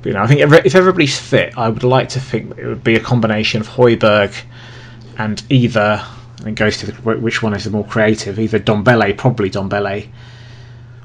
you 0.03 0.13
know, 0.13 0.21
I 0.21 0.27
think 0.27 0.39
if 0.41 0.75
everybody's 0.75 1.19
fit, 1.19 1.57
I 1.57 1.69
would 1.69 1.83
like 1.83 2.09
to 2.09 2.19
think 2.19 2.57
it 2.57 2.65
would 2.65 2.83
be 2.83 2.95
a 2.95 2.99
combination 2.99 3.61
of 3.61 3.67
Højbjerg 3.67 4.41
and 5.17 5.43
either. 5.49 6.03
And 6.39 6.49
it 6.49 6.55
goes 6.55 6.77
to 6.77 6.91
the, 6.91 6.93
which 7.01 7.41
one 7.41 7.53
is 7.55 7.63
the 7.63 7.71
more 7.71 7.83
creative. 7.83 8.39
Either 8.39 8.59
Ndombele, 8.59 9.17
probably 9.17 9.49
Ndombele, 9.49 10.07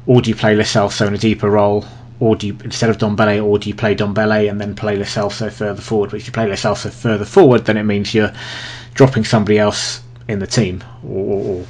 or 0.07 0.21
do 0.21 0.31
you 0.31 0.37
play 0.37 0.55
Lo 0.55 0.63
Celso 0.63 1.07
in 1.07 1.15
a 1.15 1.19
deeper 1.19 1.51
role, 1.51 1.85
or 2.21 2.37
do 2.37 2.47
you 2.47 2.57
instead 2.65 2.91
of 2.91 2.99
Ndombele, 2.99 3.45
or 3.45 3.59
do 3.59 3.69
you 3.69 3.75
play 3.75 3.95
Ndombele 3.95 4.51
and 4.51 4.61
then 4.61 4.75
play 4.75 4.97
Lo 4.97 5.05
Celso 5.05 5.51
further 5.51 5.83
forward? 5.83 6.11
But 6.11 6.21
if 6.21 6.27
you 6.27 6.33
play 6.33 6.47
Lo 6.47 6.55
Celso 6.55 6.91
further 6.91 7.25
forward, 7.25 7.65
then 7.65 7.77
it 7.77 7.85
means 7.85 8.15
you're 8.15 8.33
dropping 8.95 9.25
somebody 9.25 9.59
else 9.59 10.03
in 10.29 10.39
the 10.39 10.47
team, 10.47 10.83
or, 11.05 11.45
or 11.45 11.67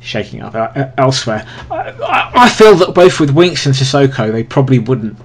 shaking 0.00 0.42
up 0.42 0.54
uh, 0.54 0.88
elsewhere. 0.98 1.46
I, 1.70 2.30
I, 2.34 2.48
feel 2.48 2.76
that 2.76 2.94
both 2.94 3.18
with 3.18 3.30
Winks 3.30 3.66
and 3.66 3.74
Sissoko, 3.74 4.30
they 4.32 4.44
probably 4.44 4.78
wouldn't. 4.78 5.18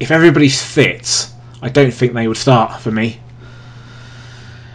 If 0.00 0.10
everybody's 0.10 0.62
fit, 0.62 1.28
I 1.62 1.68
don't 1.68 1.92
think 1.92 2.12
they 2.12 2.28
would 2.28 2.36
start 2.36 2.80
for 2.80 2.90
me. 2.90 3.20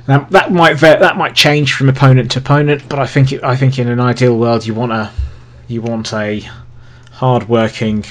Now, 0.08 0.28
that 0.32 0.52
might 0.52 0.74
that 0.80 1.18
might 1.18 1.34
change 1.34 1.74
from 1.74 1.88
opponent 1.88 2.32
to 2.32 2.40
opponent, 2.40 2.84
but 2.90 3.00
I 3.00 3.08
think 3.08 3.32
it, 3.32 3.44
I 3.44 3.56
think 3.56 3.80
in 3.80 3.88
an 3.88 4.00
ideal 4.00 4.38
world 4.38 4.66
you 4.66 4.74
want 4.74 4.92
a 4.92 5.12
you 5.68 5.82
want 5.82 6.14
a 6.14 6.46
hard-working, 7.14 8.06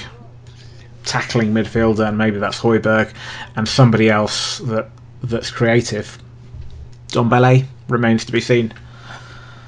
tackling 1.05 1.53
midfielder, 1.53 2.07
and 2.07 2.17
maybe 2.17 2.39
that's 2.39 2.59
Højbjerg, 2.59 3.13
and 3.55 3.67
somebody 3.67 4.09
else 4.09 4.59
that 4.59 4.89
that's 5.21 5.51
creative. 5.51 6.17
Don 7.09 7.29
Ndombele 7.29 7.65
remains 7.87 8.25
to 8.25 8.31
be 8.31 8.41
seen. 8.41 8.73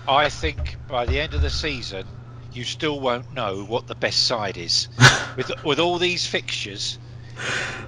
I 0.08 0.30
think 0.30 0.78
by 0.88 1.06
the 1.06 1.20
end 1.20 1.34
of 1.34 1.42
the 1.42 1.50
season, 1.50 2.06
you 2.54 2.64
still 2.64 3.00
won't 3.00 3.34
know 3.34 3.64
what 3.64 3.88
the 3.88 3.96
best 3.96 4.26
side 4.26 4.58
is. 4.58 4.88
with 5.38 5.52
with 5.64 5.80
all 5.80 5.98
these 5.98 6.26
fixtures, 6.26 6.98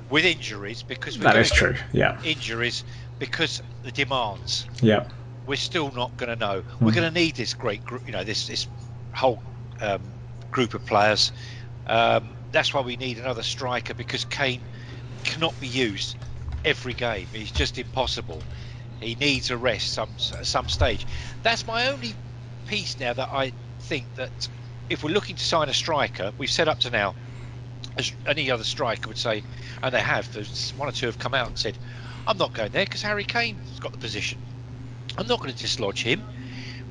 with 0.10 0.26
injuries, 0.26 0.84
because 0.84 1.18
That 1.20 1.38
is 1.38 1.52
true. 1.52 1.76
Yeah. 1.94 2.22
Injuries 2.24 2.84
because 3.20 3.62
the 3.84 3.92
demands. 3.92 4.68
Yeah. 4.82 5.08
We're 5.46 5.56
still 5.56 5.92
not 5.92 6.18
going 6.18 6.30
to 6.30 6.36
know. 6.36 6.64
We're 6.82 6.92
going 6.92 7.08
to 7.08 7.20
need 7.20 7.36
this 7.36 7.54
great 7.54 7.86
group. 7.86 8.06
You 8.06 8.12
know, 8.12 8.24
this 8.24 8.48
this 8.48 8.68
whole 9.14 9.42
um, 9.80 10.02
group 10.58 10.74
of 10.74 10.84
players. 10.88 11.32
Um, 11.86 12.24
that's 12.52 12.74
why 12.74 12.82
we 12.82 12.96
need 12.96 13.20
another 13.20 13.44
striker 13.44 13.94
because 13.94 14.26
Kane 14.26 14.60
cannot 15.24 15.54
be 15.60 15.68
used 15.68 16.16
every 16.66 16.96
game. 16.96 17.28
It's 17.32 17.52
just 17.52 17.78
impossible. 17.78 18.42
He 19.00 19.14
needs 19.14 19.52
a 19.52 19.58
rest 19.58 19.94
some 19.94 20.10
at 20.36 20.48
some 20.48 20.68
stage. 20.68 21.06
That's 21.44 21.68
my 21.68 21.90
only 21.90 22.16
piece 22.66 23.00
now 23.00 23.14
that 23.14 23.30
I 23.32 23.54
think 23.82 24.06
that 24.16 24.50
if 24.90 25.04
we're 25.04 25.12
looking 25.12 25.36
to 25.36 25.46
sign 25.46 25.70
a 25.70 25.76
striker, 25.76 26.32
we've 26.40 26.50
said 26.50 26.68
up 26.68 26.80
to 26.80 26.90
now, 26.90 27.14
as 28.00 28.12
any 28.26 28.50
other 28.50 28.64
striker 28.64 29.10
would 29.10 29.18
say, 29.18 29.44
and 29.84 29.94
they 29.94 30.02
have. 30.02 30.28
There's 30.34 30.74
one 30.76 30.90
or 30.90 30.92
two 30.92 31.06
have 31.06 31.20
come 31.20 31.36
out 31.36 31.50
and 31.50 31.58
said, 31.58 31.78
"I'm 32.26 32.40
not 32.40 32.56
going 32.56 32.72
there 32.72 32.86
because 32.86 33.04
Harry 33.04 33.26
Kane's 33.26 33.80
got 33.80 33.92
the 33.92 34.00
position. 34.00 34.40
I'm 35.20 35.28
not 35.28 35.40
going 35.40 35.54
to 35.54 35.62
dislodge 35.62 36.02
him." 36.02 36.24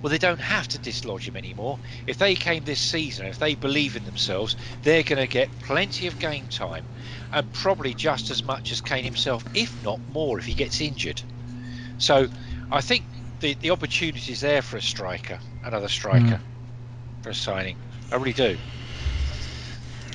Well, 0.03 0.11
they 0.11 0.19
don't 0.19 0.41
have 0.41 0.69
to 0.69 0.79
dislodge 0.79 1.27
him 1.27 1.37
anymore. 1.37 1.79
If 2.07 2.19
they 2.19 2.35
came 2.35 2.65
this 2.65 2.81
season, 2.81 3.27
if 3.27 3.39
they 3.39 3.55
believe 3.55 3.97
in 3.97 4.05
themselves, 4.05 4.57
they're 4.83 5.03
going 5.03 5.19
to 5.21 5.27
get 5.27 5.49
plenty 5.61 6.07
of 6.07 6.19
game 6.19 6.47
time, 6.49 6.85
and 7.33 7.51
probably 7.53 7.95
just 7.95 8.31
as 8.31 8.43
much 8.43 8.73
as 8.73 8.81
Kane 8.81 9.05
himself, 9.05 9.45
if 9.55 9.73
not 9.83 9.99
more, 10.13 10.39
if 10.39 10.45
he 10.45 10.55
gets 10.55 10.81
injured. 10.81 11.23
So, 11.99 12.29
I 12.71 12.81
think 12.81 13.05
the 13.41 13.55
the 13.55 13.71
opportunity 13.71 14.33
is 14.33 14.41
there 14.41 14.63
for 14.63 14.77
a 14.77 14.83
striker, 14.83 15.39
another 15.65 15.89
striker, 15.89 16.37
hmm. 16.37 17.23
for 17.23 17.31
a 17.31 17.35
signing. 17.35 17.77
I 18.13 18.17
really 18.17 18.33
do. 18.33 18.57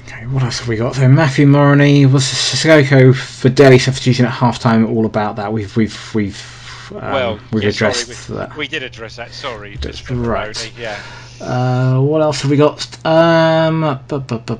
Okay, 0.07 0.25
what 0.27 0.43
else 0.43 0.59
have 0.59 0.67
we 0.67 0.75
got? 0.75 0.95
So 0.95 1.07
Matthew 1.07 1.47
Moroney 1.47 2.05
was 2.05 2.23
Sissoko 2.23 3.15
for 3.15 3.49
Dele 3.49 3.79
substitution 3.79 4.25
at 4.25 4.31
half 4.31 4.59
time. 4.59 4.85
All 4.85 5.05
about 5.05 5.35
that. 5.37 5.53
We've 5.53 5.75
we've 5.75 6.15
we've 6.15 6.60
um, 6.95 7.11
well, 7.13 7.39
we've 7.51 7.63
yeah, 7.63 7.69
addressed 7.69 8.07
sorry, 8.07 8.39
we, 8.39 8.45
that. 8.45 8.57
we 8.57 8.67
did 8.67 8.83
address 8.83 9.15
that. 9.17 9.31
Sorry, 9.31 9.77
just 9.77 10.09
right. 10.09 10.55
Maroney, 10.55 10.71
Yeah. 10.77 11.01
Uh, 11.39 11.99
what 11.99 12.21
else 12.21 12.41
have 12.41 12.51
we 12.51 12.57
got? 12.57 13.05
Um, 13.05 13.99
bu- 14.07 14.19
bu- 14.19 14.39
bu- 14.39 14.57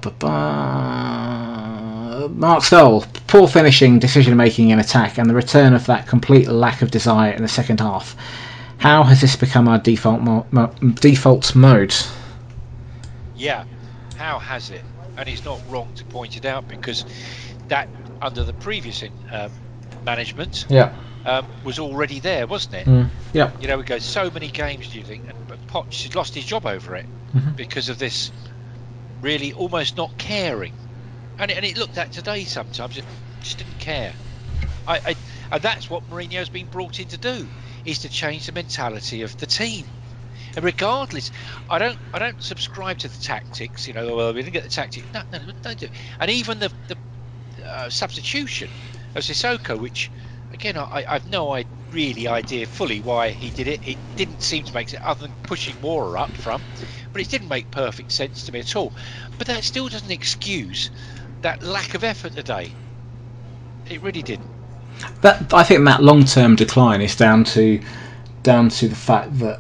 Mark 2.29 2.63
Stoll, 2.63 3.05
poor 3.27 3.47
finishing, 3.47 3.99
decision 3.99 4.35
making 4.35 4.69
in 4.69 4.79
attack, 4.79 5.17
and 5.17 5.29
the 5.29 5.33
return 5.33 5.73
of 5.73 5.85
that 5.85 6.07
complete 6.07 6.47
lack 6.47 6.81
of 6.81 6.89
desire 6.89 7.31
in 7.31 7.41
the 7.41 7.47
second 7.47 7.79
half. 7.79 8.15
How 8.77 9.03
has 9.03 9.21
this 9.21 9.35
become 9.35 9.67
our 9.67 9.77
default 9.77 10.21
mo- 10.21 10.45
mo- 10.51 10.73
default 10.95 11.53
mode? 11.55 11.93
Yeah, 13.35 13.65
how 14.17 14.39
has 14.39 14.71
it? 14.71 14.81
And 15.17 15.27
he's 15.29 15.45
not 15.45 15.59
wrong 15.69 15.93
to 15.95 16.05
point 16.05 16.37
it 16.37 16.45
out 16.45 16.67
because 16.67 17.05
that 17.67 17.89
under 18.21 18.43
the 18.43 18.53
previous 18.53 19.03
in, 19.03 19.11
um, 19.31 19.51
management 20.05 20.65
Yeah. 20.69 20.93
um, 21.25 21.47
was 21.63 21.79
already 21.79 22.19
there, 22.19 22.47
wasn't 22.47 22.75
it? 22.75 22.87
Mm. 22.87 23.09
Yeah. 23.33 23.51
You 23.59 23.67
know, 23.67 23.77
we 23.77 23.83
go 23.83 23.99
so 23.99 24.29
many 24.31 24.49
games. 24.49 24.89
Do 24.89 24.97
you 24.97 25.03
think? 25.03 25.23
And 25.27 25.37
but 25.47 25.59
Poch 25.67 26.03
has 26.03 26.15
lost 26.15 26.33
his 26.35 26.45
job 26.45 26.65
over 26.65 26.95
it 26.95 27.05
Mhm. 27.35 27.55
because 27.55 27.89
of 27.89 27.97
this 27.97 28.31
really 29.21 29.53
almost 29.53 29.97
not 29.97 30.17
caring, 30.17 30.73
and 31.37 31.51
it, 31.51 31.57
and 31.57 31.65
it 31.65 31.77
looked 31.77 31.97
at 31.97 32.11
today 32.11 32.43
sometimes. 32.43 32.97
It 32.97 33.05
just 33.41 33.57
didn't 33.59 33.79
care. 33.79 34.13
I, 34.87 34.99
I 35.05 35.15
and 35.51 35.61
that's 35.61 35.89
what 35.89 36.07
Mourinho's 36.09 36.49
been 36.49 36.67
brought 36.67 36.99
in 36.99 37.07
to 37.09 37.17
do 37.17 37.47
is 37.85 37.99
to 37.99 38.09
change 38.09 38.45
the 38.45 38.51
mentality 38.51 39.21
of 39.21 39.35
the 39.37 39.45
team. 39.47 39.85
And 40.55 40.65
regardless, 40.65 41.31
I 41.69 41.77
don't 41.79 41.99
I 42.13 42.19
don't 42.19 42.41
subscribe 42.41 42.97
to 42.99 43.09
the 43.09 43.17
tactics. 43.17 43.87
You 43.87 43.93
know, 43.93 44.15
well 44.15 44.33
we 44.33 44.41
didn't 44.41 44.53
get 44.53 44.63
the 44.63 44.69
tactic. 44.69 45.05
No, 45.13 45.21
no, 45.31 45.39
no, 45.39 45.51
don't 45.61 45.79
do. 45.79 45.85
It. 45.85 45.91
And 46.19 46.31
even 46.31 46.59
the 46.59 46.71
the 46.87 46.97
uh, 47.65 47.89
substitution 47.89 48.69
of 49.15 49.23
Sissoko, 49.23 49.79
which 49.79 50.11
again 50.51 50.77
I, 50.77 51.05
I've 51.07 51.25
no 51.25 51.53
I 51.53 51.65
really 51.91 52.27
idea 52.27 52.65
fully 52.65 52.99
why 53.01 53.31
he 53.31 53.51
did 53.51 53.67
it. 53.67 53.81
It 53.83 53.99
didn't 54.15 54.41
seem 54.43 54.63
to 54.65 54.73
make 54.73 54.89
sense 54.89 55.01
other 55.05 55.21
than 55.27 55.35
pushing 55.43 55.75
Moura 55.81 56.19
up 56.21 56.37
front, 56.37 56.63
but 57.11 57.21
it 57.21 57.29
didn't 57.29 57.49
make 57.49 57.71
perfect 57.71 58.11
sense 58.11 58.43
to 58.45 58.51
me 58.51 58.59
at 58.59 58.75
all. 58.75 58.95
But 59.37 59.47
that 59.47 59.63
still 59.63 59.89
doesn't 59.89 60.11
excuse 60.11 60.91
that 61.41 61.61
lack 61.63 61.93
of 61.93 62.03
effort 62.03 62.33
today. 62.33 62.77
It 63.85 64.01
really 64.01 64.23
didn't. 64.23 64.51
That 65.21 65.53
I 65.53 65.63
think 65.63 65.85
that 65.85 66.03
long 66.03 66.25
term 66.25 66.55
decline 66.55 67.01
is 67.01 67.15
down 67.15 67.43
to 67.45 67.81
down 68.43 68.69
to 68.69 68.87
the 68.87 68.95
fact 68.95 69.37
that 69.39 69.59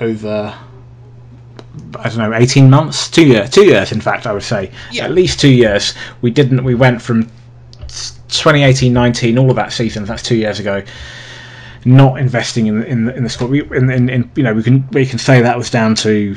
over 0.00 0.54
I 1.98 2.08
don't 2.08 2.18
know 2.18 2.34
eighteen 2.34 2.68
months, 2.70 3.10
two 3.10 3.26
years, 3.26 3.50
two 3.50 3.64
years 3.64 3.92
in 3.92 4.00
fact 4.00 4.26
I 4.26 4.32
would 4.32 4.42
say 4.42 4.70
Yeah. 4.90 5.04
at 5.04 5.12
least 5.12 5.40
two 5.40 5.50
years. 5.52 5.94
We 6.20 6.30
didn't. 6.30 6.62
We 6.64 6.74
went 6.74 7.00
from 7.00 7.30
2018-19, 8.40 9.40
all 9.40 9.50
of 9.50 9.56
that 9.56 9.72
season. 9.72 10.04
That's 10.04 10.22
two 10.22 10.36
years 10.36 10.58
ago. 10.58 10.82
Not 11.84 12.18
investing 12.18 12.66
in 12.66 12.82
in, 12.84 13.08
in 13.10 13.24
the 13.24 13.30
squad. 13.30 13.50
We, 13.50 13.62
in, 13.76 13.90
in, 13.90 14.08
in, 14.08 14.30
you 14.36 14.44
know 14.44 14.54
we 14.54 14.62
can 14.62 14.88
we 14.90 15.04
can 15.04 15.18
say 15.18 15.42
that 15.42 15.58
was 15.58 15.68
down 15.68 15.96
to 15.96 16.36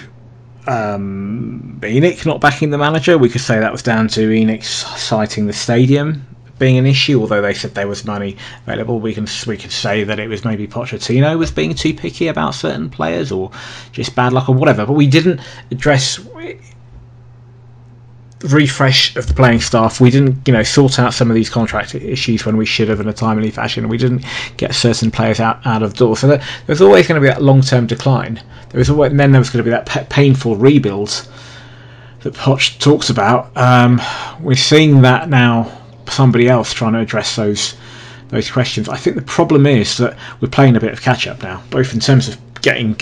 um, 0.67 1.79
ENIC 1.81 2.25
not 2.25 2.41
backing 2.41 2.71
the 2.71 2.79
manager. 2.79 3.17
We 3.17 3.29
could 3.29 3.41
say 3.41 3.59
that 3.59 3.71
was 3.71 3.83
down 3.83 4.07
to 4.09 4.21
ENIC 4.21 4.63
citing 4.63 5.45
the 5.45 5.53
stadium 5.53 6.25
being 6.57 6.77
an 6.77 6.85
issue, 6.85 7.19
although 7.19 7.41
they 7.41 7.53
said 7.53 7.75
there 7.75 7.87
was 7.87 8.05
money 8.05 8.37
available. 8.65 8.99
We 8.99 9.13
can 9.13 9.27
we 9.47 9.57
could 9.57 9.71
say 9.71 10.03
that 10.03 10.19
it 10.19 10.27
was 10.27 10.45
maybe 10.45 10.67
Pochettino 10.67 11.37
was 11.37 11.51
being 11.51 11.75
too 11.75 11.93
picky 11.93 12.27
about 12.27 12.55
certain 12.55 12.89
players, 12.89 13.31
or 13.31 13.51
just 13.91 14.15
bad 14.15 14.33
luck, 14.33 14.49
or 14.49 14.55
whatever. 14.55 14.85
But 14.85 14.93
we 14.93 15.07
didn't 15.07 15.41
address 15.71 16.19
refresh 18.45 19.15
of 19.15 19.27
the 19.27 19.33
playing 19.33 19.61
staff. 19.61 19.99
We 19.99 20.09
didn't, 20.09 20.47
you 20.47 20.53
know, 20.53 20.63
sort 20.63 20.99
out 20.99 21.13
some 21.13 21.29
of 21.29 21.35
these 21.35 21.49
contract 21.49 21.95
issues 21.95 22.45
when 22.45 22.57
we 22.57 22.65
should 22.65 22.89
have 22.89 22.99
in 22.99 23.07
a 23.07 23.13
timely 23.13 23.51
fashion. 23.51 23.89
We 23.89 23.97
didn't 23.97 24.25
get 24.57 24.73
certain 24.73 25.11
players 25.11 25.39
out, 25.39 25.65
out 25.65 25.83
of 25.83 25.95
door. 25.95 26.17
So 26.17 26.27
there, 26.27 26.37
there 26.37 26.45
was 26.67 26.81
always 26.81 27.07
going 27.07 27.21
to 27.21 27.25
be 27.25 27.31
that 27.31 27.41
long 27.41 27.61
term 27.61 27.87
decline. 27.87 28.41
There 28.69 28.79
was 28.79 28.89
always, 28.89 29.11
and 29.11 29.19
then 29.19 29.31
there 29.31 29.39
was 29.41 29.49
going 29.49 29.63
to 29.63 29.63
be 29.63 29.71
that 29.71 29.85
pa- 29.85 30.05
painful 30.09 30.55
rebuild 30.55 31.27
that 32.21 32.33
Poch 32.33 32.79
talks 32.79 33.09
about. 33.09 33.55
Um, 33.55 34.01
we're 34.41 34.55
seeing 34.55 35.01
that 35.01 35.29
now. 35.29 35.81
Somebody 36.07 36.47
else 36.47 36.71
trying 36.71 36.93
to 36.93 36.99
address 36.99 37.35
those 37.35 37.75
those 38.29 38.49
questions. 38.49 38.89
I 38.89 38.97
think 38.97 39.15
the 39.15 39.21
problem 39.21 39.65
is 39.65 39.97
that 39.97 40.17
we're 40.39 40.49
playing 40.49 40.75
a 40.75 40.79
bit 40.79 40.93
of 40.93 41.01
catch 41.01 41.27
up 41.27 41.41
now, 41.41 41.63
both 41.69 41.93
in 41.93 41.99
terms 41.99 42.27
of 42.27 42.37
getting 42.61 42.95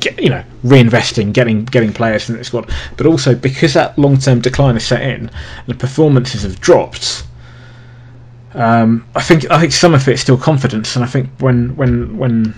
get, 0.00 0.20
you 0.20 0.28
know 0.28 0.44
reinvesting, 0.64 1.32
getting 1.32 1.64
getting 1.64 1.92
players 1.92 2.28
in 2.30 2.36
the 2.36 2.44
squad, 2.44 2.70
but 2.96 3.06
also 3.06 3.34
because 3.34 3.74
that 3.74 3.98
long 3.98 4.16
term 4.16 4.40
decline 4.40 4.76
is 4.76 4.86
set 4.86 5.02
in 5.02 5.28
and 5.28 5.66
the 5.66 5.74
performances 5.74 6.42
have 6.42 6.60
dropped. 6.60 7.24
Um, 8.54 9.04
I 9.16 9.22
think 9.22 9.50
I 9.50 9.58
think 9.60 9.72
some 9.72 9.94
of 9.94 10.06
it's 10.08 10.22
still 10.22 10.38
confidence, 10.38 10.94
and 10.96 11.04
I 11.04 11.08
think 11.08 11.28
when 11.40 11.74
when 11.76 12.16
when 12.16 12.54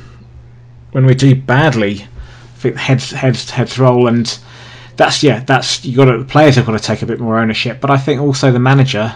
when 0.93 1.07
we 1.07 1.15
do 1.15 1.35
badly, 1.35 2.03
I 2.03 2.59
think 2.59 2.77
heads 2.77 3.11
heads 3.11 3.51
heads 3.51 3.79
roll, 3.79 4.07
and 4.07 4.39
that's 4.97 5.23
yeah, 5.23 5.41
that's 5.41 5.85
you 5.85 5.97
got 5.97 6.07
to 6.07 6.19
the 6.19 6.25
players 6.25 6.57
have 6.57 6.67
got 6.67 6.73
to 6.73 6.79
take 6.79 7.03
a 7.03 7.07
bit 7.07 7.19
more 7.19 7.39
ownership, 7.39 7.81
but 7.81 7.91
I 7.91 7.97
think 7.97 8.21
also 8.21 8.53
the 8.53 8.59
manager, 8.59 9.15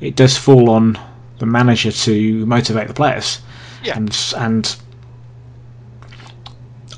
it 0.00 0.16
does 0.16 0.36
fall 0.36 0.70
on 0.70 0.98
the 1.38 1.46
manager 1.46 1.92
to 1.92 2.46
motivate 2.46 2.88
the 2.88 2.94
players, 2.94 3.40
Yeah. 3.82 3.96
and 3.96 4.16
and 4.36 4.76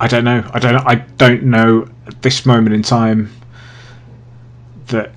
I 0.00 0.08
don't 0.08 0.24
know. 0.24 0.48
I 0.52 0.58
don't. 0.58 0.76
I 0.86 0.94
don't 0.94 1.42
know 1.44 1.86
at 2.06 2.22
this 2.22 2.46
moment 2.46 2.74
in 2.74 2.82
time 2.82 3.30
that. 4.86 5.12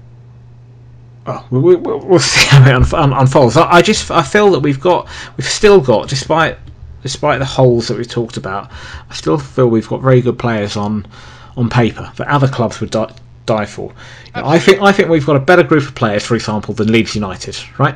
We, 1.50 1.60
we, 1.60 1.76
we'll 1.78 2.20
see 2.20 2.48
how 2.50 2.70
it 2.70 2.94
unfolds. 2.94 3.56
I, 3.56 3.76
I 3.76 3.82
just 3.82 4.12
I 4.12 4.22
feel 4.22 4.52
that 4.52 4.60
we've 4.60 4.82
got 4.82 5.08
we've 5.38 5.48
still 5.48 5.80
got 5.80 6.10
despite 6.10 6.58
despite 7.02 7.40
the 7.40 7.46
holes 7.46 7.88
that 7.88 7.98
we've 7.98 8.10
talked 8.10 8.36
about. 8.36 8.72
I 9.10 9.14
still 9.14 9.38
feel 9.38 9.70
we've 9.70 9.88
got 9.88 10.02
very 10.02 10.20
good 10.20 10.38
players 10.38 10.76
on 10.76 11.08
on 11.56 11.70
paper 11.70 12.12
that 12.18 12.28
other 12.28 12.50
clubs 12.50 12.82
would 12.82 12.92
die, 12.92 13.14
die 13.46 13.66
for. 13.66 13.94
Know, 14.36 14.44
I 14.46 14.60
think 14.60 14.82
I 14.82 14.92
think 14.92 15.08
we've 15.08 15.26
got 15.26 15.38
a 15.38 15.40
better 15.40 15.64
group 15.64 15.84
of 15.84 15.96
players, 15.96 16.26
for 16.26 16.36
example, 16.36 16.74
than 16.74 16.92
Leeds 16.92 17.16
United, 17.16 17.58
right? 17.80 17.96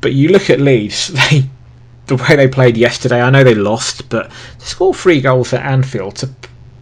But 0.00 0.14
you 0.14 0.30
look 0.30 0.48
at 0.48 0.60
Leeds, 0.60 1.08
they 1.30 1.44
the 2.10 2.22
way 2.22 2.36
they 2.36 2.48
played 2.48 2.76
yesterday. 2.76 3.20
I 3.20 3.30
know 3.30 3.44
they 3.44 3.54
lost, 3.54 4.08
but 4.08 4.30
to 4.58 4.66
score 4.66 4.94
three 4.94 5.20
goals 5.20 5.52
at 5.52 5.64
Anfield 5.64 6.16
to 6.16 6.28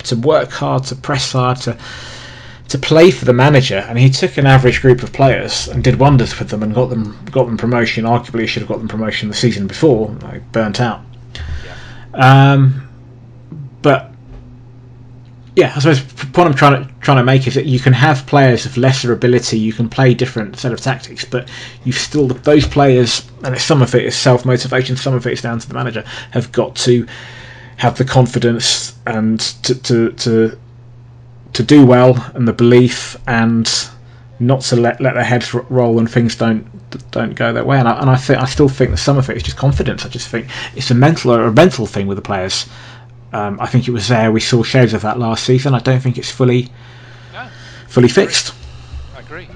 to 0.04 0.16
work 0.16 0.50
hard, 0.50 0.84
to 0.84 0.96
press 0.96 1.32
hard, 1.32 1.58
to 1.58 1.76
to 2.68 2.78
play 2.78 3.10
for 3.10 3.24
the 3.24 3.32
manager, 3.32 3.84
and 3.88 3.98
he 3.98 4.10
took 4.10 4.36
an 4.36 4.46
average 4.46 4.82
group 4.82 5.02
of 5.02 5.12
players 5.12 5.68
and 5.68 5.82
did 5.82 5.98
wonders 5.98 6.38
with 6.38 6.48
them 6.50 6.62
and 6.62 6.74
got 6.74 6.90
them 6.90 7.18
got 7.30 7.46
them 7.46 7.56
promotion. 7.56 8.04
Arguably, 8.04 8.46
should 8.46 8.62
have 8.62 8.68
got 8.68 8.78
them 8.78 8.88
promotion 8.88 9.28
the 9.28 9.34
season 9.34 9.66
before. 9.66 10.08
Like, 10.22 10.50
burnt 10.52 10.80
out. 10.80 11.00
Yeah. 12.14 12.52
Um, 12.52 12.87
yeah, 15.58 15.72
I 15.74 15.80
suppose 15.80 16.04
the 16.14 16.26
point 16.26 16.46
I'm 16.46 16.54
trying 16.54 16.86
to 16.86 16.94
trying 17.00 17.16
to 17.16 17.24
make 17.24 17.48
is 17.48 17.54
that 17.54 17.66
you 17.66 17.80
can 17.80 17.92
have 17.92 18.24
players 18.28 18.64
of 18.64 18.76
lesser 18.76 19.12
ability, 19.12 19.58
you 19.58 19.72
can 19.72 19.88
play 19.88 20.14
different 20.14 20.56
set 20.56 20.72
of 20.72 20.80
tactics, 20.80 21.24
but 21.24 21.48
you 21.82 21.90
still 21.90 22.28
those 22.28 22.64
players, 22.64 23.28
and 23.42 23.58
some 23.58 23.82
of 23.82 23.92
it 23.96 24.04
is 24.04 24.14
self 24.14 24.44
motivation, 24.44 24.96
some 24.96 25.14
of 25.14 25.26
it 25.26 25.32
is 25.32 25.42
down 25.42 25.58
to 25.58 25.66
the 25.66 25.74
manager, 25.74 26.04
have 26.30 26.52
got 26.52 26.76
to 26.76 27.04
have 27.76 27.98
the 27.98 28.04
confidence 28.04 28.94
and 29.08 29.40
to 29.64 29.74
to 29.82 30.12
to 30.12 30.56
to 31.54 31.62
do 31.64 31.84
well 31.84 32.14
and 32.36 32.46
the 32.46 32.52
belief 32.52 33.16
and 33.26 33.88
not 34.38 34.60
to 34.60 34.76
let 34.76 35.00
let 35.00 35.14
their 35.14 35.24
heads 35.24 35.52
roll 35.52 35.94
when 35.94 36.06
things 36.06 36.36
don't 36.36 36.64
don't 37.10 37.34
go 37.34 37.52
their 37.52 37.64
way. 37.64 37.80
And 37.80 37.88
I 37.88 37.98
and 38.00 38.08
I 38.08 38.14
think 38.16 38.38
I 38.40 38.44
still 38.44 38.68
think 38.68 38.92
that 38.92 38.98
some 38.98 39.18
of 39.18 39.28
it 39.28 39.36
is 39.36 39.42
just 39.42 39.56
confidence. 39.56 40.06
I 40.06 40.08
just 40.08 40.28
think 40.28 40.46
it's 40.76 40.92
a 40.92 40.94
mental 40.94 41.32
a 41.32 41.50
mental 41.50 41.84
thing 41.84 42.06
with 42.06 42.16
the 42.16 42.22
players. 42.22 42.66
Um, 43.32 43.60
I 43.60 43.66
think 43.66 43.88
it 43.88 43.90
was 43.90 44.08
there. 44.08 44.32
We 44.32 44.40
saw 44.40 44.62
shades 44.62 44.94
of 44.94 45.02
that 45.02 45.18
last 45.18 45.44
season. 45.44 45.74
I 45.74 45.80
don't 45.80 46.00
think 46.00 46.16
it's 46.16 46.30
fully 46.30 46.68
no, 47.32 47.48
fully 47.86 48.08
fixed. 48.08 48.54
I 49.14 49.20
agree. 49.20 49.48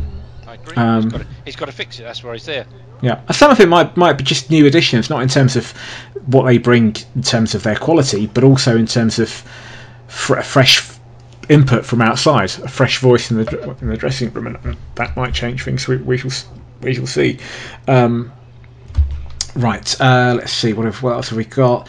I 0.46 0.54
agree. 0.54 0.74
Um, 0.76 1.02
he's, 1.02 1.12
got 1.12 1.18
to, 1.20 1.26
he's 1.44 1.56
got 1.56 1.66
to 1.66 1.72
fix 1.72 1.98
it. 1.98 2.02
That's 2.02 2.22
why 2.22 2.34
he's 2.34 2.44
there. 2.44 2.66
Yeah, 3.00 3.20
some 3.32 3.50
of 3.50 3.58
it 3.58 3.68
might 3.68 3.96
might 3.96 4.12
be 4.12 4.24
just 4.24 4.50
new 4.50 4.66
additions, 4.66 5.10
not 5.10 5.22
in 5.22 5.28
terms 5.28 5.56
of 5.56 5.72
what 6.26 6.44
they 6.44 6.58
bring 6.58 6.94
in 7.16 7.22
terms 7.22 7.54
of 7.54 7.62
their 7.64 7.76
quality, 7.76 8.26
but 8.26 8.44
also 8.44 8.76
in 8.76 8.86
terms 8.86 9.18
of 9.18 9.42
fr- 10.06 10.40
fresh 10.40 10.88
input 11.48 11.84
from 11.84 12.00
outside, 12.00 12.50
a 12.62 12.68
fresh 12.68 12.98
voice 12.98 13.30
in 13.30 13.38
the 13.38 13.76
in 13.80 13.88
the 13.88 13.96
dressing 13.96 14.32
room, 14.32 14.46
and 14.46 14.76
that 14.94 15.16
might 15.16 15.34
change 15.34 15.64
things. 15.64 15.88
We, 15.88 15.96
we 15.96 16.16
shall 16.16 16.30
we 16.80 16.94
shall 16.94 17.06
see. 17.06 17.38
Um, 17.88 18.32
right, 19.56 20.00
uh, 20.00 20.34
let's 20.38 20.52
see 20.52 20.72
what, 20.72 20.86
have, 20.86 21.02
what 21.02 21.14
else 21.14 21.30
have 21.30 21.38
we 21.38 21.44
got. 21.44 21.88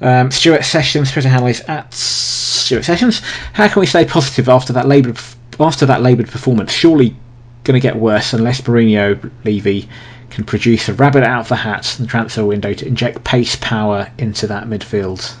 Um, 0.00 0.30
Stuart 0.30 0.64
Sessions, 0.64 1.10
Twitter 1.10 1.28
handle 1.28 1.48
is 1.48 1.60
at 1.62 1.92
Stuart 1.94 2.84
Sessions. 2.84 3.20
How 3.52 3.68
can 3.68 3.80
we 3.80 3.86
stay 3.86 4.04
positive 4.04 4.48
after 4.48 4.72
that 4.74 4.86
laboured 4.86 5.18
after 5.58 5.86
that 5.86 6.02
laboured 6.02 6.28
performance? 6.28 6.72
Surely 6.72 7.16
going 7.64 7.80
to 7.80 7.80
get 7.80 7.96
worse 7.96 8.32
unless 8.32 8.60
Mourinho 8.60 9.30
Levy 9.44 9.88
can 10.30 10.44
produce 10.44 10.88
a 10.88 10.94
rabbit 10.94 11.22
out 11.22 11.40
of 11.40 11.48
the 11.48 11.56
hat 11.56 11.98
in 11.98 12.04
the 12.04 12.10
transfer 12.10 12.44
window 12.44 12.72
to 12.74 12.86
inject 12.86 13.24
pace 13.24 13.56
power 13.56 14.10
into 14.18 14.46
that 14.48 14.64
midfield. 14.64 15.34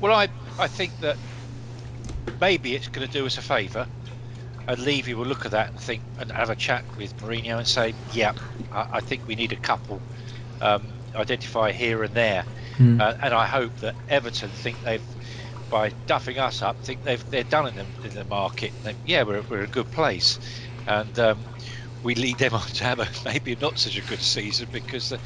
Well, 0.00 0.14
I 0.14 0.28
I 0.58 0.66
think 0.66 0.98
that 1.00 1.16
maybe 2.40 2.74
it's 2.74 2.88
going 2.88 3.06
to 3.06 3.12
do 3.12 3.26
us 3.26 3.38
a 3.38 3.42
favour. 3.42 3.86
And 4.68 4.78
Levy 4.78 5.14
will 5.14 5.26
look 5.26 5.46
at 5.46 5.52
that 5.52 5.70
and 5.70 5.80
think 5.80 6.02
and 6.18 6.30
have 6.30 6.50
a 6.50 6.54
chat 6.54 6.84
with 6.96 7.16
Mourinho 7.18 7.58
and 7.58 7.66
say, 7.66 7.94
yeah, 8.12 8.34
I, 8.70 8.86
I 8.92 9.00
think 9.00 9.26
we 9.26 9.34
need 9.34 9.52
a 9.52 9.56
couple, 9.56 10.00
um, 10.60 10.86
identify 11.14 11.72
here 11.72 12.02
and 12.02 12.14
there. 12.14 12.44
Mm. 12.78 13.00
Uh, 13.00 13.14
and 13.22 13.34
I 13.34 13.46
hope 13.46 13.76
that 13.78 13.94
Everton 14.08 14.50
think 14.50 14.82
they've, 14.82 15.02
by 15.70 15.90
duffing 16.06 16.38
us 16.38 16.62
up, 16.62 16.82
think 16.82 17.04
they've 17.04 17.30
they're 17.30 17.44
done 17.44 17.68
in 17.68 17.76
the, 17.76 18.08
in 18.08 18.14
the 18.14 18.24
market. 18.24 18.72
They, 18.82 18.94
yeah, 19.06 19.22
we're, 19.22 19.42
we're 19.42 19.62
a 19.62 19.68
good 19.68 19.90
place, 19.90 20.38
and 20.86 21.18
um, 21.18 21.38
we 22.02 22.14
lead 22.14 22.38
them 22.38 22.54
on 22.60 22.66
to 22.66 22.84
have 22.84 23.00
a, 23.00 23.08
maybe 23.24 23.56
not 23.60 23.78
such 23.78 23.96
a 23.96 24.02
good 24.02 24.22
season 24.22 24.68
because. 24.72 25.12
Uh, 25.12 25.18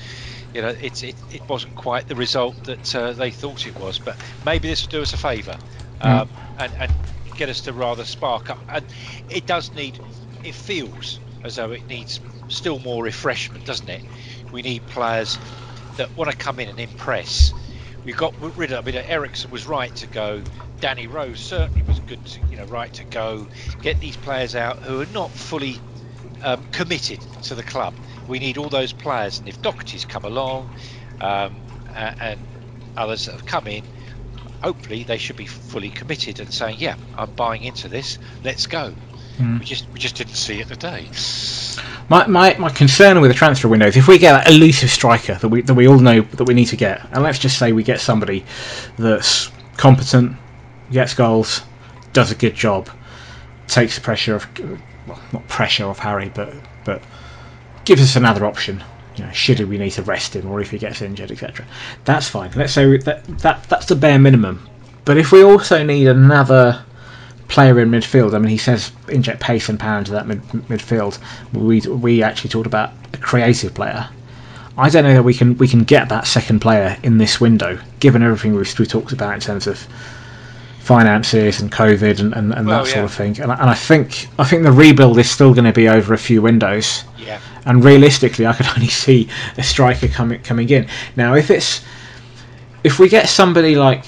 you 0.53 0.63
know, 0.63 0.69
it, 0.69 1.03
it, 1.03 1.17
it 1.33 1.49
wasn't 1.49 1.75
quite 1.75 2.07
the 2.07 2.15
result 2.15 2.55
that 2.67 2.95
uh, 2.95 3.13
they 3.13 3.33
thought 3.33 3.67
it 3.67 3.77
was, 3.77 3.99
but 3.99 4.17
maybe 4.47 4.69
this 4.69 4.85
will 4.85 4.91
do 4.91 5.03
us 5.03 5.13
a 5.13 5.17
favour. 5.17 5.59
Hmm. 6.01 6.07
Um, 6.07 6.29
and, 6.61 6.73
and 6.75 6.93
get 7.37 7.49
us 7.49 7.63
to 7.63 7.73
rather 7.73 8.05
spark 8.05 8.51
up. 8.51 8.59
And 8.69 8.85
it 9.29 9.47
does 9.47 9.73
need, 9.75 9.99
it 10.43 10.55
feels 10.55 11.19
as 11.43 11.57
though 11.57 11.73
it 11.73 11.87
needs 11.89 12.21
still 12.49 12.79
more 12.79 13.03
refreshment, 13.03 13.65
doesn't 13.65 13.89
it? 13.89 14.03
We 14.53 14.63
need 14.63 14.87
players 14.87 15.39
that 15.97 16.17
want 16.17 16.31
to 16.31 16.37
come 16.37 16.61
in 16.61 16.69
and 16.69 16.81
impress. 16.81 17.55
We 18.05 18.13
got 18.13 18.35
rid 18.39 18.73
of. 18.73 18.87
I 18.87 18.91
mean, 18.91 19.03
Eriksen 19.07 19.51
was 19.51 19.67
right 19.67 19.95
to 19.97 20.07
go. 20.07 20.45
Danny 20.81 21.07
Rose 21.07 21.41
certainly 21.41 21.83
was 21.83 22.01
good, 22.01 22.25
to, 22.27 22.41
you 22.51 22.57
know, 22.59 22.65
right 22.65 22.93
to 22.95 23.05
go. 23.05 23.49
Get 23.81 24.01
these 24.01 24.17
players 24.17 24.55
out 24.55 24.83
who 24.85 25.01
are 25.01 25.07
not 25.07 25.37
fully 25.37 25.81
um, 26.43 26.65
committed 26.73 27.21
to 27.43 27.55
the 27.55 27.63
club. 27.63 27.95
We 28.27 28.39
need 28.39 28.59
all 28.59 28.69
those 28.69 28.93
players, 28.93 29.39
and 29.39 29.49
if 29.49 29.63
Doherty's 29.63 30.05
come 30.05 30.25
along, 30.25 30.73
um, 31.21 31.63
and 31.95 32.47
others 32.97 33.27
have 33.27 33.45
come 33.45 33.67
in, 33.67 33.89
hopefully 34.63 35.05
they 35.05 35.19
should 35.19 35.37
be 35.37 35.47
fully 35.47 35.91
committed 35.91 36.41
and 36.41 36.53
saying, 36.53 36.79
"Yeah, 36.81 36.97
I'm 37.15 37.33
buying 37.33 37.63
into 37.63 37.89
this. 37.89 38.19
Let's 38.43 38.67
go." 38.67 38.97
Mm. 39.39 39.59
We 39.59 39.65
just 39.65 39.87
we 39.93 39.99
just 39.99 40.15
didn't 40.17 40.35
see 40.35 40.61
it 40.61 40.69
today. 40.69 41.09
My, 42.09 42.27
my, 42.27 42.55
my 42.59 42.69
concern 42.69 43.21
with 43.21 43.31
the 43.31 43.35
transfer 43.35 43.67
window 43.67 43.87
is 43.87 43.97
if 43.97 44.07
we 44.07 44.19
get 44.19 44.33
that 44.33 44.53
elusive 44.53 44.91
striker 44.91 45.35
that 45.35 45.49
we 45.49 45.63
that 45.63 45.75
we 45.75 45.89
all 45.89 45.99
know 45.99 46.21
that 46.21 46.45
we 46.45 46.55
need 46.55 46.67
to 46.67 46.77
get, 46.77 47.05
and 47.13 47.23
let's 47.23 47.39
just 47.39 47.59
say 47.59 47.73
we 47.73 47.83
get 47.83 48.01
somebody 48.01 48.45
that's 48.99 49.51
competent, 49.77 50.37
gets 50.93 51.15
goals, 51.15 51.63
does 52.13 52.31
a 52.31 52.35
good 52.35 52.55
job, 52.55 52.89
takes 53.67 53.97
the 53.97 54.01
pressure 54.01 54.37
off, 54.37 54.47
well, 55.07 55.21
not 55.33 55.49
pressure 55.49 55.87
off 55.87 55.99
Harry, 55.99 56.31
but 56.35 56.55
but 56.85 57.03
gives 57.85 58.03
us 58.03 58.17
another 58.17 58.47
option 58.47 58.83
you 59.17 59.25
know, 59.25 59.33
should 59.33 59.61
we 59.61 59.79
need 59.79 59.91
to 59.91 60.03
rest 60.03 60.35
him 60.35 60.51
or 60.51 60.61
if 60.61 60.71
he 60.71 60.79
gets 60.79 61.01
injured, 61.01 61.31
etc. 61.31 61.65
That's 62.05 62.29
fine. 62.29 62.51
Let's 62.55 62.73
say 62.73 62.97
that, 62.99 63.25
that 63.39 63.65
that's 63.65 63.87
the 63.87 63.97
bare 63.97 64.19
minimum. 64.19 64.69
But 65.05 65.19
if 65.19 65.33
we 65.33 65.43
also 65.43 65.83
need 65.83 66.09
another 66.09 66.85
player 67.55 67.79
in 67.79 67.89
midfield, 67.89 68.35
I 68.35 68.39
mean, 68.39 68.51
he 68.51 68.59
says 68.59 68.91
inject 69.09 69.41
pace 69.41 69.69
and 69.69 69.79
power 69.79 69.99
into 69.99 70.11
that 70.11 70.27
mid, 70.27 70.43
midfield. 70.69 71.19
We 71.53 71.81
we 71.83 72.21
actually 72.21 72.51
talked 72.51 72.67
about 72.67 72.91
a 73.13 73.17
creative 73.17 73.73
player. 73.73 74.09
I 74.77 74.91
don't 74.91 75.05
know 75.05 75.15
that 75.15 75.23
we 75.23 75.35
can 75.35 75.57
we 75.59 75.69
can 75.69 75.85
get 75.85 76.09
that 76.09 76.27
second 76.27 76.59
player 76.59 76.99
in 77.05 77.19
this 77.19 77.41
window, 77.41 77.79
given 78.01 78.25
everything 78.25 78.57
we've, 78.57 78.79
we 78.79 78.87
talked 78.87 79.13
about 79.13 79.35
in 79.35 79.41
terms 79.41 79.69
of 79.69 79.87
finances 80.81 81.61
and 81.61 81.71
COVID 81.71 82.19
and, 82.19 82.35
and, 82.35 82.53
and 82.53 82.67
well, 82.67 82.85
that 82.85 82.91
sort 82.91 83.05
of 83.05 83.15
thing. 83.15 83.41
And, 83.41 83.53
and 83.53 83.71
I 83.71 83.75
think 83.75 84.27
I 84.41 84.45
think 84.45 84.65
the 84.65 84.73
rebuild 84.73 85.17
is 85.19 85.31
still 85.31 85.55
going 85.55 85.65
to 85.65 85.73
be 85.73 85.89
over 85.89 86.13
a 86.13 86.19
few 86.19 86.43
windows. 86.43 87.05
Yeah. 87.19 87.41
And 87.67 87.85
realistically, 87.85 88.49
I 88.49 88.53
could 88.53 88.67
only 88.75 88.89
see 88.89 89.29
a 89.57 89.63
striker 89.63 90.09
coming 90.09 90.43
coming 90.43 90.69
in. 90.71 90.89
Now, 91.15 91.35
if 91.35 91.53
it's 91.53 91.85
if 92.83 92.99
we 92.99 93.09
get 93.09 93.29
somebody 93.29 93.77
like 93.77 94.05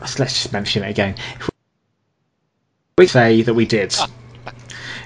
let's, 0.00 0.18
let's 0.18 0.34
just 0.34 0.52
mention 0.52 0.82
it 0.82 0.90
again. 0.90 1.14
If 1.40 1.53
we 2.96 3.08
say 3.08 3.42
that 3.42 3.54
we 3.54 3.66
did. 3.66 3.92
Ah. 3.98 4.08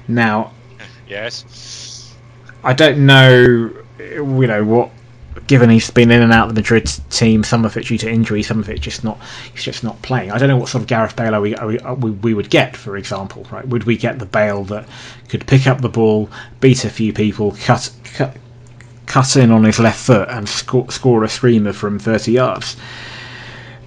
now. 0.07 0.53
Yes. 1.09 2.15
I 2.63 2.75
don't 2.75 3.07
know, 3.07 3.73
you 3.99 4.47
know 4.47 4.63
what 4.63 4.91
given 5.47 5.71
he's 5.71 5.91
been 5.91 6.11
in 6.11 6.21
and 6.21 6.35
out 6.35 6.51
of 6.51 6.55
the 6.55 6.61
Madrid 6.61 6.87
team, 7.09 7.43
some 7.43 7.65
of 7.65 7.79
it 7.79 7.87
due 7.87 7.97
to 7.97 8.11
injury, 8.11 8.43
some 8.43 8.59
of 8.59 8.69
it 8.69 8.79
just 8.83 9.05
not 9.05 9.19
he's 9.55 9.65
just 9.65 9.83
not 9.83 10.03
playing. 10.03 10.31
I 10.31 10.37
don't 10.37 10.51
know 10.51 10.59
what 10.59 10.69
sort 10.69 10.83
of 10.83 10.87
Gareth 10.87 11.17
Bale 11.17 11.35
are 11.35 11.41
we, 11.41 11.57
are 11.57 11.67
we, 11.67 11.79
are 11.79 11.95
we, 11.95 12.11
we, 12.11 12.35
would 12.35 12.51
get, 12.51 12.77
for 12.77 12.99
example. 12.99 13.47
Right? 13.51 13.67
Would 13.67 13.85
we 13.85 13.97
get 13.97 14.19
the 14.19 14.27
Bale 14.27 14.65
that 14.65 14.87
could 15.31 15.47
pick 15.47 15.67
up 15.67 15.81
the 15.81 15.89
ball, 15.89 16.29
beat 16.61 16.85
a 16.85 16.91
few 16.91 17.15
people, 17.15 17.53
cut 17.53 17.91
cut, 18.05 18.37
cut 19.07 19.35
in 19.37 19.51
on 19.51 19.65
his 19.65 19.79
left 19.79 20.01
foot, 20.01 20.29
and 20.29 20.47
score, 20.47 20.91
score 20.91 21.25
a 21.25 21.29
screamer 21.31 21.73
from 21.73 21.99
30 21.99 22.33
yards, 22.33 22.77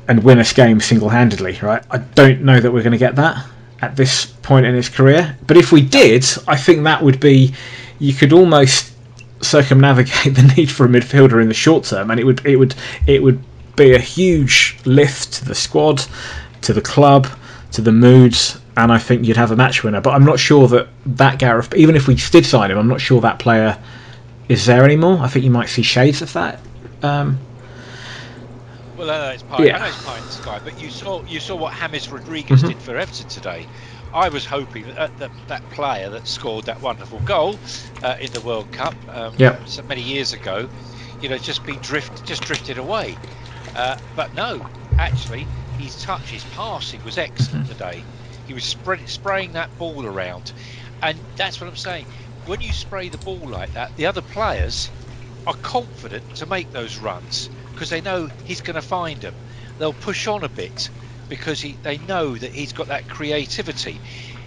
and 0.07 0.23
win 0.23 0.39
us 0.39 0.53
game 0.53 0.79
single-handedly? 0.79 1.59
Right? 1.61 1.83
I 1.91 1.99
don't 1.99 2.41
know 2.41 2.59
that 2.59 2.71
we're 2.71 2.81
going 2.81 2.93
to 2.93 2.97
get 2.97 3.15
that 3.17 3.45
at 3.81 3.95
this 3.95 4.25
point 4.25 4.65
in 4.65 4.75
his 4.75 4.89
career. 4.89 5.35
But 5.47 5.57
if 5.57 5.71
we 5.71 5.81
did, 5.81 6.25
I 6.47 6.57
think 6.57 6.83
that 6.83 7.01
would 7.01 7.19
be 7.19 7.53
you 7.99 8.13
could 8.13 8.33
almost 8.33 8.93
circumnavigate 9.41 10.35
the 10.35 10.53
need 10.55 10.71
for 10.71 10.85
a 10.85 10.89
midfielder 10.89 11.41
in 11.41 11.47
the 11.47 11.53
short 11.53 11.85
term, 11.85 12.11
and 12.11 12.19
it 12.19 12.23
would 12.23 12.45
it 12.45 12.57
would 12.57 12.75
it 13.07 13.23
would 13.23 13.41
be 13.75 13.93
a 13.93 13.99
huge 13.99 14.77
lift 14.85 15.33
to 15.33 15.45
the 15.45 15.55
squad, 15.55 16.03
to 16.61 16.73
the 16.73 16.81
club, 16.81 17.27
to 17.71 17.81
the 17.81 17.91
moods, 17.91 18.59
and 18.77 18.91
I 18.91 18.97
think 18.97 19.25
you'd 19.25 19.37
have 19.37 19.51
a 19.51 19.55
match 19.55 19.83
winner. 19.83 20.01
But 20.01 20.11
I'm 20.11 20.25
not 20.25 20.39
sure 20.39 20.67
that 20.67 20.87
that 21.05 21.39
Gareth, 21.39 21.73
even 21.75 21.95
if 21.95 22.07
we 22.07 22.15
did 22.15 22.45
sign 22.45 22.71
him, 22.71 22.77
I'm 22.77 22.87
not 22.87 23.01
sure 23.01 23.21
that 23.21 23.39
player 23.39 23.77
is 24.49 24.65
there 24.65 24.83
anymore. 24.83 25.19
I 25.19 25.27
think 25.27 25.45
you 25.45 25.51
might 25.51 25.69
see 25.69 25.81
shades 25.81 26.21
of 26.21 26.33
that. 26.33 26.59
Um, 27.03 27.39
well, 29.01 29.09
I 29.09 29.17
know 29.17 29.33
it's 29.33 29.43
pie, 29.43 29.65
yeah. 29.65 29.77
I 29.77 29.79
know 29.79 29.85
it's 29.87 30.03
pie 30.03 30.19
in 30.19 30.25
the 30.25 30.31
sky, 30.31 30.59
but 30.63 30.79
you 30.79 30.91
saw 30.91 31.23
you 31.23 31.39
saw 31.39 31.55
what 31.55 31.73
James 31.73 32.07
Rodriguez 32.11 32.59
mm-hmm. 32.59 32.67
did 32.67 32.81
for 32.83 32.95
Everton 32.95 33.27
today. 33.27 33.67
I 34.13 34.29
was 34.29 34.45
hoping 34.45 34.85
that 34.85 35.17
that, 35.17 35.31
that 35.47 35.67
player 35.71 36.11
that 36.11 36.27
scored 36.27 36.65
that 36.65 36.81
wonderful 36.81 37.19
goal 37.21 37.57
uh, 38.03 38.17
in 38.21 38.31
the 38.31 38.41
World 38.41 38.71
Cup 38.71 38.93
um, 39.09 39.35
so 39.65 39.81
many 39.81 40.03
years 40.03 40.33
ago, 40.33 40.69
you 41.19 41.29
know, 41.29 41.39
just 41.39 41.65
be 41.65 41.77
drift, 41.77 42.25
just 42.25 42.43
drifted 42.43 42.77
away. 42.77 43.17
Uh, 43.75 43.97
but 44.15 44.35
no, 44.35 44.67
actually, 44.99 45.47
his 45.79 45.99
touch, 46.03 46.29
his 46.29 46.43
passing 46.55 47.03
was 47.03 47.17
excellent 47.17 47.65
mm-hmm. 47.65 47.73
today. 47.73 48.03
He 48.45 48.53
was 48.53 48.63
spread, 48.63 49.09
spraying 49.09 49.53
that 49.53 49.75
ball 49.79 50.05
around, 50.05 50.53
and 51.01 51.17
that's 51.37 51.59
what 51.59 51.67
I'm 51.67 51.75
saying. 51.75 52.05
When 52.45 52.61
you 52.61 52.71
spray 52.71 53.09
the 53.09 53.17
ball 53.17 53.37
like 53.37 53.73
that, 53.73 53.95
the 53.97 54.05
other 54.05 54.21
players 54.21 54.91
are 55.47 55.55
confident 55.55 56.35
to 56.35 56.45
make 56.45 56.71
those 56.71 56.99
runs 56.99 57.49
because 57.81 57.89
they 57.89 58.01
know 58.01 58.29
he's 58.43 58.61
going 58.61 58.75
to 58.75 58.81
find 58.83 59.19
them. 59.21 59.33
They'll 59.79 59.91
push 59.91 60.27
on 60.27 60.43
a 60.43 60.49
bit 60.49 60.91
because 61.29 61.59
he, 61.59 61.79
they 61.81 61.97
know 61.97 62.37
that 62.37 62.53
he's 62.53 62.73
got 62.73 62.89
that 62.89 63.07
creativity. 63.07 64.03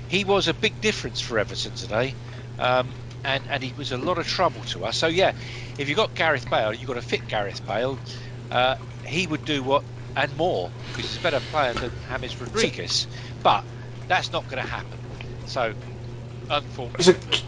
He 0.07 0.23
was 0.23 0.47
a 0.47 0.55
big 0.55 0.81
difference 0.81 1.21
for 1.21 1.41
Everton 1.41 1.73
today, 1.73 2.15
um, 2.61 2.95
and 3.25 3.45
and 3.51 3.61
he 3.61 3.75
was 3.77 3.91
a 3.91 3.99
lot 3.99 4.19
of 4.19 4.27
trouble 4.29 4.63
to 4.67 4.85
us. 4.85 4.97
So 4.97 5.09
yeah, 5.09 5.33
if 5.77 5.89
you've 5.89 5.97
got 5.97 6.15
Gareth 6.15 6.49
Bale, 6.49 6.73
you've 6.73 6.87
got 6.87 6.95
to 6.95 7.03
fit 7.03 7.27
Gareth 7.27 7.67
Bale. 7.67 7.99
Uh, 8.53 8.77
he 9.05 9.27
would 9.27 9.45
do 9.45 9.65
what 9.65 9.83
and 10.15 10.37
more 10.37 10.71
because 10.93 11.07
he's 11.07 11.17
a 11.17 11.21
better 11.21 11.41
player 11.41 11.75
than 11.75 11.91
James 12.09 12.41
Rodriguez, 12.41 13.09
but 13.43 13.65
that's 14.07 14.31
not 14.31 14.47
going 14.47 14.63
to 14.63 14.69
happen. 14.69 15.01
So 15.45 15.75
unfortunately, 16.49 17.41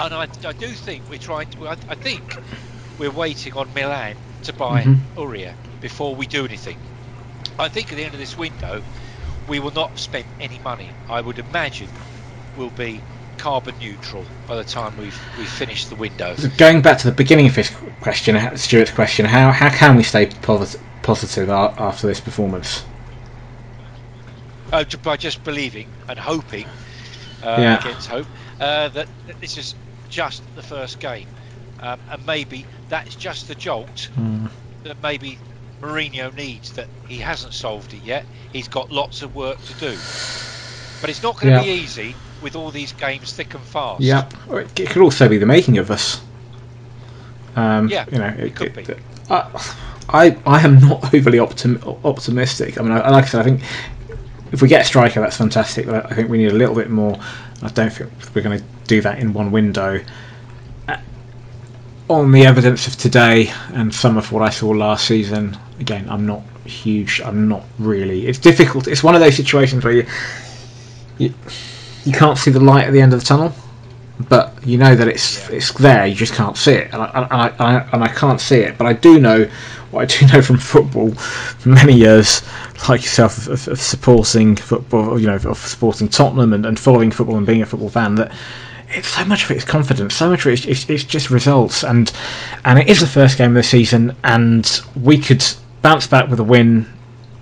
and 0.00 0.12
I, 0.12 0.26
I 0.44 0.52
do 0.54 0.74
think 0.74 1.04
we're 1.08 1.18
trying 1.20 1.46
to. 1.50 1.68
I, 1.68 1.76
I 1.88 1.94
think 1.94 2.40
we're 2.98 3.12
waiting 3.12 3.52
on 3.54 3.72
Milan 3.72 4.16
to 4.44 4.52
buy 4.52 4.82
mm-hmm. 4.82 5.18
Aurier 5.20 5.54
before 5.80 6.14
we 6.14 6.26
do 6.26 6.44
anything. 6.44 6.78
I 7.58 7.68
think 7.68 7.92
at 7.92 7.96
the 7.96 8.04
end 8.04 8.14
of 8.14 8.20
this 8.20 8.36
window, 8.36 8.82
we 9.48 9.60
will 9.60 9.72
not 9.72 9.98
spend 9.98 10.24
any 10.40 10.58
money. 10.60 10.90
I 11.08 11.20
would 11.20 11.38
imagine 11.38 11.88
we'll 12.56 12.70
be 12.70 13.00
carbon 13.38 13.74
neutral 13.78 14.24
by 14.46 14.56
the 14.56 14.64
time 14.64 14.96
we've 14.96 15.20
we've 15.38 15.48
finished 15.48 15.90
the 15.90 15.96
window. 15.96 16.36
Going 16.56 16.82
back 16.82 16.98
to 16.98 17.06
the 17.10 17.14
beginning 17.14 17.46
of 17.46 17.54
this 17.54 17.72
question, 18.00 18.36
Stuart's 18.56 18.90
question, 18.90 19.26
how 19.26 19.50
how 19.50 19.70
can 19.70 19.96
we 19.96 20.02
stay 20.02 20.26
positive 20.26 21.50
after 21.50 22.06
this 22.06 22.20
performance? 22.20 22.84
Uh, 24.72 24.84
by 25.02 25.16
just 25.16 25.44
believing 25.44 25.88
and 26.08 26.18
hoping 26.18 26.66
uh, 27.44 27.56
yeah. 27.60 27.78
against 27.78 28.08
hope 28.08 28.26
uh, 28.60 28.88
that, 28.88 29.06
that, 29.26 29.40
this 29.40 29.56
is 29.56 29.74
just 30.08 30.42
the 30.56 30.62
first 30.62 30.98
game, 30.98 31.28
um, 31.84 32.00
and 32.10 32.26
maybe 32.26 32.64
that's 32.88 33.14
just 33.14 33.46
the 33.46 33.54
jolt 33.54 34.08
mm. 34.16 34.48
that 34.84 34.96
maybe 35.02 35.38
Mourinho 35.82 36.34
needs 36.34 36.72
that 36.72 36.88
he 37.06 37.18
hasn't 37.18 37.52
solved 37.52 37.92
it 37.92 38.02
yet. 38.02 38.24
He's 38.52 38.68
got 38.68 38.90
lots 38.90 39.20
of 39.20 39.34
work 39.34 39.62
to 39.64 39.74
do. 39.74 39.98
But 41.00 41.10
it's 41.10 41.22
not 41.22 41.38
going 41.38 41.52
to 41.52 41.60
yeah. 41.60 41.62
be 41.62 41.82
easy 41.82 42.14
with 42.40 42.56
all 42.56 42.70
these 42.70 42.92
games 42.92 43.34
thick 43.34 43.52
and 43.52 43.62
fast. 43.62 44.00
Yeah, 44.00 44.26
it 44.50 44.88
could 44.88 45.02
also 45.02 45.28
be 45.28 45.36
the 45.36 45.44
making 45.44 45.76
of 45.76 45.90
us. 45.90 46.22
Um, 47.54 47.88
yeah, 47.88 48.06
you 48.10 48.18
know, 48.18 48.28
it, 48.28 48.40
it 48.40 48.56
could 48.56 48.78
it, 48.78 48.86
be. 48.86 48.94
I, 49.28 49.74
I, 50.08 50.38
I 50.46 50.60
am 50.64 50.80
not 50.80 51.14
overly 51.14 51.38
optim- 51.38 52.02
optimistic. 52.04 52.80
I 52.80 52.82
mean, 52.82 52.92
I, 52.92 53.10
like 53.10 53.24
I 53.24 53.28
said, 53.28 53.40
I 53.40 53.44
think 53.44 53.60
if 54.52 54.62
we 54.62 54.68
get 54.68 54.80
a 54.80 54.84
striker, 54.84 55.20
that's 55.20 55.36
fantastic. 55.36 55.84
But 55.84 56.10
I 56.10 56.14
think 56.14 56.30
we 56.30 56.38
need 56.38 56.50
a 56.50 56.54
little 56.54 56.74
bit 56.74 56.88
more. 56.88 57.18
I 57.62 57.68
don't 57.68 57.90
think 57.90 58.10
we're 58.34 58.42
going 58.42 58.58
to 58.58 58.64
do 58.86 59.02
that 59.02 59.18
in 59.18 59.34
one 59.34 59.50
window 59.50 60.00
on 62.08 62.32
the 62.32 62.44
evidence 62.44 62.86
of 62.86 62.96
today 62.96 63.50
and 63.72 63.94
some 63.94 64.16
of 64.16 64.30
what 64.30 64.42
I 64.42 64.50
saw 64.50 64.68
last 64.70 65.06
season, 65.06 65.56
again, 65.80 66.08
I'm 66.08 66.26
not 66.26 66.42
huge. 66.64 67.20
I'm 67.24 67.48
not 67.48 67.64
really. 67.78 68.26
It's 68.26 68.38
difficult. 68.38 68.88
It's 68.88 69.02
one 69.02 69.14
of 69.14 69.20
those 69.20 69.36
situations 69.36 69.84
where 69.84 69.94
you 69.94 70.06
you, 71.18 71.32
you 72.04 72.12
can't 72.12 72.36
see 72.36 72.50
the 72.50 72.60
light 72.60 72.86
at 72.86 72.92
the 72.92 73.00
end 73.00 73.12
of 73.12 73.20
the 73.20 73.26
tunnel, 73.26 73.52
but 74.28 74.54
you 74.66 74.78
know 74.78 74.94
that 74.94 75.08
it's 75.08 75.48
it's 75.48 75.72
there. 75.72 76.06
You 76.06 76.14
just 76.14 76.34
can't 76.34 76.56
see 76.56 76.72
it, 76.72 76.92
and 76.92 77.02
I, 77.02 77.06
and 77.14 77.26
I, 77.32 77.48
I, 77.58 77.88
and 77.92 78.04
I 78.04 78.08
can't 78.08 78.40
see 78.40 78.58
it. 78.58 78.76
But 78.76 78.86
I 78.86 78.92
do 78.92 79.18
know 79.20 79.48
what 79.90 80.02
I 80.02 80.18
do 80.18 80.26
know 80.32 80.42
from 80.42 80.58
football, 80.58 81.12
from 81.12 81.74
many 81.74 81.94
years, 81.94 82.42
like 82.88 83.02
yourself, 83.02 83.46
of, 83.46 83.68
of 83.68 83.80
supporting 83.80 84.56
football. 84.56 85.18
You 85.18 85.28
know, 85.28 85.36
of 85.36 85.58
supporting 85.58 86.08
Tottenham 86.08 86.52
and, 86.52 86.66
and 86.66 86.78
following 86.78 87.10
football 87.10 87.36
and 87.36 87.46
being 87.46 87.62
a 87.62 87.66
football 87.66 87.90
fan 87.90 88.16
that 88.16 88.32
it's 88.90 89.08
so 89.08 89.24
much 89.24 89.44
of 89.44 89.50
it 89.50 89.56
is 89.56 89.64
confidence, 89.64 90.14
so 90.14 90.28
much 90.30 90.46
of 90.46 90.52
it 90.52 90.66
is, 90.66 90.88
it's 90.88 91.04
just 91.04 91.30
results, 91.30 91.84
and 91.84 92.12
and 92.64 92.78
it 92.78 92.88
is 92.88 93.00
the 93.00 93.06
first 93.06 93.38
game 93.38 93.50
of 93.50 93.54
the 93.56 93.62
season, 93.62 94.14
and 94.24 94.80
we 95.02 95.18
could 95.18 95.44
bounce 95.82 96.06
back 96.06 96.28
with 96.28 96.40
a 96.40 96.44
win 96.44 96.86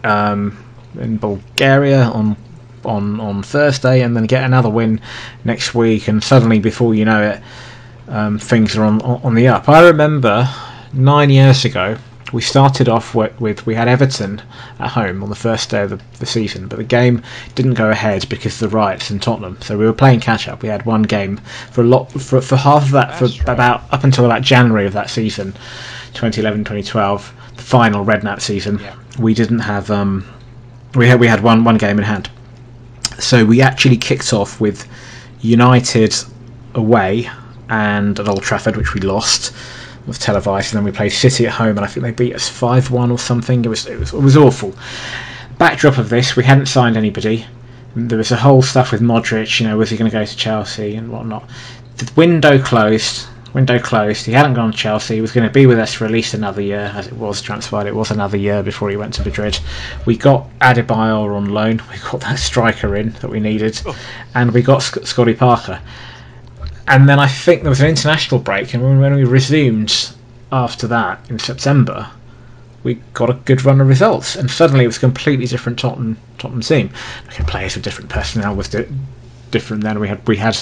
um, 0.04 0.56
in 0.98 1.16
Bulgaria 1.18 2.04
on 2.04 2.36
on 2.84 3.20
on 3.20 3.42
Thursday, 3.42 4.02
and 4.02 4.16
then 4.16 4.24
get 4.24 4.44
another 4.44 4.70
win 4.70 5.00
next 5.44 5.74
week, 5.74 6.08
and 6.08 6.22
suddenly, 6.22 6.58
before 6.58 6.94
you 6.94 7.04
know 7.04 7.22
it, 7.22 7.42
um, 8.08 8.38
things 8.38 8.76
are 8.76 8.84
on 8.84 9.00
on 9.02 9.34
the 9.34 9.48
up. 9.48 9.68
I 9.68 9.86
remember 9.86 10.48
nine 10.92 11.30
years 11.30 11.64
ago 11.64 11.96
we 12.32 12.40
started 12.40 12.88
off 12.88 13.14
with, 13.14 13.38
with, 13.40 13.66
we 13.66 13.74
had 13.74 13.88
Everton 13.88 14.40
at 14.78 14.88
home 14.88 15.22
on 15.22 15.28
the 15.28 15.36
first 15.36 15.70
day 15.70 15.82
of 15.82 15.90
the, 15.90 16.00
the, 16.18 16.26
season, 16.26 16.66
but 16.66 16.76
the 16.76 16.84
game 16.84 17.22
didn't 17.54 17.74
go 17.74 17.90
ahead 17.90 18.28
because 18.28 18.60
of 18.60 18.70
the 18.70 18.76
riots 18.76 19.10
in 19.10 19.20
Tottenham. 19.20 19.58
So 19.60 19.76
we 19.76 19.84
were 19.84 19.92
playing 19.92 20.20
catch 20.20 20.48
up. 20.48 20.62
We 20.62 20.68
had 20.68 20.84
one 20.86 21.02
game 21.02 21.36
for 21.70 21.82
a 21.82 21.84
lot 21.84 22.10
for, 22.12 22.40
for 22.40 22.56
half 22.56 22.84
of 22.84 22.90
that 22.92 23.20
That's 23.20 23.36
for 23.36 23.42
right. 23.44 23.54
about 23.54 23.82
up 23.92 24.04
until 24.04 24.24
about 24.24 24.42
January 24.42 24.86
of 24.86 24.94
that 24.94 25.10
season, 25.10 25.54
2011-2012, 26.14 27.30
the 27.56 27.62
final 27.62 28.04
red 28.04 28.22
Redknapp 28.22 28.40
season. 28.40 28.78
Yeah. 28.78 28.96
We 29.18 29.34
didn't 29.34 29.60
have 29.60 29.90
um, 29.90 30.24
we 30.94 31.08
had 31.08 31.20
we 31.20 31.26
had 31.26 31.42
one 31.42 31.64
one 31.64 31.76
game 31.76 31.98
in 31.98 32.04
hand. 32.04 32.30
So 33.18 33.44
we 33.44 33.60
actually 33.60 33.98
kicked 33.98 34.32
off 34.32 34.60
with 34.60 34.88
United 35.42 36.14
away 36.74 37.28
and 37.68 38.18
at 38.18 38.28
Old 38.28 38.42
Trafford, 38.42 38.76
which 38.76 38.94
we 38.94 39.00
lost 39.00 39.52
was 40.06 40.18
televised, 40.18 40.72
and 40.72 40.78
then 40.78 40.84
we 40.84 40.96
played 40.96 41.10
City 41.10 41.46
at 41.46 41.52
home, 41.52 41.76
and 41.76 41.80
I 41.80 41.86
think 41.86 42.04
they 42.04 42.10
beat 42.10 42.34
us 42.34 42.48
five 42.48 42.90
one 42.90 43.10
or 43.10 43.18
something. 43.18 43.64
It 43.64 43.68
was, 43.68 43.86
it 43.86 43.98
was 43.98 44.12
it 44.12 44.20
was 44.20 44.36
awful. 44.36 44.74
Backdrop 45.58 45.98
of 45.98 46.08
this, 46.08 46.36
we 46.36 46.44
hadn't 46.44 46.66
signed 46.66 46.96
anybody. 46.96 47.46
There 47.94 48.18
was 48.18 48.32
a 48.32 48.36
whole 48.36 48.62
stuff 48.62 48.90
with 48.90 49.00
Modric. 49.00 49.60
You 49.60 49.68
know, 49.68 49.76
was 49.76 49.90
he 49.90 49.96
going 49.96 50.10
to 50.10 50.16
go 50.16 50.24
to 50.24 50.36
Chelsea 50.36 50.96
and 50.96 51.10
whatnot? 51.10 51.48
The 51.98 52.10
window 52.16 52.58
closed. 52.58 53.26
Window 53.52 53.78
closed. 53.78 54.24
He 54.24 54.32
hadn't 54.32 54.54
gone 54.54 54.72
to 54.72 54.76
Chelsea. 54.76 55.16
He 55.16 55.20
was 55.20 55.30
going 55.30 55.46
to 55.46 55.52
be 55.52 55.66
with 55.66 55.78
us 55.78 55.92
for 55.92 56.06
at 56.06 56.10
least 56.10 56.32
another 56.32 56.62
year, 56.62 56.90
as 56.96 57.06
it 57.06 57.12
was 57.12 57.42
transpired. 57.42 57.86
It 57.86 57.94
was 57.94 58.10
another 58.10 58.38
year 58.38 58.62
before 58.62 58.88
he 58.88 58.96
went 58.96 59.12
to 59.14 59.24
Madrid. 59.24 59.58
We 60.06 60.16
got 60.16 60.48
Adebayor 60.60 61.36
on 61.36 61.50
loan. 61.50 61.82
We 61.92 61.98
got 61.98 62.22
that 62.22 62.38
striker 62.38 62.96
in 62.96 63.10
that 63.20 63.28
we 63.28 63.40
needed, 63.40 63.80
oh. 63.86 63.96
and 64.34 64.52
we 64.52 64.62
got 64.62 64.82
Sc- 64.82 65.04
Scotty 65.04 65.34
Parker 65.34 65.80
and 66.88 67.08
then 67.08 67.18
I 67.18 67.28
think 67.28 67.62
there 67.62 67.70
was 67.70 67.80
an 67.80 67.88
international 67.88 68.40
break, 68.40 68.74
and 68.74 69.00
when 69.00 69.14
we 69.14 69.24
resumed 69.24 70.10
after 70.50 70.86
that 70.88 71.30
in 71.30 71.38
September, 71.38 72.08
we 72.82 72.94
got 73.14 73.30
a 73.30 73.34
good 73.34 73.64
run 73.64 73.80
of 73.80 73.88
results, 73.88 74.36
and 74.36 74.50
suddenly 74.50 74.84
it 74.84 74.88
was 74.88 74.96
a 74.96 75.00
completely 75.00 75.46
different 75.46 75.78
Tottenham 75.78 76.18
Tottenham 76.38 76.62
team. 76.62 76.90
Okay, 77.28 77.44
players 77.44 77.74
with 77.74 77.84
different 77.84 78.10
personnel 78.10 78.54
was 78.54 78.68
di- 78.68 78.86
different 79.50 79.84
then. 79.84 80.00
We 80.00 80.08
had 80.08 80.26
we 80.26 80.36
had 80.36 80.58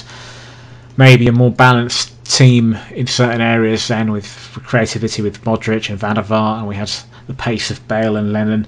maybe 0.96 1.28
a 1.28 1.32
more 1.32 1.50
balanced 1.50 2.12
team 2.24 2.76
in 2.90 3.06
certain 3.06 3.40
areas 3.40 3.88
then 3.88 4.12
with 4.12 4.26
creativity 4.64 5.22
with 5.22 5.42
Modric 5.44 5.88
and 5.88 5.98
Van 5.98 6.16
der 6.16 6.22
Vaart, 6.22 6.58
and 6.58 6.68
we 6.68 6.76
had 6.76 6.90
the 7.26 7.34
pace 7.34 7.70
of 7.70 7.86
Bale 7.88 8.16
and 8.16 8.32
Lennon. 8.32 8.66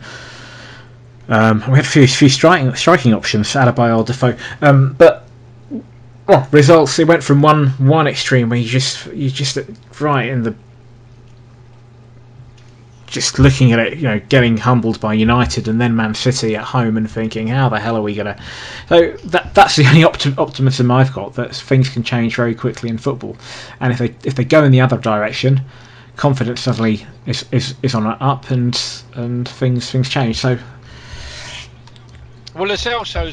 Um, 1.28 1.62
we 1.68 1.76
had 1.76 1.84
a 1.84 1.88
few, 1.88 2.06
few 2.06 2.28
striking 2.28 2.74
striking 2.74 3.14
options, 3.14 3.48
Adebayor, 3.48 4.04
Defoe, 4.04 4.36
um, 4.60 4.94
but 4.94 5.21
well, 6.26 6.46
results. 6.50 6.98
It 6.98 7.06
went 7.08 7.22
from 7.22 7.42
one 7.42 7.68
one 7.78 8.06
extreme 8.06 8.48
where 8.48 8.58
you 8.58 8.68
just 8.68 9.06
you 9.06 9.30
just 9.30 9.58
right 10.00 10.28
in 10.28 10.42
the 10.42 10.54
just 13.12 13.38
looking 13.38 13.72
at 13.72 13.78
it, 13.78 13.98
you 13.98 14.04
know, 14.04 14.18
getting 14.30 14.56
humbled 14.56 14.98
by 14.98 15.12
United 15.12 15.68
and 15.68 15.80
then 15.80 15.94
Man 15.94 16.14
City 16.14 16.56
at 16.56 16.64
home 16.64 16.96
and 16.96 17.08
thinking, 17.10 17.46
how 17.46 17.68
the 17.68 17.78
hell 17.78 17.96
are 17.96 18.02
we 18.02 18.14
gonna? 18.14 18.40
So 18.88 19.12
that 19.26 19.54
that's 19.54 19.76
the 19.76 19.86
only 19.88 20.02
optim- 20.02 20.38
optimism 20.38 20.90
I've 20.90 21.12
got 21.12 21.34
that 21.34 21.54
things 21.54 21.88
can 21.88 22.02
change 22.02 22.36
very 22.36 22.54
quickly 22.54 22.88
in 22.88 22.98
football, 22.98 23.36
and 23.80 23.92
if 23.92 23.98
they 23.98 24.14
if 24.24 24.34
they 24.34 24.44
go 24.44 24.64
in 24.64 24.72
the 24.72 24.80
other 24.80 24.98
direction, 24.98 25.60
confidence 26.16 26.62
suddenly 26.62 27.06
is 27.26 27.44
is, 27.52 27.74
is 27.82 27.94
on 27.94 28.06
an 28.06 28.16
up 28.20 28.50
and 28.50 28.80
and 29.14 29.48
things 29.48 29.90
things 29.90 30.08
change. 30.08 30.36
So. 30.38 30.58
Well, 32.54 32.70
it's 32.70 32.86
also 32.86 33.30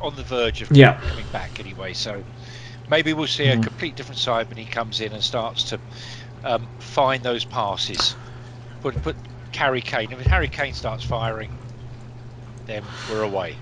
on 0.00 0.16
the 0.16 0.22
verge 0.22 0.62
of 0.62 0.70
yeah. 0.70 1.00
coming 1.00 1.26
back 1.32 1.60
anyway. 1.60 1.92
So 1.92 2.22
maybe 2.88 3.12
we'll 3.12 3.26
see 3.26 3.46
a 3.48 3.56
mm. 3.56 3.62
complete 3.62 3.96
different 3.96 4.18
side 4.18 4.48
when 4.48 4.58
he 4.58 4.64
comes 4.64 5.00
in 5.00 5.12
and 5.12 5.22
starts 5.22 5.64
to 5.64 5.80
um, 6.44 6.66
find 6.78 7.22
those 7.22 7.44
passes. 7.44 8.16
Put 8.82 9.00
put 9.02 9.16
Harry 9.54 9.80
Kane. 9.80 10.12
If 10.12 10.26
Harry 10.26 10.48
Kane 10.48 10.74
starts 10.74 11.04
firing, 11.04 11.56
then 12.66 12.82
we're 13.10 13.22
away. 13.22 13.56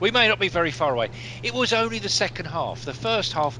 We 0.00 0.10
may 0.10 0.28
not 0.28 0.38
be 0.38 0.48
very 0.48 0.70
far 0.70 0.92
away. 0.92 1.10
It 1.42 1.54
was 1.54 1.72
only 1.72 1.98
the 1.98 2.08
second 2.08 2.46
half. 2.46 2.84
The 2.84 2.94
first 2.94 3.32
half 3.32 3.58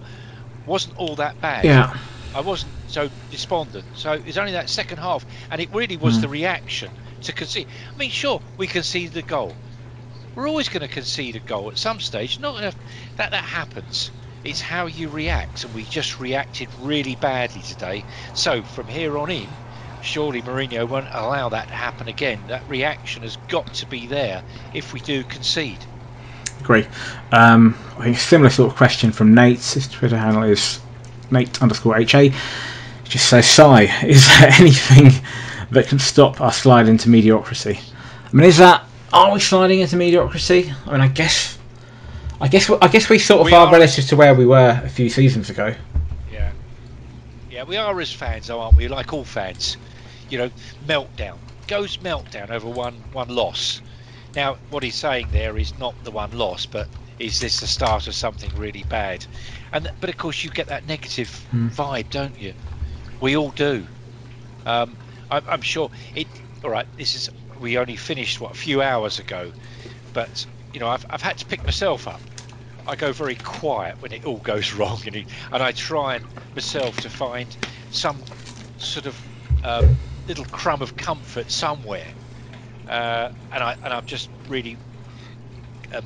wasn't 0.67 0.97
all 0.97 1.17
that 1.17 1.41
bad. 1.41 1.65
Yeah. 1.65 1.97
I 2.35 2.41
wasn't 2.41 2.73
so 2.89 3.11
despondent. 3.31 3.85
So 3.95 4.13
it's 4.13 4.37
only 4.37 4.53
that 4.53 4.71
second 4.71 4.99
half, 4.99 5.25
and 5.51 5.61
it 5.61 5.73
really 5.73 5.97
was 5.97 6.19
mm. 6.19 6.23
the 6.23 6.29
reaction 6.29 6.91
to 7.23 7.33
concede. 7.33 7.67
I 7.93 7.99
mean, 7.99 8.11
sure, 8.11 8.41
we 8.57 8.67
conceded 8.67 9.13
the 9.13 9.23
goal 9.23 9.55
we're 10.39 10.49
always 10.49 10.69
going 10.69 10.83
to 10.83 10.89
concede 10.89 11.35
a 11.35 11.41
goal 11.41 11.69
at 11.69 11.77
some 11.77 11.99
stage. 11.99 12.39
Not 12.39 12.59
enough, 12.59 12.77
that 13.17 13.33
that 13.33 13.43
happens. 13.43 14.13
It's 14.45 14.61
how 14.61 14.87
you 14.87 15.09
react, 15.09 15.65
and 15.65 15.75
we 15.75 15.83
just 15.83 16.21
reacted 16.21 16.69
really 16.81 17.17
badly 17.17 17.61
today. 17.63 18.05
So 18.35 18.63
from 18.63 18.87
here 18.87 19.19
on 19.19 19.33
in, 19.33 19.49
surely 20.01 20.41
Mourinho 20.41 20.89
won't 20.89 21.09
allow 21.11 21.49
that 21.49 21.67
to 21.67 21.75
happen 21.75 22.07
again. 22.07 22.41
That 22.47 22.63
reaction 22.69 23.23
has 23.23 23.37
got 23.49 23.75
to 23.75 23.87
be 23.87 24.07
there 24.07 24.45
if 24.73 24.93
we 24.93 25.01
do 25.01 25.25
concede. 25.25 25.85
Agree. 26.61 26.87
Um, 27.33 27.77
I 27.99 28.05
think 28.05 28.17
a 28.17 28.21
similar 28.21 28.51
sort 28.51 28.71
of 28.71 28.77
question 28.77 29.11
from 29.11 29.35
Nate. 29.35 29.59
His 29.59 29.89
Twitter 29.89 30.17
handle 30.17 30.45
is 30.45 30.79
Nate 31.33 31.61
underscore 31.61 31.99
HA. 31.99 32.33
Just 33.03 33.29
says, 33.29 33.51
Sigh, 33.51 33.91
is 34.07 34.29
there 34.29 34.53
anything 34.61 35.11
that 35.73 35.89
can 35.89 35.99
stop 35.99 36.41
our 36.41 36.53
slide 36.53 36.89
into 36.89 37.09
mediocrity? 37.09 37.81
I 38.33 38.37
mean, 38.37 38.47
is 38.47 38.59
that 38.59 38.85
are 39.13 39.33
we 39.33 39.41
sliding 39.41 39.81
into 39.81 39.97
mediocrity? 39.97 40.73
I 40.87 40.93
mean, 40.93 41.01
I 41.01 41.09
guess, 41.09 41.59
I 42.41 42.49
guess, 42.49 42.71
I 42.71 42.89
guess 42.89 43.09
we 43.09 43.19
sort 43.19 43.41
of 43.41 43.47
We 43.47 43.53
are 43.55 43.67
are. 43.67 43.73
relative 43.73 44.07
to 44.09 44.17
where 44.17 44.35
we 44.35 44.47
were 44.47 44.81
a 44.85 44.89
few 44.89 45.09
seasons 45.09 45.51
ago. 45.51 45.75
Yeah. 46.33 46.53
Yeah, 47.51 47.65
we 47.65 47.77
are 47.77 47.99
as 48.01 48.13
fans, 48.13 48.47
though, 48.49 48.61
aren't 48.61 48.77
we? 48.77 48.89
Like 48.89 49.13
all 49.13 49.25
fans. 49.25 49.77
You 50.31 50.39
know, 50.39 50.51
meltdown. 50.87 51.39
Goes 51.67 51.97
meltdown 51.99 52.51
over 52.51 52.69
one, 52.69 52.95
one 53.13 53.29
loss. 53.29 53.81
Now, 54.37 54.57
what 54.71 54.83
he's 54.83 54.95
saying 54.95 55.29
there 55.33 55.57
is 55.59 55.79
not 55.79 55.95
the 56.05 56.11
one 56.11 56.33
loss, 56.33 56.67
but 56.67 56.87
is 57.19 57.41
this 57.41 57.61
the 57.61 57.67
start 57.67 58.07
of 58.07 58.15
something 58.15 58.51
really 58.57 58.85
bad? 58.85 59.25
And 59.73 59.91
But 60.01 60.11
of 60.11 60.17
course, 60.19 60.45
you 60.45 60.51
get 60.51 60.67
that 60.69 60.87
negative 60.87 61.31
Hmm. 61.51 61.69
vibe, 61.69 62.11
don't 62.11 62.39
you? 62.39 62.55
We 63.21 63.37
all 63.37 63.51
do. 63.51 63.87
Um, 64.67 64.97
I, 65.31 65.43
I'm 65.49 65.63
sure 65.63 65.91
it. 66.15 66.27
All 66.63 66.71
right, 66.71 66.87
this 66.97 67.15
is. 67.15 67.31
We 67.61 67.79
only 67.79 67.97
finished, 67.97 68.41
what, 68.41 68.53
a 68.53 68.59
few 68.59 68.83
hours 68.83 69.19
ago. 69.19 69.53
But, 70.13 70.47
you 70.73 70.81
know, 70.81 70.89
I've, 70.89 71.07
I've 71.11 71.23
had 71.23 71.39
to 71.39 71.47
pick 71.47 71.65
myself 71.65 72.09
up. 72.09 72.21
I 72.87 72.97
go 72.97 73.13
very 73.13 73.35
quiet 73.35 74.01
when 74.01 74.13
it 74.13 74.25
all 74.25 74.39
goes 74.39 74.73
wrong, 74.75 75.01
and, 75.07 75.17
and 75.17 75.63
I 75.63 75.73
try 75.73 76.17
and 76.17 76.27
myself 76.55 76.97
to 77.03 77.11
find 77.11 77.55
some 77.91 78.19
sort 78.79 79.07
of 79.07 79.21
um, 79.65 79.97
little 80.27 80.47
crumb 80.47 80.83
of 80.83 80.97
comfort 80.97 81.51
somewhere. 81.51 82.07
Uh, 82.89 83.31
and 83.53 83.63
I 83.63 83.77
and 83.85 83.93
I'm 83.93 84.07
just 84.07 84.31
really 84.49 84.79
um, 85.95 86.05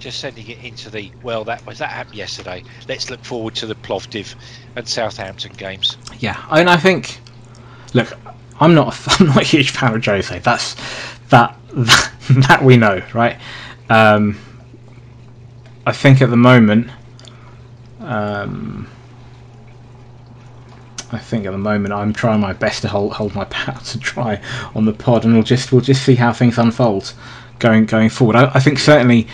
just 0.00 0.18
sending 0.18 0.48
it 0.48 0.64
into 0.64 0.90
the 0.90 1.12
well. 1.22 1.44
That 1.44 1.64
was 1.66 1.78
that 1.78 1.90
happened 1.90 2.16
yesterday. 2.16 2.64
Let's 2.88 3.10
look 3.10 3.24
forward 3.24 3.54
to 3.56 3.66
the 3.66 3.76
Plovdiv 3.76 4.34
and 4.74 4.88
Southampton 4.88 5.52
games. 5.52 5.96
Yeah, 6.18 6.42
and 6.50 6.68
I 6.68 6.76
think, 6.76 7.20
look, 7.94 8.12
I'm 8.60 8.74
not, 8.74 8.96
I'm 9.20 9.26
not 9.26 9.38
a 9.38 9.44
huge 9.44 9.70
fan 9.70 9.94
of 9.94 10.04
Jose. 10.04 10.38
That's 10.40 10.76
that 11.30 11.56
that, 11.74 12.62
we 12.62 12.76
know, 12.76 13.02
right? 13.14 13.38
Um, 13.88 14.38
I 15.86 15.92
think 15.92 16.20
at 16.20 16.30
the 16.30 16.36
moment, 16.36 16.90
um, 18.00 18.88
I 21.12 21.18
think 21.18 21.46
at 21.46 21.52
the 21.52 21.58
moment 21.58 21.92
I'm 21.94 22.12
trying 22.12 22.40
my 22.40 22.52
best 22.52 22.82
to 22.82 22.88
hold 22.88 23.12
hold 23.12 23.34
my 23.34 23.44
powder 23.50 23.98
try 23.98 24.40
on 24.74 24.84
the 24.84 24.92
pod, 24.92 25.24
and 25.24 25.34
we'll 25.34 25.42
just 25.42 25.72
we'll 25.72 25.80
just 25.80 26.04
see 26.04 26.14
how 26.14 26.32
things 26.32 26.58
unfold 26.58 27.12
going 27.58 27.86
going 27.86 28.10
forward. 28.10 28.36
I, 28.36 28.50
I 28.54 28.60
think 28.60 28.78
certainly 28.78 29.26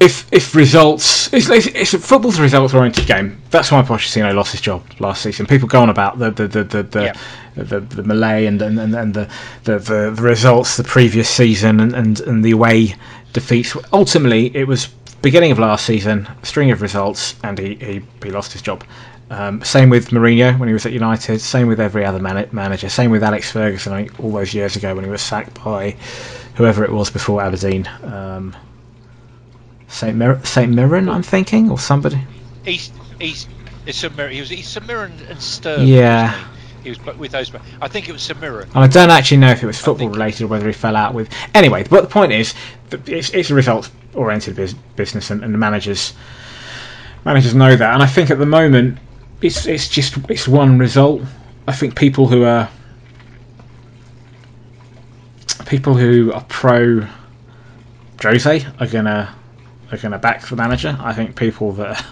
if 0.00 0.26
if 0.32 0.54
results 0.54 1.32
it's, 1.32 1.48
it's, 1.48 1.66
it's 1.66 1.94
football's 2.06 2.38
a 2.38 2.42
results 2.42 2.74
oriented 2.74 3.06
game. 3.06 3.40
That's 3.50 3.70
why 3.70 3.82
Pochettino 3.82 4.34
lost 4.34 4.52
his 4.52 4.60
job 4.60 4.82
last 4.98 5.22
season. 5.22 5.46
People 5.46 5.68
go 5.68 5.80
on 5.82 5.90
about 5.90 6.18
the 6.18 6.30
the 6.30 6.48
the 6.48 6.64
the, 6.64 6.82
the, 6.82 7.04
Yeah. 7.04 7.14
the, 7.56 7.80
the, 7.80 8.02
Malay 8.02 8.46
and 8.46 8.60
and, 8.60 8.78
and, 8.78 8.94
and 8.94 9.14
the, 9.14 9.28
the, 9.64 9.78
the 9.78 10.12
the 10.14 10.22
results 10.22 10.76
the 10.76 10.84
previous 10.84 11.28
season 11.28 11.80
and, 11.80 11.94
and, 11.94 12.20
and 12.20 12.44
the 12.44 12.50
away 12.52 12.94
defeats. 13.32 13.76
Ultimately, 13.92 14.54
it 14.56 14.66
was 14.66 14.88
beginning 15.22 15.52
of 15.52 15.58
last 15.58 15.86
season, 15.86 16.28
string 16.42 16.70
of 16.70 16.82
results, 16.82 17.34
and 17.44 17.58
he, 17.58 17.74
he, 17.76 18.02
he 18.22 18.30
lost 18.30 18.52
his 18.52 18.62
job. 18.62 18.84
Um, 19.30 19.64
same 19.64 19.88
with 19.88 20.10
Mourinho 20.10 20.58
when 20.58 20.68
he 20.68 20.74
was 20.74 20.84
at 20.84 20.92
United. 20.92 21.40
Same 21.40 21.66
with 21.66 21.80
every 21.80 22.04
other 22.04 22.18
man- 22.18 22.48
manager. 22.52 22.88
Same 22.90 23.10
with 23.10 23.22
Alex 23.24 23.50
Ferguson 23.50 24.10
all 24.18 24.32
those 24.32 24.52
years 24.52 24.76
ago 24.76 24.94
when 24.94 25.02
he 25.04 25.10
was 25.10 25.22
sacked 25.22 25.64
by 25.64 25.96
whoever 26.56 26.84
it 26.84 26.92
was 26.92 27.10
before 27.10 27.42
Aberdeen. 27.42 27.88
Um, 28.02 28.54
Saint 29.94 30.16
Mir- 30.16 30.44
Saint 30.44 30.72
Mirren, 30.72 31.08
I'm 31.08 31.22
thinking, 31.22 31.70
or 31.70 31.78
somebody. 31.78 32.20
He's 32.64 32.90
he's 33.20 33.46
it's 33.86 34.02
Samir, 34.02 34.28
he 34.28 34.40
was 34.40 34.48
he's 34.48 34.66
Samir 34.66 35.04
and, 35.30 35.40
Sturm. 35.40 35.86
Yeah. 35.86 36.36
he? 36.82 36.90
He 36.90 36.90
was 36.90 37.16
with 37.16 37.30
those. 37.30 37.52
I 37.80 37.86
think 37.86 38.08
it 38.08 38.12
was 38.12 38.22
Samira. 38.22 38.66
I 38.74 38.88
don't 38.88 39.10
actually 39.10 39.36
know 39.36 39.50
if 39.50 39.62
it 39.62 39.66
was 39.66 39.80
football 39.80 40.08
related 40.08 40.42
or 40.42 40.46
whether 40.48 40.66
he 40.66 40.72
fell 40.72 40.96
out 40.96 41.14
with. 41.14 41.30
Anyway, 41.54 41.84
but 41.88 42.02
the 42.02 42.08
point 42.08 42.32
is, 42.32 42.54
it's, 43.06 43.30
it's 43.30 43.50
a 43.50 43.54
results 43.54 43.90
oriented 44.14 44.56
bus- 44.56 44.74
business, 44.96 45.30
and, 45.30 45.44
and 45.44 45.54
the 45.54 45.58
managers 45.58 46.12
managers 47.24 47.54
know 47.54 47.76
that. 47.76 47.94
And 47.94 48.02
I 48.02 48.06
think 48.06 48.30
at 48.30 48.38
the 48.38 48.46
moment, 48.46 48.98
it's 49.42 49.64
it's 49.64 49.88
just 49.88 50.18
it's 50.28 50.48
one 50.48 50.76
result. 50.76 51.22
I 51.68 51.72
think 51.72 51.96
people 51.96 52.26
who 52.26 52.42
are 52.44 52.68
people 55.66 55.94
who 55.94 56.32
are 56.32 56.44
pro 56.48 57.06
Jose 58.22 58.66
are 58.80 58.86
gonna 58.88 59.34
are 59.92 59.98
gonna 59.98 60.18
back 60.18 60.46
the 60.46 60.56
manager. 60.56 60.96
I 61.00 61.12
think 61.12 61.36
people 61.36 61.72
that 61.80 62.04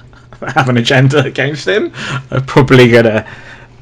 have 0.54 0.68
an 0.68 0.76
agenda 0.76 1.22
against 1.24 1.66
him 1.68 1.92
are 2.30 2.40
probably 2.40 2.90
gonna 2.90 3.26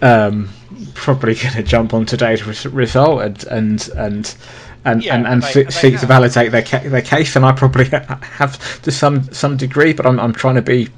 um, 0.03 0.49
probably 0.95 1.35
gonna 1.35 1.63
jump 1.63 1.95
on 1.95 2.07
today's 2.07 2.45
result 2.67 3.23
and 3.23 3.45
and 3.45 3.89
and. 3.97 4.35
And, 4.83 5.05
Yeah, 5.05 5.17
and, 5.17 5.27
and 5.27 5.43
they- 5.43 5.53
se- 5.53 5.65
they 5.65 5.71
seek 5.71 6.01
to 6.01 6.07
validate 6.07 6.53
their 6.53 6.63
ca- 6.63 6.89
their 6.89 7.03
case, 7.03 7.37
and 7.37 7.45
I 7.45 7.53
probably 7.53 7.85
have 7.85 8.81
to 8.81 8.91
some 8.91 9.25
some 9.31 9.59
degree, 9.59 9.93
but 9.93 10.07
I'm 10.07 10.19
I'm 10.19 10.33
trying 10.33 10.55
to 10.55 10.63
be 10.63 10.89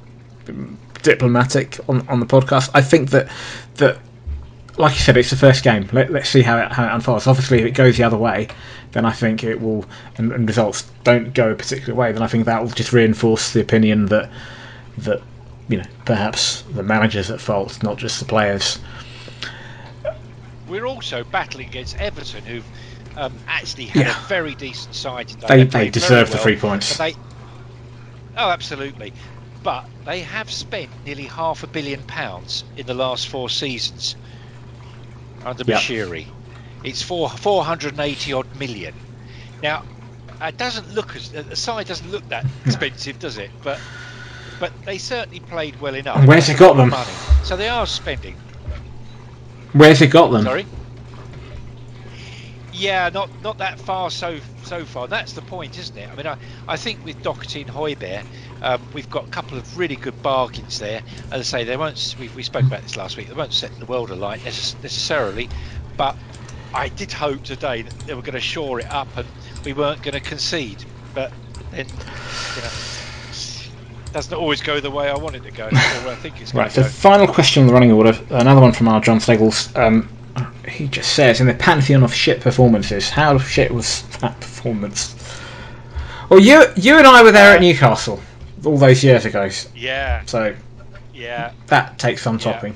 diplomatic 1.01 1.79
on, 1.89 2.07
on 2.07 2.19
the 2.21 2.25
podcast. 2.25 2.69
I 2.73 2.81
think 2.81 3.09
that 3.09 3.27
that 3.75 3.97
like 4.77 4.93
you 4.93 4.99
said, 5.01 5.17
it's 5.17 5.29
the 5.29 5.35
first 5.35 5.63
game. 5.63 5.87
Let, 5.91 6.11
let's 6.11 6.29
see 6.29 6.41
how 6.41 6.57
it, 6.57 6.71
how 6.71 6.85
it 6.85 6.93
unfolds. 6.93 7.27
Obviously, 7.27 7.59
if 7.59 7.65
it 7.65 7.71
goes 7.71 7.97
the 7.97 8.03
other 8.03 8.17
way, 8.17 8.47
then 8.91 9.05
I 9.05 9.11
think 9.11 9.43
it 9.43 9.61
will, 9.61 9.85
and, 10.17 10.31
and 10.31 10.47
results 10.47 10.89
don't 11.03 11.33
go 11.33 11.51
a 11.51 11.55
particular 11.55 11.93
way, 11.93 12.11
then 12.11 12.23
I 12.23 12.27
think 12.27 12.45
that 12.45 12.61
will 12.61 12.69
just 12.69 12.93
reinforce 12.93 13.53
the 13.53 13.61
opinion 13.61 14.07
that 14.07 14.29
that 14.99 15.21
you 15.67 15.77
know 15.77 15.85
perhaps 16.05 16.61
the 16.63 16.83
manager's 16.83 17.29
at 17.29 17.39
fault, 17.41 17.81
not 17.83 17.97
just 17.97 18.19
the 18.19 18.25
players. 18.25 18.79
We're 20.67 20.85
also 20.85 21.23
battling 21.23 21.67
against 21.67 21.95
Everton, 21.97 22.45
who've 22.45 22.69
um, 23.15 23.33
actually 23.47 23.85
had 23.87 24.07
Yeah. 24.07 24.17
a 24.17 24.27
very 24.27 24.55
decent 24.55 24.95
side 24.95 25.27
today. 25.27 25.47
They 25.47 25.63
They 25.65 25.69
they 25.85 25.89
deserve 25.89 26.29
the 26.29 26.35
well, 26.35 26.43
three 26.43 26.57
points. 26.57 26.97
they, 26.97 27.13
oh, 28.37 28.49
absolutely. 28.49 29.13
But 29.61 29.85
they 30.05 30.21
have 30.21 30.51
spent 30.51 30.89
nearly 31.05 31.27
half 31.27 31.63
a 31.63 31.67
billion 31.67 32.03
pounds 32.03 32.63
in 32.75 32.85
the 32.87 32.93
last 32.93 33.27
four 33.27 33.49
seasons 33.49 34.15
under 35.45 35.63
Yeah. 35.65 35.77
Moshiri. 35.77 36.25
It's 36.83 37.01
four 37.01 37.29
four 37.29 37.63
hundred 37.63 37.93
and 37.93 38.01
eighty 38.01 38.33
odd 38.33 38.47
million. 38.57 38.93
Now, 39.61 39.83
it 40.41 40.57
doesn't 40.57 40.93
look 40.93 41.15
as 41.15 41.29
the 41.29 41.55
side 41.55 41.87
doesn't 41.87 42.11
look 42.11 42.27
that 42.29 42.43
hmm. 42.43 42.69
expensive, 42.69 43.19
does 43.19 43.37
it? 43.37 43.51
But 43.63 43.79
but 44.59 44.71
they 44.85 44.97
certainly 44.97 45.39
played 45.39 45.79
well 45.81 45.95
enough. 45.95 46.17
And 46.17 46.27
where's 46.27 46.49
it 46.49 46.57
got 46.57 46.75
them? 46.75 46.89
Money. 46.89 47.11
So 47.43 47.55
they 47.55 47.69
are 47.69 47.85
spending. 47.85 48.35
Where's 49.73 50.01
it 50.01 50.07
got 50.07 50.31
them? 50.31 50.43
Sorry. 50.43 50.65
Yeah, 52.75 53.11
not 53.13 53.29
not 53.43 53.59
that 53.59 53.79
far 53.79 54.09
so 54.11 54.39
so 54.63 54.85
far. 54.87 55.07
That's 55.07 55.33
the 55.33 55.43
point, 55.43 55.77
isn't 55.77 55.97
it? 55.97 56.09
I 56.11 56.15
mean, 56.15 56.27
I, 56.27 56.37
I 56.67 56.77
think 56.77 57.01
with 57.03 57.21
Doherty 57.21 57.61
and 57.61 57.69
Højbjerg, 57.71 58.25
um, 58.61 58.89
we've 58.93 59.09
got 59.09 59.25
a 59.25 59.29
couple 59.29 59.59
of 59.59 59.77
really 59.77 59.97
good 59.97 60.15
bargains 60.23 60.79
there. 60.79 61.03
As 61.31 61.41
I 61.41 61.43
say, 61.43 61.63
they 61.65 61.77
won't. 61.77 62.15
We, 62.17 62.29
we 62.33 62.43
spoke 62.43 62.65
about 62.67 62.81
this 62.81 62.97
last 62.97 63.17
week. 63.17 63.27
They 63.29 63.35
won't 63.35 63.53
set 63.53 63.73
the 63.79 63.85
world 63.85 64.09
alight 64.11 64.43
necess- 64.43 64.81
necessarily, 64.81 65.51
but 65.97 66.17
I 66.73 66.89
did 66.89 67.11
hope 67.13 67.43
today 67.43 67.83
that 67.83 67.93
they 68.07 68.15
were 68.15 68.23
going 68.23 68.33
to 68.35 68.41
shore 68.41 68.79
it 68.79 68.87
up 68.91 69.17
and 69.17 69.35
we 69.63 69.73
weren't 69.73 70.01
going 70.01 70.15
to 70.15 70.21
concede. 70.21 70.85
But 71.13 71.33
then, 71.71 72.01
you 72.55 72.63
know, 72.63 72.71
doesn't 74.13 74.35
always 74.37 74.61
go 74.61 74.79
the 74.81 74.91
way 74.91 75.09
I 75.09 75.15
want 75.15 75.35
it 75.37 75.43
to 75.43 75.51
go, 75.51 75.73
or 75.89 76.09
I 76.09 76.15
think 76.15 76.41
it's 76.41 76.53
going 76.53 76.65
Right, 76.65 76.71
to 76.71 76.73
so 76.73 76.83
go. 76.83 76.89
final 76.89 77.27
question 77.27 77.61
on 77.61 77.67
the 77.67 77.73
running 77.73 77.91
order. 77.91 78.13
Another 78.31 78.61
one 78.61 78.73
from 78.73 78.87
our 78.89 79.01
Jon 79.01 79.19
Steggles. 79.19 79.75
Um, 79.75 80.09
he 80.67 80.87
just 80.87 81.13
says, 81.13 81.41
in 81.41 81.47
the 81.47 81.53
pantheon 81.53 82.03
of 82.03 82.13
shit 82.13 82.41
performances, 82.41 83.09
how 83.09 83.37
shit 83.37 83.71
was 83.71 84.03
that 84.21 84.39
performance? 84.39 85.15
Well, 86.29 86.39
you 86.39 86.63
you 86.75 86.97
and 86.97 87.05
I 87.05 87.21
were 87.23 87.31
there 87.31 87.55
at 87.55 87.61
Newcastle 87.61 88.19
all 88.65 88.77
those 88.77 89.03
years 89.03 89.25
ago, 89.25 89.49
Yeah, 89.75 90.23
so 90.25 90.55
yeah. 91.13 91.51
that 91.67 91.99
takes 91.99 92.21
some 92.21 92.35
Yeah. 92.37 92.39
topping. 92.53 92.75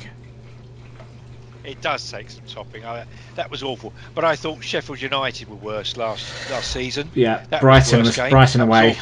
It 1.63 1.81
does 1.81 2.09
take 2.09 2.29
some 2.29 2.43
topping. 2.47 2.85
I, 2.85 3.05
that 3.35 3.51
was 3.51 3.61
awful. 3.61 3.93
But 4.15 4.23
I 4.23 4.35
thought 4.37 4.63
Sheffield 4.63 5.01
United 5.01 5.49
were 5.49 5.55
worse 5.57 5.97
last 5.97 6.49
last 6.49 6.71
season. 6.71 7.09
Yeah, 7.13 7.43
That 7.49 7.59
Brighton 7.61 8.03
worst 8.05 8.17
was. 8.17 8.29
Brighton 8.29 8.61
away. 8.61 8.97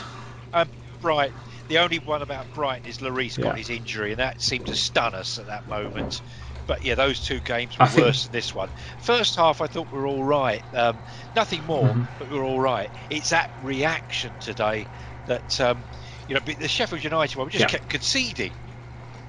Um, 0.54 0.68
right. 1.02 1.32
The 1.68 1.80
only 1.80 2.00
one 2.00 2.22
about 2.22 2.52
Brighton 2.54 2.88
is 2.88 3.00
Lloris 3.00 3.42
got 3.42 3.58
his 3.58 3.70
injury, 3.70 4.12
and 4.12 4.20
that 4.20 4.42
seemed 4.42 4.68
to 4.68 4.76
stun 4.76 5.14
us 5.16 5.38
at 5.40 5.48
that 5.48 5.68
moment. 5.68 6.22
But 6.68 6.84
yeah, 6.84 6.96
those 6.96 7.22
two 7.22 7.40
games 7.42 7.76
I 7.80 7.84
were 7.84 7.90
think- 7.90 8.06
worse 8.06 8.24
than 8.24 8.32
this 8.32 8.54
one. 8.56 8.70
First 8.98 9.36
half, 9.36 9.62
I 9.62 9.68
thought 9.68 9.92
we 9.92 9.98
were 10.00 10.08
all 10.08 10.24
right. 10.24 10.64
Um, 10.74 11.02
nothing 11.36 11.66
more, 11.66 11.94
Mhm. 11.94 12.10
but 12.18 12.30
we 12.30 12.38
were 12.38 12.44
all 12.44 12.60
right. 12.60 12.90
It's 13.10 13.30
that 13.30 13.52
reaction 13.60 14.36
today 14.40 14.88
that 15.26 15.60
um, 15.60 15.86
you 16.28 16.36
know 16.36 16.42
the 16.46 16.68
Sheffield 16.68 17.04
United 17.04 17.36
one. 17.38 17.46
We 17.46 17.52
just 17.52 17.62
Yeah. 17.64 17.68
kept 17.68 17.90
conceding. 17.90 18.54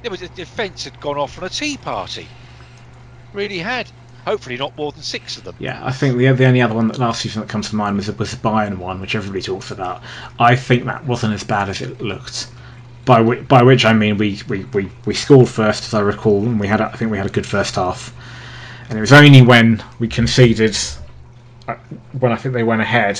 There 0.02 0.10
was 0.10 0.22
a 0.22 0.28
defence 0.28 0.84
had 0.84 0.98
gone 1.00 1.18
off 1.18 1.36
on 1.38 1.44
a 1.44 1.48
tea 1.50 1.76
party. 1.76 2.28
Really 3.32 3.58
had. 3.58 3.90
Hopefully, 4.24 4.56
not 4.56 4.76
more 4.76 4.90
than 4.92 5.02
six 5.04 5.36
of 5.36 5.44
them. 5.44 5.54
Yeah, 5.58 5.80
I 5.84 5.92
think 5.92 6.16
the 6.16 6.32
the 6.32 6.46
only 6.46 6.60
other 6.60 6.74
one 6.74 6.88
that 6.88 6.98
last 6.98 7.20
season 7.22 7.42
that 7.42 7.48
comes 7.48 7.70
to 7.70 7.76
mind 7.76 7.96
was 7.96 8.10
was 8.18 8.30
the 8.32 8.36
Bayern 8.38 8.78
one, 8.78 9.00
which 9.00 9.14
everybody 9.14 9.40
talks 9.42 9.70
about. 9.70 10.02
I 10.38 10.56
think 10.56 10.84
that 10.86 11.04
wasn't 11.04 11.34
as 11.34 11.44
bad 11.44 11.68
as 11.68 11.80
it 11.80 12.00
looked. 12.00 12.48
By 13.06 13.20
which, 13.22 13.48
by 13.48 13.62
which 13.62 13.86
I 13.86 13.94
mean 13.94 14.18
we, 14.18 14.40
we, 14.48 14.64
we, 14.64 14.90
we 15.06 15.14
scored 15.14 15.48
first, 15.48 15.84
as 15.84 15.94
I 15.94 16.00
recall, 16.00 16.44
and 16.44 16.60
we 16.60 16.66
had 16.66 16.82
I 16.82 16.90
think 16.90 17.10
we 17.10 17.16
had 17.16 17.26
a 17.26 17.30
good 17.30 17.46
first 17.46 17.76
half. 17.76 18.12
And 18.90 18.98
it 18.98 19.00
was 19.00 19.12
only 19.12 19.42
when 19.42 19.82
we 19.98 20.08
conceded, 20.08 20.76
uh, 21.66 21.76
when 22.18 22.32
I 22.32 22.36
think 22.36 22.52
they 22.52 22.64
went 22.64 22.82
ahead, 22.82 23.18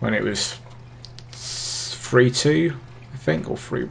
when 0.00 0.14
it 0.14 0.22
was 0.22 0.56
three 1.32 2.30
two, 2.30 2.74
I 3.12 3.16
think, 3.16 3.50
or 3.50 3.56
three. 3.56 3.88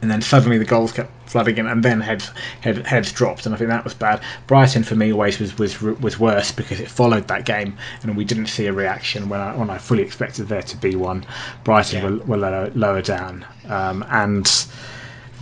And 0.00 0.10
then 0.10 0.22
suddenly 0.22 0.58
the 0.58 0.64
goals 0.64 0.92
kept 0.92 1.10
flooding 1.28 1.58
in, 1.58 1.66
and 1.66 1.82
then 1.82 2.00
heads 2.00 2.30
head, 2.60 2.86
heads 2.86 3.12
dropped, 3.12 3.46
and 3.46 3.54
I 3.54 3.58
think 3.58 3.70
that 3.70 3.84
was 3.84 3.94
bad. 3.94 4.20
Brighton 4.46 4.82
for 4.82 4.94
me 4.94 5.12
always 5.12 5.38
was 5.38 5.58
was 5.58 5.80
was 5.80 6.18
worse 6.18 6.50
because 6.52 6.80
it 6.80 6.90
followed 6.90 7.28
that 7.28 7.44
game, 7.44 7.76
and 8.02 8.16
we 8.16 8.24
didn't 8.24 8.46
see 8.46 8.66
a 8.66 8.72
reaction 8.72 9.28
when 9.28 9.40
I 9.40 9.54
when 9.56 9.70
I 9.70 9.78
fully 9.78 10.02
expected 10.02 10.48
there 10.48 10.62
to 10.62 10.76
be 10.76 10.96
one. 10.96 11.24
Brighton 11.64 12.02
Yeah. 12.02 12.10
were, 12.10 12.16
were 12.26 12.36
lower, 12.36 12.70
lower 12.74 13.02
down, 13.02 13.44
um, 13.68 14.04
and 14.10 14.46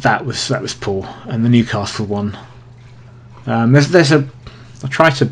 that 0.00 0.26
was 0.26 0.48
that 0.48 0.62
was 0.62 0.74
poor. 0.74 1.08
And 1.26 1.44
the 1.44 1.48
Newcastle 1.48 2.06
one. 2.06 2.36
Um, 3.46 3.72
there's 3.72 3.88
there's 3.88 4.12
a 4.12 4.26
I 4.84 4.88
try 4.88 5.10
to 5.10 5.30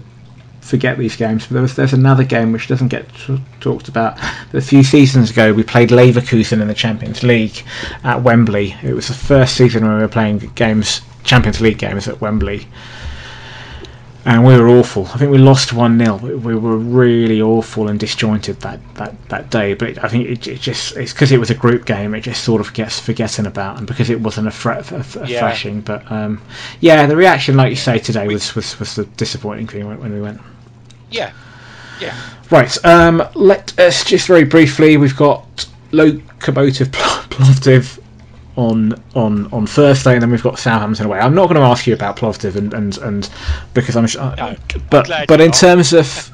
forget 0.64 0.96
these 0.98 1.14
games, 1.14 1.46
but 1.46 1.52
there 1.52 1.62
was, 1.62 1.76
there's 1.76 1.92
another 1.92 2.24
game 2.24 2.50
which 2.50 2.68
doesn't 2.68 2.88
get 2.88 3.06
t- 3.14 3.40
talked 3.60 3.88
about. 3.88 4.18
A 4.54 4.60
few 4.62 4.82
seasons 4.82 5.30
ago, 5.30 5.52
we 5.52 5.62
played 5.62 5.90
Leverkusen 5.90 6.60
in 6.62 6.68
the 6.68 6.74
Champions 6.74 7.22
League 7.22 7.62
at 8.02 8.22
Wembley. 8.22 8.74
It 8.82 8.94
was 8.94 9.08
the 9.08 9.14
first 9.14 9.56
season 9.56 9.84
when 9.86 9.94
we 9.96 10.00
were 10.02 10.08
playing 10.08 10.38
games, 10.54 11.02
Champions 11.22 11.60
League 11.60 11.78
games 11.78 12.08
at 12.08 12.20
Wembley, 12.22 12.66
and 14.26 14.42
we 14.46 14.56
were 14.56 14.70
awful. 14.70 15.04
I 15.12 15.18
think 15.18 15.30
we 15.30 15.36
lost 15.36 15.74
one 15.74 15.98
0 15.98 16.16
We 16.16 16.54
were 16.54 16.78
really 16.78 17.42
awful 17.42 17.88
and 17.88 18.00
disjointed 18.00 18.58
that, 18.60 18.80
that, 18.94 19.12
that 19.28 19.50
day. 19.50 19.74
But 19.74 20.02
I 20.02 20.08
think 20.08 20.26
it, 20.30 20.46
it 20.48 20.60
just 20.62 20.96
it's 20.96 21.12
because 21.12 21.30
it 21.30 21.38
was 21.38 21.50
a 21.50 21.54
group 21.54 21.84
game. 21.84 22.14
It 22.14 22.22
just 22.22 22.42
sort 22.42 22.62
of 22.62 22.72
gets 22.72 22.98
forgotten 22.98 23.44
about, 23.46 23.76
and 23.76 23.86
because 23.86 24.08
it 24.08 24.18
wasn't 24.22 24.48
a, 24.48 24.50
threat, 24.50 24.90
a, 24.92 25.04
a 25.20 25.26
Yeah. 25.26 25.40
thrashing. 25.40 25.82
But 25.82 26.10
um, 26.10 26.40
yeah, 26.80 27.04
the 27.04 27.16
reaction, 27.16 27.58
like 27.58 27.68
you 27.68 27.76
say 27.76 27.98
today, 27.98 28.26
was 28.28 28.54
was, 28.54 28.78
was 28.78 28.94
the 28.94 29.04
disappointing 29.04 29.66
thing 29.66 29.86
when 30.00 30.12
we 30.14 30.22
went. 30.22 30.40
Yeah, 31.14 31.32
yeah. 32.00 32.14
Right, 32.50 32.84
um, 32.84 33.22
let 33.34 33.78
us 33.78 34.04
just 34.04 34.26
very 34.26 34.44
briefly. 34.44 34.96
We've 34.96 35.16
got 35.16 35.66
Lokomotiv 35.92 36.90
Plovdiv 37.30 38.00
on 38.56 38.94
on 39.14 39.46
on 39.52 39.66
Thursday, 39.66 40.14
and 40.14 40.22
then 40.22 40.30
we've 40.30 40.42
got 40.42 40.58
Southampton 40.58 41.06
away. 41.06 41.20
I'm 41.20 41.34
not 41.34 41.44
going 41.48 41.60
to 41.60 41.66
ask 41.66 41.86
you 41.86 41.94
about 41.94 42.16
Plovdiv 42.16 42.56
and 42.56 42.74
and, 42.74 42.98
and 42.98 43.30
because 43.74 43.96
I'm, 43.96 44.04
uh, 44.18 44.34
No, 44.34 44.56
but 44.90 45.06
glad 45.06 45.28
but 45.28 45.40
in 45.40 45.48
not. 45.48 45.56
terms 45.56 45.92
of 45.92 46.32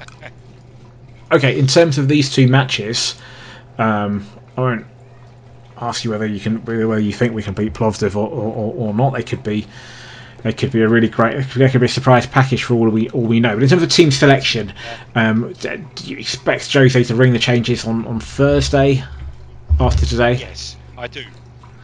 okay, 1.32 1.58
in 1.58 1.66
terms 1.66 1.98
of 1.98 2.08
these 2.08 2.32
two 2.32 2.48
matches, 2.48 3.16
um, 3.78 4.26
I 4.56 4.60
won't 4.62 4.86
ask 5.78 6.04
you 6.04 6.10
whether 6.10 6.26
you 6.26 6.40
can 6.40 6.64
whether 6.64 6.98
you 6.98 7.12
think 7.12 7.34
we 7.34 7.42
can 7.42 7.52
beat 7.52 7.74
Plovdiv 7.74 8.16
or, 8.16 8.28
or, 8.28 8.74
or 8.74 8.94
not. 8.94 9.12
They 9.12 9.22
could 9.22 9.42
be 9.42 9.66
they 10.42 10.52
could 10.52 10.72
be 10.72 10.80
a 10.82 10.88
really 10.88 11.08
great. 11.08 11.36
They 11.54 11.68
could 11.68 11.80
be 11.80 11.86
a 11.86 11.88
surprise 11.88 12.26
package 12.26 12.64
for 12.64 12.74
all 12.74 12.88
we 12.88 13.08
all 13.10 13.22
we 13.22 13.40
know. 13.40 13.54
But 13.54 13.62
in 13.62 13.68
terms 13.68 13.82
of 13.82 13.90
team 13.90 14.10
selection, 14.10 14.72
um, 15.14 15.52
do 15.54 15.84
you 16.04 16.16
expect 16.16 16.72
Jose 16.72 17.04
to 17.04 17.14
ring 17.14 17.32
the 17.32 17.38
changes 17.38 17.84
on, 17.84 18.06
on 18.06 18.20
Thursday 18.20 19.02
after 19.78 20.06
today? 20.06 20.34
Yes, 20.34 20.76
I 20.96 21.06
do. 21.06 21.24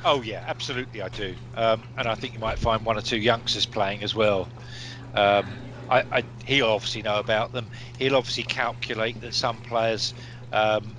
Oh 0.05 0.23
yeah, 0.23 0.45
absolutely, 0.47 1.03
I 1.03 1.09
do. 1.09 1.35
Um, 1.57 1.83
and 1.99 2.07
I 2.09 2.15
think 2.15 2.35
you 2.35 2.41
might 2.41 2.59
find 2.59 2.85
one 2.85 2.97
or 2.97 3.03
two 3.03 3.19
youngsters 3.19 3.67
playing 3.67 4.03
as 4.03 4.15
well. 4.15 4.49
Um, 5.15 5.47
I, 5.89 6.05
I, 6.13 6.25
he'll 6.45 6.67
obviously 6.67 7.03
know 7.03 7.19
about 7.19 7.53
them. 7.53 7.67
He'll 7.99 8.17
obviously 8.17 8.45
calculate 8.45 9.21
that 9.21 9.35
some 9.35 9.57
players 9.59 10.15
um, 10.53 10.95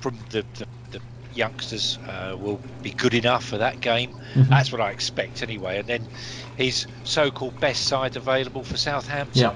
from 0.00 0.18
the, 0.30 0.44
the 0.54 0.66
youngsters 1.34 1.98
uh, 2.06 2.36
will 2.38 2.60
be 2.82 2.90
good 2.92 3.14
enough 3.14 3.44
for 3.44 3.58
that 3.58 3.80
game. 3.80 4.14
That's 4.36 4.70
what 4.72 4.80
I 4.80 4.90
expect 4.90 5.42
anyway. 5.42 5.78
And 5.78 5.88
then 5.88 6.08
his 6.56 6.86
so-called 7.04 7.58
best 7.60 7.84
side 7.86 8.16
available 8.16 8.62
for 8.64 8.76
Southampton 8.76 9.42
Yeah. 9.42 9.54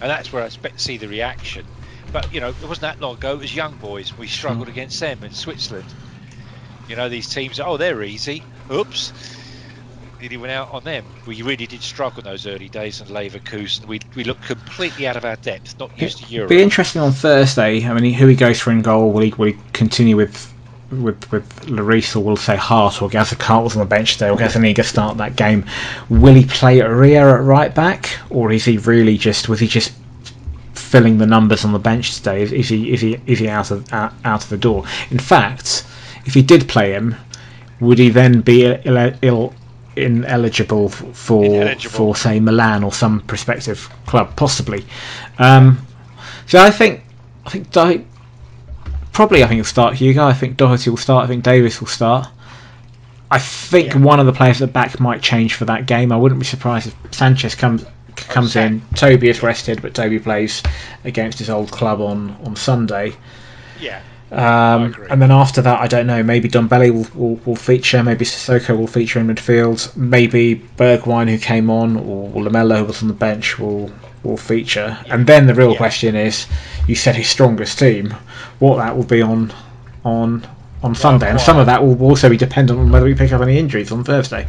and 0.00 0.10
that's 0.10 0.32
where 0.32 0.42
I 0.42 0.46
expect 0.46 0.78
to 0.78 0.82
see 0.84 0.96
the 0.98 1.08
reaction. 1.08 1.64
But 2.12 2.32
you 2.32 2.40
know, 2.40 2.48
it 2.50 2.62
wasn't 2.62 2.82
that 2.82 3.00
long 3.00 3.14
ago. 3.14 3.32
It 3.32 3.38
was 3.40 3.54
young 3.54 3.74
boys. 3.76 4.16
We 4.18 4.26
struggled 4.26 4.68
against 4.68 5.00
them 5.00 5.22
in 5.22 5.32
Switzerland. 5.32 5.92
You 6.88 6.96
know, 6.96 7.08
these 7.08 7.28
teams. 7.28 7.58
Oh, 7.60 7.76
they're 7.76 8.02
easy. 8.02 8.42
Oops. 8.70 9.12
Nearly 10.20 10.36
went 10.36 10.52
out 10.52 10.70
on 10.72 10.84
them. 10.84 11.04
We 11.26 11.42
really 11.42 11.66
did 11.66 11.82
struggle 11.82 12.20
in 12.20 12.24
those 12.24 12.46
early 12.46 12.68
days 12.68 13.00
in 13.00 13.08
Leverkusen. 13.08 13.86
We 13.86 13.98
we 14.14 14.24
looked 14.24 14.44
completely 14.44 15.06
out 15.06 15.16
of 15.16 15.24
our 15.24 15.36
depth, 15.36 15.78
not 15.80 15.90
used 16.00 16.18
to 16.18 16.32
Europe. 16.32 16.50
Be 16.50 16.62
interesting 16.62 17.00
on 17.00 17.12
Thursday. 17.12 17.84
I 17.84 17.94
mean, 17.94 18.12
who 18.14 18.26
he 18.26 18.36
goes 18.36 18.60
for 18.60 18.70
in 18.70 18.82
goal? 18.82 19.10
Will 19.10 19.22
he 19.22 19.34
will 19.36 19.46
he 19.46 19.56
continue 19.72 20.16
with 20.16 20.52
with 20.92 21.30
with 21.32 21.48
Lloris 21.66 22.14
or 22.14 22.20
will 22.20 22.36
say 22.36 22.56
Hart 22.56 23.00
or 23.02 23.08
Gazza 23.08 23.36
Cartles 23.36 23.76
on 23.76 23.80
the 23.80 23.86
bench 23.86 24.14
today 24.14 24.28
or 24.28 24.36
Gazzaniga 24.36 24.84
start 24.84 25.16
that 25.18 25.36
game? 25.36 25.64
Will 26.08 26.34
he 26.34 26.44
play 26.44 26.78
Aurier 26.78 27.34
at 27.38 27.44
right 27.44 27.74
back 27.74 28.10
or 28.30 28.52
is 28.52 28.64
he 28.64 28.78
really 28.78 29.16
just 29.16 29.48
was 29.48 29.60
he 29.60 29.66
just 29.66 29.92
filling 30.74 31.18
the 31.18 31.26
numbers 31.26 31.64
on 31.64 31.72
the 31.72 31.78
bench 31.78 32.16
today? 32.16 32.42
Is, 32.42 32.52
is 32.52 32.68
he 32.68 32.92
is 32.92 33.00
he 33.00 33.20
is 33.26 33.38
he 33.38 33.48
out 33.48 33.70
of 33.70 33.90
out, 33.92 34.12
out 34.24 34.44
of 34.44 34.50
the 34.50 34.58
door? 34.58 34.84
In 35.10 35.18
fact, 35.18 35.84
if 36.26 36.34
he 36.34 36.42
did 36.42 36.68
play 36.68 36.92
him, 36.92 37.16
would 37.80 37.98
he 37.98 38.10
then 38.10 38.40
be 38.42 38.64
Ill, 38.66 39.12
Ill, 39.22 39.54
ineligible 39.96 40.88
for 40.88 41.44
Ineligible. 41.44 41.90
for 41.90 42.16
say 42.16 42.40
Milan 42.40 42.84
or 42.84 42.92
some 42.92 43.20
prospective 43.20 43.88
club 44.06 44.36
possibly? 44.36 44.84
Um, 45.38 45.78
so 46.46 46.60
I 46.60 46.70
think 46.70 47.02
I 47.46 47.50
think 47.50 47.70
Di- 47.70 48.04
probably 49.12 49.42
I 49.42 49.46
think 49.46 49.56
he'll 49.58 49.64
start 49.64 49.94
Hugo. 49.94 50.24
I 50.24 50.32
think 50.32 50.56
Doherty 50.56 50.90
will 50.90 50.96
start. 50.96 51.24
I 51.24 51.26
think 51.28 51.44
Davies 51.44 51.80
will 51.80 51.88
start. 51.88 52.28
I 53.30 53.38
think 53.38 53.94
Yeah. 53.94 53.98
one 54.00 54.20
of 54.20 54.26
the 54.26 54.32
players 54.32 54.60
at 54.60 54.68
the 54.68 54.72
back 54.72 54.98
might 55.00 55.22
change 55.22 55.54
for 55.54 55.64
that 55.66 55.86
game. 55.86 56.12
I 56.12 56.16
wouldn't 56.16 56.38
be 56.40 56.46
surprised 56.46 56.88
if 56.88 56.94
Sanchez 57.14 57.54
comes 57.54 57.84
comes 58.16 58.56
in. 58.56 58.82
Toby 58.94 59.28
is 59.30 59.42
rested, 59.42 59.80
but 59.80 59.94
Toby 59.94 60.18
plays 60.18 60.62
against 61.04 61.38
his 61.38 61.48
old 61.48 61.70
club 61.70 62.00
on 62.00 62.36
on 62.44 62.56
Sunday. 62.56 63.14
yeah, 63.80 64.00
Um, 64.30 64.94
and 65.10 65.20
then 65.20 65.30
after 65.30 65.60
that, 65.62 65.80
I 65.80 65.86
don't 65.88 66.06
know. 66.06 66.22
Maybe 66.22 66.48
Ndombele 66.48 66.90
will, 66.92 67.06
will, 67.14 67.40
will 67.44 67.56
feature. 67.56 68.02
Maybe 68.02 68.24
Sissoko 68.24 68.76
will 68.78 68.86
feature 68.86 69.18
in 69.18 69.26
midfield. 69.28 69.94
Maybe 69.96 70.62
Bergwijn, 70.78 71.28
who 71.28 71.38
came 71.38 71.68
on, 71.70 71.96
or 71.96 72.42
Lamela, 72.42 72.78
who 72.78 72.84
was 72.84 73.02
on 73.02 73.08
the 73.08 73.14
bench, 73.14 73.58
will 73.58 73.90
will 74.22 74.36
feature. 74.36 74.96
And 75.10 75.26
then 75.26 75.46
the 75.46 75.54
real 75.54 75.72
Yeah. 75.72 75.76
question 75.76 76.14
is, 76.16 76.46
you 76.86 76.94
said 76.94 77.16
his 77.16 77.28
strongest 77.28 77.78
team. 77.78 78.14
What 78.58 78.76
that 78.78 78.96
will 78.96 79.04
be 79.04 79.22
on 79.22 79.52
on 80.04 80.46
on 80.82 80.94
Sunday, 80.94 81.30
and 81.30 81.40
some 81.40 81.58
of 81.58 81.66
that 81.66 81.84
will 81.84 82.00
also 82.02 82.28
be 82.28 82.36
dependent 82.36 82.78
on 82.78 82.90
whether 82.90 83.04
we 83.06 83.14
pick 83.14 83.32
up 83.32 83.40
any 83.40 83.58
injuries 83.58 83.92
on 83.92 84.02
Thursday. 84.04 84.46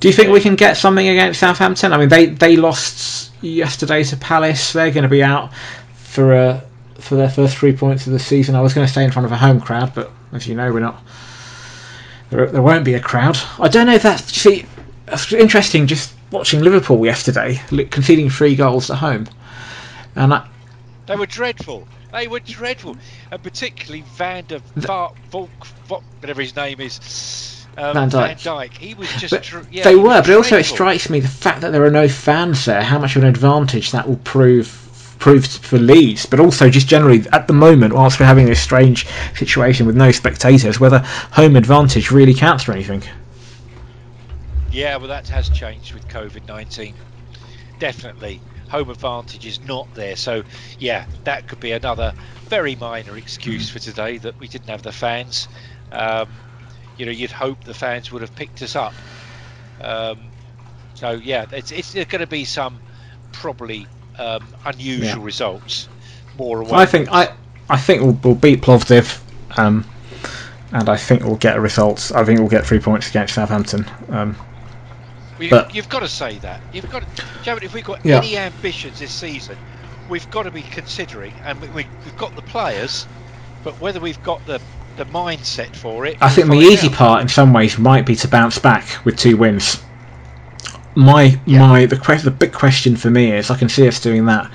Do 0.00 0.08
you 0.08 0.14
think 0.14 0.30
we 0.30 0.40
can 0.40 0.54
get 0.54 0.76
something 0.76 1.08
against 1.08 1.40
Southampton? 1.40 1.92
I 1.92 1.98
mean, 1.98 2.08
they 2.08 2.26
they 2.26 2.56
lost 2.56 3.30
yesterday 3.42 4.02
to 4.04 4.16
Palace. 4.16 4.72
They're 4.72 4.90
going 4.90 5.02
to 5.02 5.08
be 5.08 5.22
out 5.22 5.50
for 5.94 6.34
a 6.34 6.62
for 6.98 7.14
their 7.14 7.28
first 7.30 7.56
three 7.56 7.72
points 7.72 8.06
of 8.06 8.12
the 8.12 8.18
season. 8.18 8.54
I 8.54 8.60
was 8.60 8.74
going 8.74 8.86
to 8.86 8.92
stay 8.92 9.04
in 9.04 9.10
front 9.10 9.26
of 9.26 9.32
a 9.32 9.36
home 9.36 9.60
crowd, 9.60 9.92
but 9.94 10.10
as 10.32 10.46
you 10.46 10.54
know, 10.54 10.72
we're 10.72 10.80
not. 10.80 11.02
There, 12.30 12.46
there 12.46 12.62
won't 12.62 12.84
be 12.84 12.94
a 12.94 13.00
crowd. 13.00 13.38
I 13.58 13.68
don't 13.68 13.86
know 13.86 13.94
if 13.94 14.02
that's 14.02 14.22
see. 14.36 14.66
It's 15.12 15.32
interesting 15.32 15.86
just 15.86 16.14
watching 16.30 16.60
Liverpool 16.60 17.04
yesterday 17.04 17.60
conceding 17.90 18.30
three 18.30 18.54
goals 18.56 18.90
at 18.90 18.98
home, 18.98 19.26
and 20.14 20.34
I, 20.34 20.48
they 21.06 21.16
were 21.16 21.26
dreadful. 21.26 21.86
They 22.12 22.26
were 22.26 22.40
dreadful, 22.40 22.96
and 23.30 23.42
particularly 23.42 24.04
Van 24.16 24.44
der 24.46 24.60
Va- 24.76 25.10
Volk, 25.30 25.50
Volk, 25.86 26.02
whatever 26.20 26.40
his 26.40 26.56
name 26.56 26.80
is. 26.80 27.66
Um, 27.76 27.94
Van 27.94 28.10
Dijk. 28.10 28.42
Dijk. 28.42 28.72
He 28.76 28.94
was 28.94 29.08
just. 29.14 29.50
Dr- 29.50 29.68
yeah, 29.70 29.84
they 29.84 29.94
were, 29.94 30.20
but 30.22 30.30
also 30.30 30.56
it 30.58 30.64
strikes 30.64 31.10
me 31.10 31.20
the 31.20 31.28
fact 31.28 31.60
that 31.60 31.70
there 31.70 31.84
are 31.84 31.90
no 31.90 32.08
fans 32.08 32.64
there. 32.64 32.82
How 32.82 32.98
much 32.98 33.16
of 33.16 33.22
an 33.22 33.28
advantage 33.28 33.92
that 33.92 34.08
will 34.08 34.16
prove 34.16 34.84
prove 35.18 35.46
for 35.46 35.78
Leeds, 35.78 36.26
but 36.26 36.40
also 36.40 36.70
just 36.70 36.86
generally 36.88 37.24
at 37.32 37.46
the 37.46 37.52
moment, 37.52 37.92
whilst 37.92 38.20
we're 38.20 38.26
having 38.26 38.46
this 38.46 38.60
strange 38.60 39.06
situation 39.34 39.86
with 39.86 39.96
no 39.96 40.10
spectators, 40.12 40.80
whether 40.80 41.00
home 41.32 41.56
advantage 41.56 42.10
really 42.10 42.34
counts 42.34 42.64
for 42.64 42.72
anything. 42.72 43.02
Yeah, 44.78 44.96
well, 44.98 45.08
that 45.08 45.26
has 45.30 45.48
changed 45.48 45.92
with 45.92 46.06
COVID 46.06 46.46
19. 46.46 46.94
Definitely. 47.80 48.40
Home 48.68 48.90
advantage 48.90 49.44
is 49.44 49.60
not 49.66 49.92
there. 49.94 50.14
So, 50.14 50.44
yeah, 50.78 51.06
that 51.24 51.48
could 51.48 51.58
be 51.58 51.72
another 51.72 52.14
very 52.44 52.76
minor 52.76 53.16
excuse 53.16 53.68
for 53.68 53.80
today 53.80 54.18
that 54.18 54.38
we 54.38 54.46
didn't 54.46 54.68
have 54.68 54.82
the 54.82 54.92
fans. 54.92 55.48
Um, 55.90 56.28
you 56.96 57.06
know, 57.06 57.10
you'd 57.10 57.32
hope 57.32 57.64
the 57.64 57.74
fans 57.74 58.12
would 58.12 58.22
have 58.22 58.36
picked 58.36 58.62
us 58.62 58.76
up. 58.76 58.94
Um, 59.80 60.20
so, 60.94 61.10
yeah, 61.10 61.46
it's, 61.50 61.72
it's 61.72 61.94
going 61.94 62.20
to 62.20 62.28
be 62.28 62.44
some 62.44 62.78
probably 63.32 63.84
um, 64.16 64.46
unusual 64.64 65.18
Yeah. 65.18 65.24
results. 65.24 65.88
More 66.38 66.60
away. 66.60 66.70
I 66.74 66.86
think 66.86 67.08
I 67.10 67.32
I 67.68 67.78
think 67.78 68.02
we'll, 68.02 68.18
we'll 68.22 68.34
beat 68.36 68.62
Plovdiv, 68.62 69.20
um, 69.58 69.84
and 70.70 70.88
I 70.88 70.96
think 70.96 71.24
we'll 71.24 71.34
get 71.34 71.56
a 71.56 71.60
result. 71.60 72.12
I 72.14 72.22
think 72.22 72.38
we'll 72.38 72.48
get 72.48 72.64
three 72.64 72.78
points 72.78 73.08
against 73.10 73.34
Southampton. 73.34 73.84
Um, 74.08 74.36
Well, 75.38 75.44
you, 75.44 75.50
But- 75.50 75.74
you've 75.74 75.88
got 75.88 76.00
to 76.00 76.08
say 76.08 76.38
that. 76.38 76.60
You've 76.72 76.90
got, 76.90 77.04
Javad, 77.42 77.62
if 77.62 77.72
we've 77.74 77.84
got 77.84 78.04
Yeah. 78.04 78.18
any 78.18 78.36
ambitions 78.36 78.98
this 78.98 79.12
season, 79.12 79.56
we've 80.08 80.28
got 80.30 80.44
to 80.44 80.50
be 80.50 80.62
considering, 80.62 81.32
and 81.44 81.60
we, 81.60 81.68
we, 81.68 81.86
we've 82.04 82.16
got 82.16 82.34
the 82.34 82.42
players, 82.42 83.06
but 83.62 83.80
whether 83.80 84.00
we've 84.00 84.22
got 84.22 84.44
the, 84.46 84.60
the 84.96 85.04
mindset 85.06 85.74
for 85.76 86.06
it. 86.06 86.16
I 86.20 86.28
think 86.28 86.48
the 86.48 86.54
easy 86.56 86.88
out. 86.88 86.94
part, 86.94 87.22
in 87.22 87.28
some 87.28 87.52
ways, 87.52 87.78
might 87.78 88.04
be 88.06 88.16
to 88.16 88.28
bounce 88.28 88.58
back 88.58 89.04
with 89.04 89.16
two 89.16 89.36
wins. 89.36 89.80
My 90.96 91.38
Yeah. 91.44 91.60
my 91.60 91.86
the 91.86 91.96
the 92.24 92.30
big 92.32 92.52
question 92.52 92.96
for 92.96 93.08
me 93.10 93.30
is 93.32 93.50
I 93.50 93.56
can 93.56 93.68
see 93.68 93.86
us 93.86 94.00
doing 94.00 94.26
that. 94.26 94.50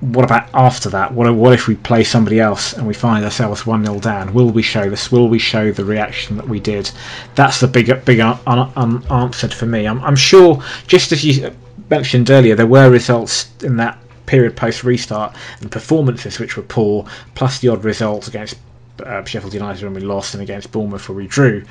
What 0.00 0.24
about 0.24 0.48
after 0.54 0.88
that? 0.90 1.12
What 1.12 1.34
what 1.34 1.52
if 1.52 1.66
we 1.66 1.74
play 1.74 2.04
somebody 2.04 2.38
else 2.38 2.72
and 2.72 2.86
we 2.86 2.94
find 2.94 3.24
ourselves 3.24 3.66
one 3.66 3.84
0 3.84 3.98
down? 3.98 4.32
Will 4.32 4.50
we 4.50 4.62
show 4.62 4.88
this? 4.88 5.10
Will 5.10 5.28
we 5.28 5.38
show 5.38 5.72
the 5.72 5.84
reaction 5.84 6.36
that 6.36 6.48
we 6.48 6.60
did? 6.60 6.90
That's 7.34 7.58
the 7.60 7.66
big 7.66 8.04
big 8.04 8.20
un, 8.20 8.38
un, 8.46 8.72
unanswered 8.76 9.52
for 9.52 9.66
me. 9.66 9.86
I'm, 9.86 10.00
I'm 10.02 10.16
sure, 10.16 10.62
just 10.86 11.10
as 11.10 11.24
you 11.24 11.50
mentioned 11.90 12.30
earlier, 12.30 12.54
there 12.54 12.66
were 12.66 12.88
results 12.90 13.50
in 13.62 13.76
that 13.78 13.98
period 14.26 14.56
post 14.56 14.84
restart 14.84 15.34
and 15.60 15.70
performances 15.70 16.38
which 16.38 16.56
were 16.56 16.62
poor, 16.62 17.04
plus 17.34 17.58
the 17.58 17.68
odd 17.68 17.84
results 17.84 18.28
against 18.28 18.56
uh, 19.04 19.24
Sheffield 19.24 19.54
United 19.54 19.82
when 19.82 19.94
we 19.94 20.00
lost 20.00 20.34
and 20.34 20.42
against 20.42 20.70
Bournemouth 20.70 21.08
where 21.08 21.16
we 21.16 21.26
drew 21.26 21.64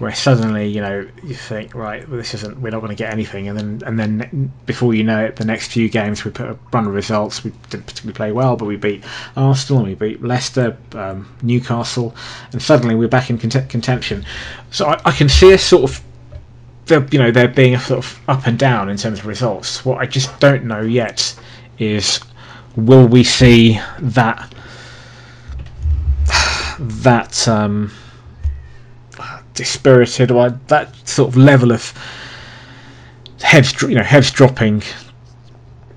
where 0.00 0.14
suddenly 0.14 0.66
you 0.66 0.80
know 0.80 1.06
you 1.22 1.34
think 1.34 1.74
right 1.74 2.08
well, 2.08 2.16
this 2.16 2.32
isn't 2.32 2.58
we're 2.58 2.70
not 2.70 2.80
going 2.80 2.88
to 2.88 2.96
get 2.96 3.12
anything 3.12 3.48
and 3.48 3.58
then 3.58 3.82
and 3.84 3.98
then 4.00 4.50
before 4.64 4.94
you 4.94 5.04
know 5.04 5.26
it 5.26 5.36
the 5.36 5.44
next 5.44 5.70
few 5.72 5.90
games 5.90 6.24
we 6.24 6.30
put 6.30 6.48
a 6.48 6.58
run 6.72 6.86
of 6.86 6.94
results. 6.94 7.44
We 7.44 7.52
didn't 7.68 7.86
particularly 7.86 8.16
play 8.16 8.32
well 8.32 8.56
but 8.56 8.64
we 8.64 8.76
beat 8.76 9.04
Arsenal 9.36 9.80
and 9.80 9.88
we 9.88 9.94
beat 9.94 10.22
Leicester 10.22 10.76
um, 10.94 11.28
Newcastle 11.42 12.14
and 12.52 12.62
suddenly 12.62 12.94
we're 12.94 13.08
back 13.08 13.28
in 13.28 13.36
cont- 13.38 13.68
contention. 13.68 14.24
So 14.70 14.86
I, 14.86 15.00
I, 15.04 15.12
can 15.12 15.28
see 15.28 15.52
a 15.52 15.58
sort 15.58 15.90
of 15.90 16.02
there, 16.86 17.06
you 17.10 17.18
know 17.18 17.30
there 17.30 17.48
being 17.48 17.74
a 17.74 17.80
sort 17.80 17.98
of 17.98 18.20
up 18.26 18.46
and 18.46 18.58
down 18.58 18.88
in 18.88 18.96
terms 18.96 19.18
of 19.18 19.26
results. 19.26 19.84
What 19.84 19.98
I 19.98 20.06
just 20.06 20.40
don't 20.40 20.64
know 20.64 20.80
yet 20.80 21.38
is 21.78 22.20
will 22.74 23.06
we 23.06 23.22
see 23.22 23.78
that 23.98 24.54
that 26.78 27.46
um, 27.46 27.92
dispirited 29.54 30.30
or 30.30 30.50
that 30.68 30.94
sort 31.08 31.28
of 31.28 31.36
level 31.36 31.72
of 31.72 31.92
heads 33.42 33.80
you 33.82 33.94
know 33.94 34.02
heads 34.02 34.30
dropping 34.30 34.82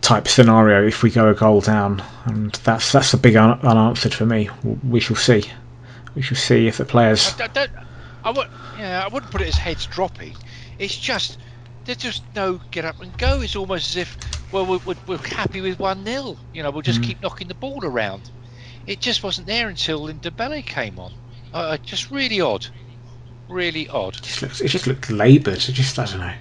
type 0.02 0.28
scenario 0.28 0.86
if 0.86 1.02
we 1.02 1.10
go 1.10 1.30
a 1.30 1.34
goal 1.34 1.62
down. 1.62 2.04
And 2.26 2.52
that's 2.64 2.92
that's 2.92 3.14
a 3.14 3.18
big 3.18 3.36
un- 3.36 3.60
unanswered 3.62 4.14
for 4.14 4.26
me. 4.26 4.50
We 4.88 5.00
shall 5.00 5.16
see. 5.16 5.44
We 6.16 6.22
shall 6.22 6.38
see 6.38 6.68
if 6.68 6.78
the 6.78 6.86
players 6.86 7.34
I, 7.40 7.48
don't, 7.48 7.72
I 8.24 8.30
would 8.30 8.48
yeah 8.78 9.04
I 9.04 9.08
wouldn't 9.08 9.32
put 9.32 9.42
it 9.42 9.48
as 9.48 9.56
heads 9.56 9.88
dropping 9.88 10.36
it's 10.78 10.96
just 10.98 11.40
there's 11.86 11.98
just 11.98 12.24
no 12.36 12.60
get 12.72 12.86
up 12.86 13.02
and 13.02 13.18
go. 13.18 13.42
It's 13.42 13.56
almost 13.56 13.90
as 13.90 13.98
if 13.98 14.18
well 14.52 14.66
we're, 14.66 14.96
we're 15.08 15.18
happy 15.18 15.62
with 15.62 15.80
1-0 15.80 16.38
you 16.54 16.64
know 16.64 16.70
we'll 16.72 16.82
just 16.82 17.02
mm. 17.02 17.06
keep 17.06 17.22
knocking 17.22 17.48
the 17.48 17.56
ball 17.56 17.84
around. 17.84 18.30
It 18.86 19.00
just 19.00 19.24
wasn't 19.24 19.48
there 19.48 19.70
until 19.70 20.08
Ndombele 20.08 20.66
came 20.66 21.00
on. 21.00 21.14
Uh, 21.54 21.78
just 21.78 22.12
really 22.12 22.42
odd 22.42 22.68
really 23.50 23.88
odd. 23.90 24.16
It 24.16 24.24
just 24.24 24.42
looks, 24.42 24.62
it 24.62 24.68
just 24.68 24.88
looks 24.88 25.10
laboured. 25.10 25.56
It 25.56 25.74
just, 25.74 26.00
I 26.00 26.06
don't 26.06 26.20
know. 26.20 26.34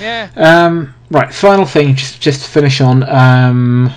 Yeah. 0.00 0.30
Um, 0.36 0.94
right, 1.10 1.32
final 1.32 1.66
thing, 1.66 1.94
just 1.94 2.20
just 2.20 2.44
to 2.44 2.50
finish 2.50 2.80
on 2.80 3.02
um, 3.08 3.92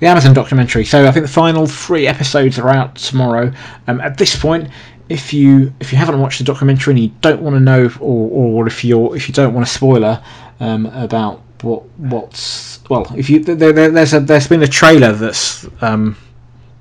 the 0.00 0.06
Amazon 0.06 0.32
documentary. 0.32 0.84
So 0.84 1.06
I 1.06 1.12
think 1.12 1.26
the 1.26 1.32
final 1.32 1.66
three 1.66 2.06
episodes 2.06 2.58
are 2.58 2.68
out 2.70 2.96
tomorrow. 2.96 3.52
Um, 3.86 4.00
at 4.00 4.16
this 4.16 4.34
point, 4.34 4.70
if 5.08 5.32
you 5.32 5.72
if 5.80 5.92
you 5.92 5.98
haven't 5.98 6.20
watched 6.20 6.38
the 6.38 6.44
documentary 6.44 6.92
and 6.92 7.02
you 7.02 7.10
don't 7.20 7.42
want 7.42 7.54
to 7.56 7.60
know, 7.60 7.90
or, 8.00 8.30
or 8.30 8.66
if 8.66 8.84
you're 8.84 9.14
if 9.14 9.28
you 9.28 9.34
don't 9.34 9.52
want 9.52 9.66
a 9.66 9.70
spoiler 9.70 10.22
um, 10.60 10.86
about 10.86 11.42
what 11.62 11.82
what's 11.98 12.80
well, 12.88 13.06
if 13.16 13.28
you 13.28 13.40
there, 13.40 13.90
there's 13.90 14.14
a 14.14 14.20
there's 14.20 14.48
been 14.48 14.62
a 14.62 14.66
trailer 14.66 15.12
that's 15.12 15.66
um, 15.82 16.16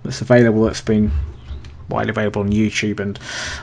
that's 0.03 0.21
available 0.21 0.63
that's 0.63 0.81
been 0.81 1.11
widely 1.89 2.09
available 2.09 2.41
on 2.41 2.51
YouTube 2.51 2.99
and 2.99 3.19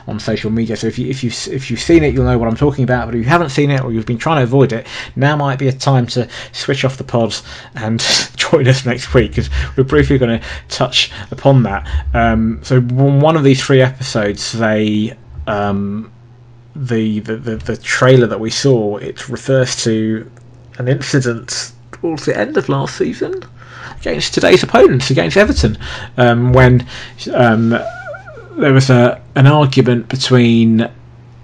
on 0.07 0.19
social 0.19 0.51
media. 0.51 0.75
So 0.75 0.87
if 0.87 0.97
you 0.97 1.09
if 1.09 1.23
you 1.23 1.31
if 1.51 1.69
you've 1.69 1.79
seen 1.79 2.03
it, 2.03 2.13
you'll 2.13 2.25
know 2.25 2.37
what 2.37 2.47
I'm 2.47 2.55
talking 2.55 2.83
about. 2.83 3.05
But 3.07 3.15
if 3.15 3.23
you 3.23 3.29
haven't 3.29 3.49
seen 3.49 3.71
it 3.71 3.83
or 3.83 3.91
you've 3.91 4.05
been 4.05 4.17
trying 4.17 4.37
to 4.37 4.43
avoid 4.43 4.73
it, 4.73 4.87
now 5.15 5.35
might 5.35 5.59
be 5.59 5.67
a 5.67 5.73
time 5.73 6.07
to 6.07 6.27
switch 6.51 6.85
off 6.85 6.97
the 6.97 7.03
pods 7.03 7.43
and 7.75 7.99
join 8.35 8.67
us 8.67 8.85
next 8.85 9.13
week 9.13 9.31
because 9.31 9.49
we're 9.77 9.83
briefly 9.83 10.17
going 10.17 10.39
to 10.39 10.45
touch 10.69 11.11
upon 11.31 11.63
that. 11.63 11.87
Um, 12.13 12.59
so 12.63 12.81
one 12.81 13.35
of 13.35 13.43
these 13.43 13.63
three 13.63 13.81
episodes, 13.81 14.51
they. 14.53 15.17
Um, 15.47 16.11
the, 16.75 17.19
the, 17.19 17.35
the, 17.35 17.55
the 17.57 17.77
trailer 17.77 18.25
that 18.25 18.39
we 18.39 18.49
saw 18.49 18.97
it 18.97 19.29
refers 19.29 19.83
to 19.83 20.27
an 20.79 20.87
incident 20.87 21.71
towards 21.91 22.25
the 22.25 22.35
end 22.35 22.57
of 22.57 22.67
last 22.67 22.97
season 22.97 23.43
against 23.99 24.33
today's 24.33 24.63
opponents 24.63 25.09
against 25.09 25.37
Everton 25.37 25.77
um, 26.17 26.51
when 26.51 26.85
um, 27.33 27.79
there 28.57 28.73
was 28.73 28.89
a 28.89 29.21
an 29.35 29.47
argument 29.47 30.09
between 30.09 30.89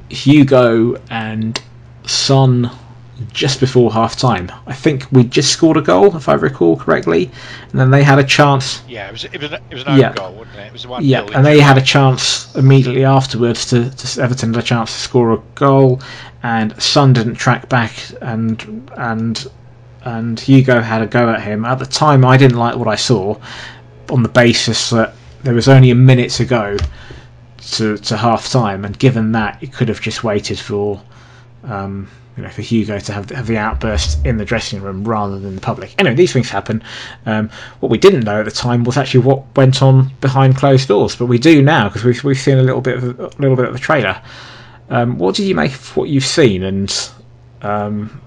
Hugo 0.10 0.95
and 1.10 1.62
Son 2.05 2.72
just 3.34 3.60
before 3.60 3.91
half 3.91 4.16
time. 4.16 4.51
I 4.66 4.74
think 4.74 5.05
we 5.12 5.24
just 5.24 5.51
scored 5.51 5.78
a 5.78 5.82
goal, 5.82 6.16
if 6.16 6.30
I 6.30 6.34
recall 6.34 6.78
correctly, 6.78 7.30
and 7.72 7.80
then 7.80 7.91
they 7.91 8.03
had 8.03 8.20
a 8.20 8.24
chance. 8.24 8.82
Yeah, 8.88 9.10
it 9.10 9.12
was 9.12 9.24
it 9.26 9.41
was, 9.41 9.51
it 9.51 9.62
was 9.72 9.84
an 9.84 9.99
yeah. 9.99 10.14
goal, 10.14 10.34
wasn't 10.34 10.57
it? 10.57 10.68
It 10.68 10.74
was 10.74 10.84
the 10.84 10.89
one. 10.89 11.03
Yeah, 11.03 11.28
and 11.34 11.45
they 11.45 11.60
had 11.60 11.78
a 11.78 11.82
chance 11.82 12.53
immediately 12.55 13.03
afterwards 13.03 13.66
to, 13.68 13.89
to 13.89 14.22
Everton 14.22 14.53
had 14.53 14.64
a 14.64 14.66
chance 14.66 14.93
to 14.93 14.99
score 14.99 15.34
a 15.34 15.41
goal, 15.55 16.01
and 16.43 16.82
Son 16.82 17.14
didn't 17.14 17.36
track 17.36 17.70
back, 17.70 17.93
and 18.22 18.89
and 18.95 19.47
and 20.03 20.39
Hugo 20.39 20.82
had 20.82 21.01
a 21.01 21.07
go 21.07 21.30
at 21.30 21.41
him. 21.41 21.66
At 21.66 21.80
the 21.80 21.86
time, 21.86 22.24
I 22.24 22.38
didn't 22.38 22.57
like 22.57 22.76
what 22.76 22.88
I 22.88 22.95
saw, 22.95 23.38
on 24.10 24.24
the 24.24 24.30
basis 24.30 24.89
that 24.91 25.14
there 25.44 25.54
was 25.54 25.68
only 25.68 25.92
a 25.92 25.96
minute 25.96 26.32
to 26.32 26.46
go 26.46 26.78
to, 27.58 27.98
to 27.98 28.18
half 28.18 28.50
time, 28.50 28.86
and 28.86 28.98
given 28.98 29.32
that, 29.34 29.62
it 29.62 29.74
could 29.74 29.90
have 29.90 30.02
just 30.02 30.24
waited 30.24 30.60
for 30.60 31.02
um, 31.64 32.10
you 32.40 32.44
know 32.44 32.50
for 32.50 32.62
Hugo 32.62 33.00
to 33.00 33.14
have, 33.14 33.30
have 33.32 33.48
the 33.48 33.58
outburst 33.58 34.26
in 34.26 34.38
the 34.38 34.46
dressing 34.46 34.82
room 34.82 35.04
rather 35.04 35.40
than 35.40 35.56
the 35.56 35.62
public. 35.62 35.94
Anyway, 35.98 36.16
these 36.16 36.32
things 36.32 36.50
happen. 36.50 36.82
Um, 37.26 37.50
what 37.82 37.90
we 37.90 37.98
didn't 37.98 38.22
know 38.22 38.40
at 38.40 38.46
the 38.46 38.52
time 38.52 38.84
was 38.84 38.98
actually 38.98 39.22
what 39.22 39.44
went 39.56 39.82
on 39.82 40.12
behind 40.22 40.56
closed 40.56 40.88
doors, 40.88 41.16
but 41.16 41.26
we 41.26 41.38
do 41.38 41.62
now 41.62 41.90
because 41.90 42.04
we've, 42.04 42.24
we've 42.24 42.38
seen 42.38 42.58
a 42.58 42.64
little 42.64 42.82
bit 42.82 42.98
of 42.98 43.20
a 43.20 43.28
little 43.40 43.56
bit 43.56 43.66
of 43.66 43.74
the 43.74 43.80
trailer. 43.80 44.22
Um, 44.90 45.18
what 45.18 45.36
did 45.36 45.46
you 45.46 45.54
make 45.56 45.74
of 45.74 45.98
what 45.98 46.10
you've 46.10 46.26
seen? 46.26 46.64
And 46.64 47.10
um, 47.62 48.22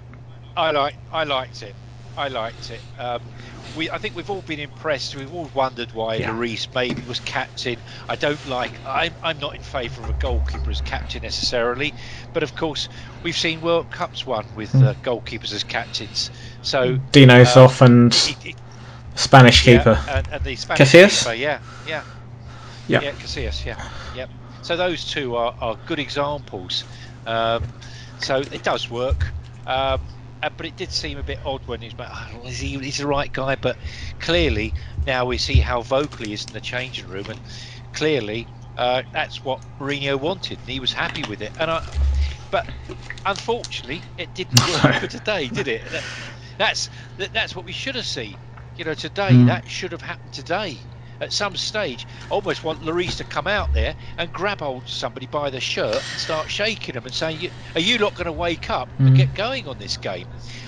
I 0.56 0.70
like 0.70 0.94
I 1.10 1.24
liked 1.24 1.62
it. 1.62 1.74
I 2.16 2.28
liked 2.28 2.70
it. 2.70 2.80
Um, 2.98 3.22
we, 3.76 3.90
I 3.90 3.98
think 3.98 4.14
we've 4.14 4.28
all 4.28 4.42
been 4.42 4.60
impressed. 4.60 5.16
We've 5.16 5.32
all 5.32 5.50
wondered 5.54 5.92
why 5.92 6.16
yeah. 6.16 6.30
Lloris 6.30 6.68
maybe 6.74 7.02
was 7.02 7.20
captain. 7.20 7.76
I 8.08 8.16
don't 8.16 8.44
like. 8.48 8.72
I'm, 8.86 9.14
I'm 9.22 9.38
not 9.38 9.54
in 9.54 9.62
favour 9.62 10.02
of 10.02 10.10
a 10.10 10.12
goalkeeper 10.14 10.70
as 10.70 10.80
captain 10.82 11.22
necessarily, 11.22 11.94
but 12.32 12.42
of 12.42 12.54
course 12.54 12.88
we've 13.22 13.36
seen 13.36 13.60
World 13.60 13.90
Cups 13.90 14.26
won 14.26 14.44
with 14.54 14.74
uh, 14.74 14.94
goalkeepers 15.02 15.52
as 15.54 15.64
captains. 15.64 16.30
So 16.62 16.98
Dino's 17.12 17.56
um, 17.56 17.64
off 17.64 17.80
and 17.80 18.12
it, 18.12 18.46
it, 18.46 18.56
Spanish 19.14 19.64
keeper 19.64 19.98
yeah, 20.06 20.18
and, 20.18 20.28
and, 20.28 20.44
the 20.44 20.56
Spanish 20.56 20.92
Casillas? 20.92 21.18
keeper. 21.20 21.34
Yeah, 21.34 21.60
yeah, 21.86 22.02
yeah, 22.88 23.00
yeah, 23.00 23.12
Casillas. 23.12 23.64
Yeah, 23.64 23.88
yep. 24.14 24.30
So 24.62 24.76
those 24.76 25.10
two 25.10 25.34
are, 25.36 25.54
are 25.60 25.76
good 25.86 25.98
examples. 25.98 26.84
Um, 27.26 27.64
so 28.18 28.38
it 28.38 28.62
does 28.62 28.90
work. 28.90 29.26
Um, 29.66 30.00
uh, 30.42 30.50
but 30.56 30.66
it 30.66 30.76
did 30.76 30.90
seem 30.90 31.18
a 31.18 31.22
bit 31.22 31.38
odd 31.44 31.62
when 31.66 31.80
he's 31.80 31.96
like, 31.98 32.08
oh, 32.34 32.46
is 32.46 32.58
he, 32.58 32.78
he's 32.78 32.98
the 32.98 33.06
right 33.06 33.32
guy, 33.32 33.56
but 33.56 33.76
clearly 34.18 34.74
now 35.06 35.24
we 35.24 35.38
see 35.38 35.60
how 35.60 35.82
vocal 35.82 36.26
he 36.26 36.32
is 36.32 36.46
in 36.46 36.52
the 36.52 36.60
changing 36.60 37.06
room, 37.06 37.28
and 37.28 37.40
clearly 37.92 38.48
uh, 38.76 39.02
that's 39.12 39.44
what 39.44 39.60
Mourinho 39.80 40.18
wanted, 40.18 40.60
and 40.60 40.68
he 40.68 40.80
was 40.80 40.92
happy 40.92 41.22
with 41.28 41.42
it. 41.42 41.52
And 41.58 41.70
I, 41.70 41.82
but 42.50 42.66
unfortunately, 43.24 44.02
it 44.18 44.34
didn't 44.34 44.60
work 44.60 44.94
for 45.00 45.06
today, 45.06 45.48
did 45.48 45.68
it? 45.68 45.84
That, 45.90 46.04
that's 46.58 46.90
that, 47.18 47.32
that's 47.32 47.54
what 47.54 47.64
we 47.64 47.72
should 47.72 47.94
have 47.94 48.06
seen. 48.06 48.36
You 48.76 48.84
know, 48.84 48.94
today 48.94 49.30
mm. 49.30 49.46
that 49.46 49.68
should 49.68 49.92
have 49.92 50.02
happened 50.02 50.32
today 50.32 50.78
at 51.20 51.32
some 51.32 51.56
stage, 51.56 52.06
I 52.30 52.34
almost 52.34 52.64
want 52.64 52.82
Lloris 52.82 53.16
to 53.18 53.24
come 53.24 53.46
out 53.46 53.72
there 53.72 53.94
and 54.18 54.32
grab 54.32 54.60
hold 54.60 54.88
somebody 54.88 55.26
by 55.26 55.50
the 55.50 55.60
shirt 55.60 55.94
and 55.94 56.20
start 56.20 56.50
shaking 56.50 56.94
them 56.94 57.04
and 57.04 57.14
saying, 57.14 57.50
"Are 57.74 57.80
you 57.80 57.98
not 57.98 58.14
going 58.14 58.26
to 58.26 58.32
wake 58.32 58.70
up 58.70 58.88
mm. 58.98 59.06
and 59.06 59.16
get 59.16 59.34
going 59.34 59.68
on 59.68 59.78
this 59.78 59.96
game?" 59.96 60.26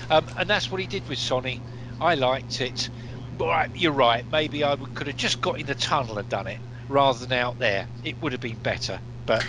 Um, 0.09 0.25
and 0.37 0.49
that's 0.49 0.71
what 0.71 0.79
he 0.79 0.87
did 0.87 1.07
with 1.09 1.19
Sonny. 1.19 1.61
I 1.99 2.15
liked 2.15 2.61
it. 2.61 2.89
Right, 3.37 3.69
you're 3.75 3.91
right. 3.91 4.25
Maybe 4.31 4.63
I 4.63 4.75
could 4.75 5.07
have 5.07 5.17
just 5.17 5.41
got 5.41 5.59
in 5.59 5.65
the 5.65 5.75
tunnel 5.75 6.17
and 6.17 6.29
done 6.29 6.47
it 6.47 6.59
rather 6.87 7.25
than 7.25 7.37
out 7.37 7.59
there. 7.59 7.87
It 8.03 8.21
would 8.21 8.31
have 8.31 8.41
been 8.41 8.57
better. 8.57 8.99
But 9.25 9.45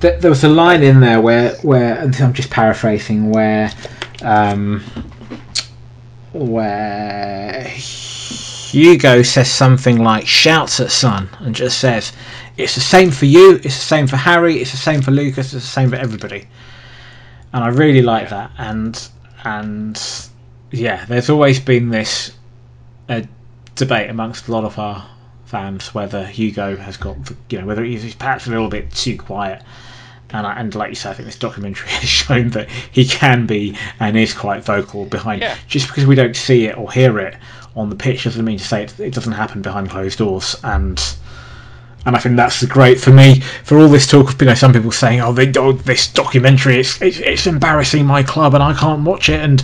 there 0.00 0.30
was 0.30 0.44
a 0.44 0.48
line 0.48 0.82
in 0.82 1.00
there 1.00 1.20
where, 1.20 1.54
where 1.56 1.98
I'm 2.00 2.32
just 2.32 2.50
paraphrasing, 2.50 3.30
where, 3.30 3.72
um, 4.22 4.80
where 6.32 7.72
Hugo 8.74 9.22
says 9.22 9.48
something 9.48 10.02
like 10.02 10.26
shouts 10.26 10.80
at 10.80 10.90
Son 10.90 11.28
and 11.38 11.54
just 11.54 11.78
says, 11.78 12.12
It's 12.56 12.74
the 12.74 12.80
same 12.80 13.12
for 13.12 13.24
you, 13.24 13.52
it's 13.62 13.62
the 13.62 13.70
same 13.70 14.08
for 14.08 14.16
Harry, 14.16 14.56
it's 14.56 14.72
the 14.72 14.76
same 14.76 15.00
for 15.00 15.12
Lucas, 15.12 15.54
it's 15.54 15.64
the 15.64 15.70
same 15.70 15.90
for 15.90 15.96
everybody. 15.96 16.48
And 17.52 17.62
I 17.62 17.68
really 17.68 18.02
like 18.02 18.30
that. 18.30 18.50
And 18.58 19.00
and 19.44 20.28
yeah, 20.72 21.04
there's 21.04 21.30
always 21.30 21.60
been 21.60 21.90
this 21.90 22.32
uh, 23.08 23.22
debate 23.76 24.10
amongst 24.10 24.48
a 24.48 24.52
lot 24.52 24.64
of 24.64 24.76
our 24.76 25.08
fans 25.44 25.94
whether 25.94 26.26
Hugo 26.26 26.74
has 26.76 26.96
got 26.96 27.16
you 27.50 27.60
know 27.60 27.66
whether 27.66 27.84
he's 27.84 28.12
perhaps 28.16 28.48
a 28.48 28.50
little 28.50 28.68
bit 28.68 28.90
too 28.90 29.16
quiet 29.16 29.62
And, 30.30 30.46
I, 30.48 30.58
and 30.58 30.74
like 30.74 30.88
you 30.88 30.96
said, 30.96 31.10
I 31.10 31.14
think 31.14 31.26
this 31.26 31.38
documentary 31.38 31.88
has 32.00 32.08
shown 32.08 32.48
that 32.50 32.68
he 32.90 33.04
can 33.04 33.46
be 33.46 33.76
and 34.00 34.16
is 34.16 34.34
quite 34.34 34.64
vocal 34.64 35.04
behind. 35.04 35.42
Yeah. 35.42 35.56
Just 35.68 35.86
because 35.86 36.06
we 36.06 36.16
don't 36.16 36.34
see 36.34 36.64
it 36.66 36.76
or 36.76 36.90
hear 36.90 37.20
it 37.20 37.36
on 37.76 37.90
the 37.90 37.96
pitch 37.96 38.24
doesn't 38.24 38.44
mean 38.44 38.58
to 38.58 38.64
say 38.64 38.84
it, 38.84 39.00
it 39.00 39.14
doesn't 39.14 39.32
happen 39.32 39.62
behind 39.62 39.90
closed 39.90 40.18
doors. 40.18 40.56
And 40.62 41.02
and 42.06 42.14
I 42.14 42.18
think 42.18 42.36
that's 42.36 42.64
great 42.66 43.00
for 43.00 43.10
me. 43.10 43.40
For 43.64 43.78
all 43.78 43.88
this 43.88 44.06
talk 44.06 44.32
of 44.32 44.40
you 44.40 44.46
know 44.46 44.54
some 44.54 44.72
people 44.72 44.92
saying, 44.92 45.20
"Oh, 45.20 45.32
they, 45.32 45.50
oh 45.56 45.72
this 45.72 46.06
documentary, 46.08 46.80
it's, 46.80 47.00
it's 47.00 47.18
it's 47.18 47.46
embarrassing 47.46 48.04
my 48.04 48.22
club 48.22 48.54
and 48.54 48.62
I 48.62 48.74
can't 48.74 49.04
watch 49.04 49.28
it," 49.28 49.40
and 49.40 49.62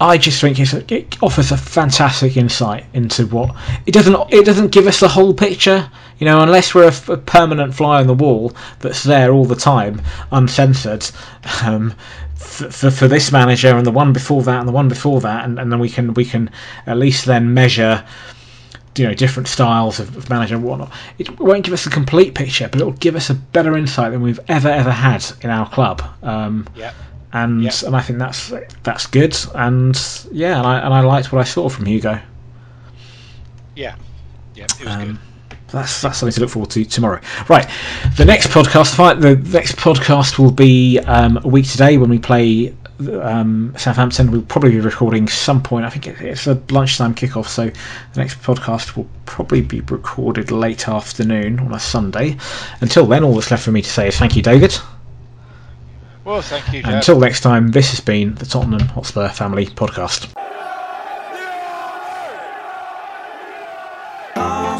I 0.00 0.18
just 0.18 0.40
think 0.40 0.58
a, 0.58 0.94
it 0.94 1.16
offers 1.22 1.52
a 1.52 1.56
fantastic 1.56 2.36
insight 2.36 2.84
into 2.92 3.26
what 3.26 3.54
it 3.86 3.92
doesn't 3.92 4.16
it 4.32 4.44
doesn't 4.44 4.72
give 4.72 4.86
us 4.86 5.00
the 5.00 5.08
whole 5.08 5.32
picture. 5.32 5.90
You 6.18 6.26
know, 6.26 6.40
unless 6.40 6.74
we're 6.74 6.88
a 7.08 7.16
permanent 7.16 7.74
fly 7.74 8.00
on 8.00 8.06
the 8.06 8.14
wall 8.14 8.52
that's 8.80 9.02
there 9.02 9.32
all 9.32 9.44
the 9.44 9.56
time, 9.56 10.02
uncensored. 10.30 11.08
Um, 11.64 11.94
for, 12.42 12.70
for, 12.70 12.90
for 12.90 13.08
this 13.08 13.32
manager 13.32 13.76
and 13.76 13.86
the 13.86 13.90
one 13.90 14.12
before 14.12 14.42
that 14.42 14.58
and 14.58 14.68
the 14.68 14.72
one 14.72 14.88
before 14.88 15.20
that, 15.20 15.44
and, 15.44 15.58
and 15.58 15.70
then 15.72 15.78
we 15.78 15.88
can 15.88 16.14
we 16.14 16.24
can 16.24 16.50
at 16.86 16.96
least 16.98 17.24
then 17.26 17.54
measure 17.54 18.04
you 18.96 19.06
know 19.06 19.14
different 19.14 19.48
styles 19.48 19.98
of, 20.00 20.14
of 20.16 20.28
manager 20.28 20.54
and 20.56 20.64
whatnot. 20.64 20.92
It 21.18 21.40
won't 21.40 21.64
give 21.64 21.72
us 21.72 21.86
a 21.86 21.90
complete 21.90 22.34
picture, 22.34 22.68
but 22.68 22.80
it'll 22.80 22.92
give 22.92 23.16
us 23.16 23.30
a 23.30 23.34
better 23.34 23.76
insight 23.76 24.12
than 24.12 24.20
we've 24.22 24.40
ever 24.48 24.68
ever 24.68 24.90
had 24.90 25.24
in 25.42 25.50
our 25.50 25.68
club. 25.70 26.02
Um, 26.22 26.66
Yeah. 26.76 26.92
and 27.32 27.62
Yeah. 27.62 27.72
and 27.86 27.96
I 27.96 28.02
think 28.02 28.18
that's 28.18 28.52
that's 28.82 29.06
good. 29.06 29.34
And 29.54 29.98
yeah, 30.30 30.58
and 30.58 30.66
I 30.66 30.78
and 30.80 30.92
I 30.92 31.00
liked 31.00 31.32
what 31.32 31.40
I 31.40 31.44
saw 31.44 31.68
from 31.70 31.86
Hugo. 31.86 32.20
Yeah. 33.76 33.94
Yeah. 34.54 34.64
It 34.64 34.84
was 34.84 34.94
Um, 34.94 35.04
good. 35.06 35.18
That's 35.72 36.02
that's 36.02 36.18
something 36.18 36.34
to 36.34 36.40
look 36.40 36.50
forward 36.50 36.70
to 36.70 36.84
tomorrow. 36.84 37.20
Right, 37.48 37.68
the 38.16 38.24
next 38.24 38.48
podcast, 38.48 38.96
the 39.20 39.36
next 39.50 39.76
podcast 39.76 40.38
will 40.38 40.50
be 40.52 40.98
um, 41.00 41.38
a 41.42 41.48
week 41.48 41.66
today 41.66 41.98
when 41.98 42.10
we 42.10 42.18
play 42.18 42.74
um, 43.08 43.74
Southampton. 43.76 44.30
We'll 44.30 44.42
probably 44.42 44.70
be 44.70 44.80
recording 44.80 45.28
some 45.28 45.62
point. 45.62 45.84
I 45.84 45.90
think 45.90 46.06
it's 46.06 46.46
a 46.46 46.60
lunchtime 46.70 47.14
kickoff, 47.14 47.46
so 47.46 47.66
the 47.66 48.20
next 48.20 48.40
podcast 48.42 48.96
will 48.96 49.08
probably 49.26 49.60
be 49.60 49.80
recorded 49.80 50.50
late 50.50 50.88
afternoon 50.88 51.60
on 51.60 51.74
a 51.74 51.80
Sunday. 51.80 52.36
Until 52.80 53.06
then, 53.06 53.24
all 53.24 53.34
that's 53.34 53.50
left 53.50 53.64
for 53.64 53.72
me 53.72 53.82
to 53.82 53.90
say 53.90 54.08
is 54.08 54.18
thank 54.18 54.36
you, 54.36 54.42
David. 54.42 54.76
Well, 56.24 56.40
thank 56.40 56.72
you, 56.72 56.82
Jack. 56.82 56.92
until 56.92 57.18
next 57.18 57.40
time, 57.40 57.68
this 57.72 57.90
has 57.90 58.00
been 58.00 58.34
the 58.36 58.46
Tottenham 58.46 58.86
Hotspur 58.88 59.28
Family 59.28 59.66
Podcast. 59.66 60.32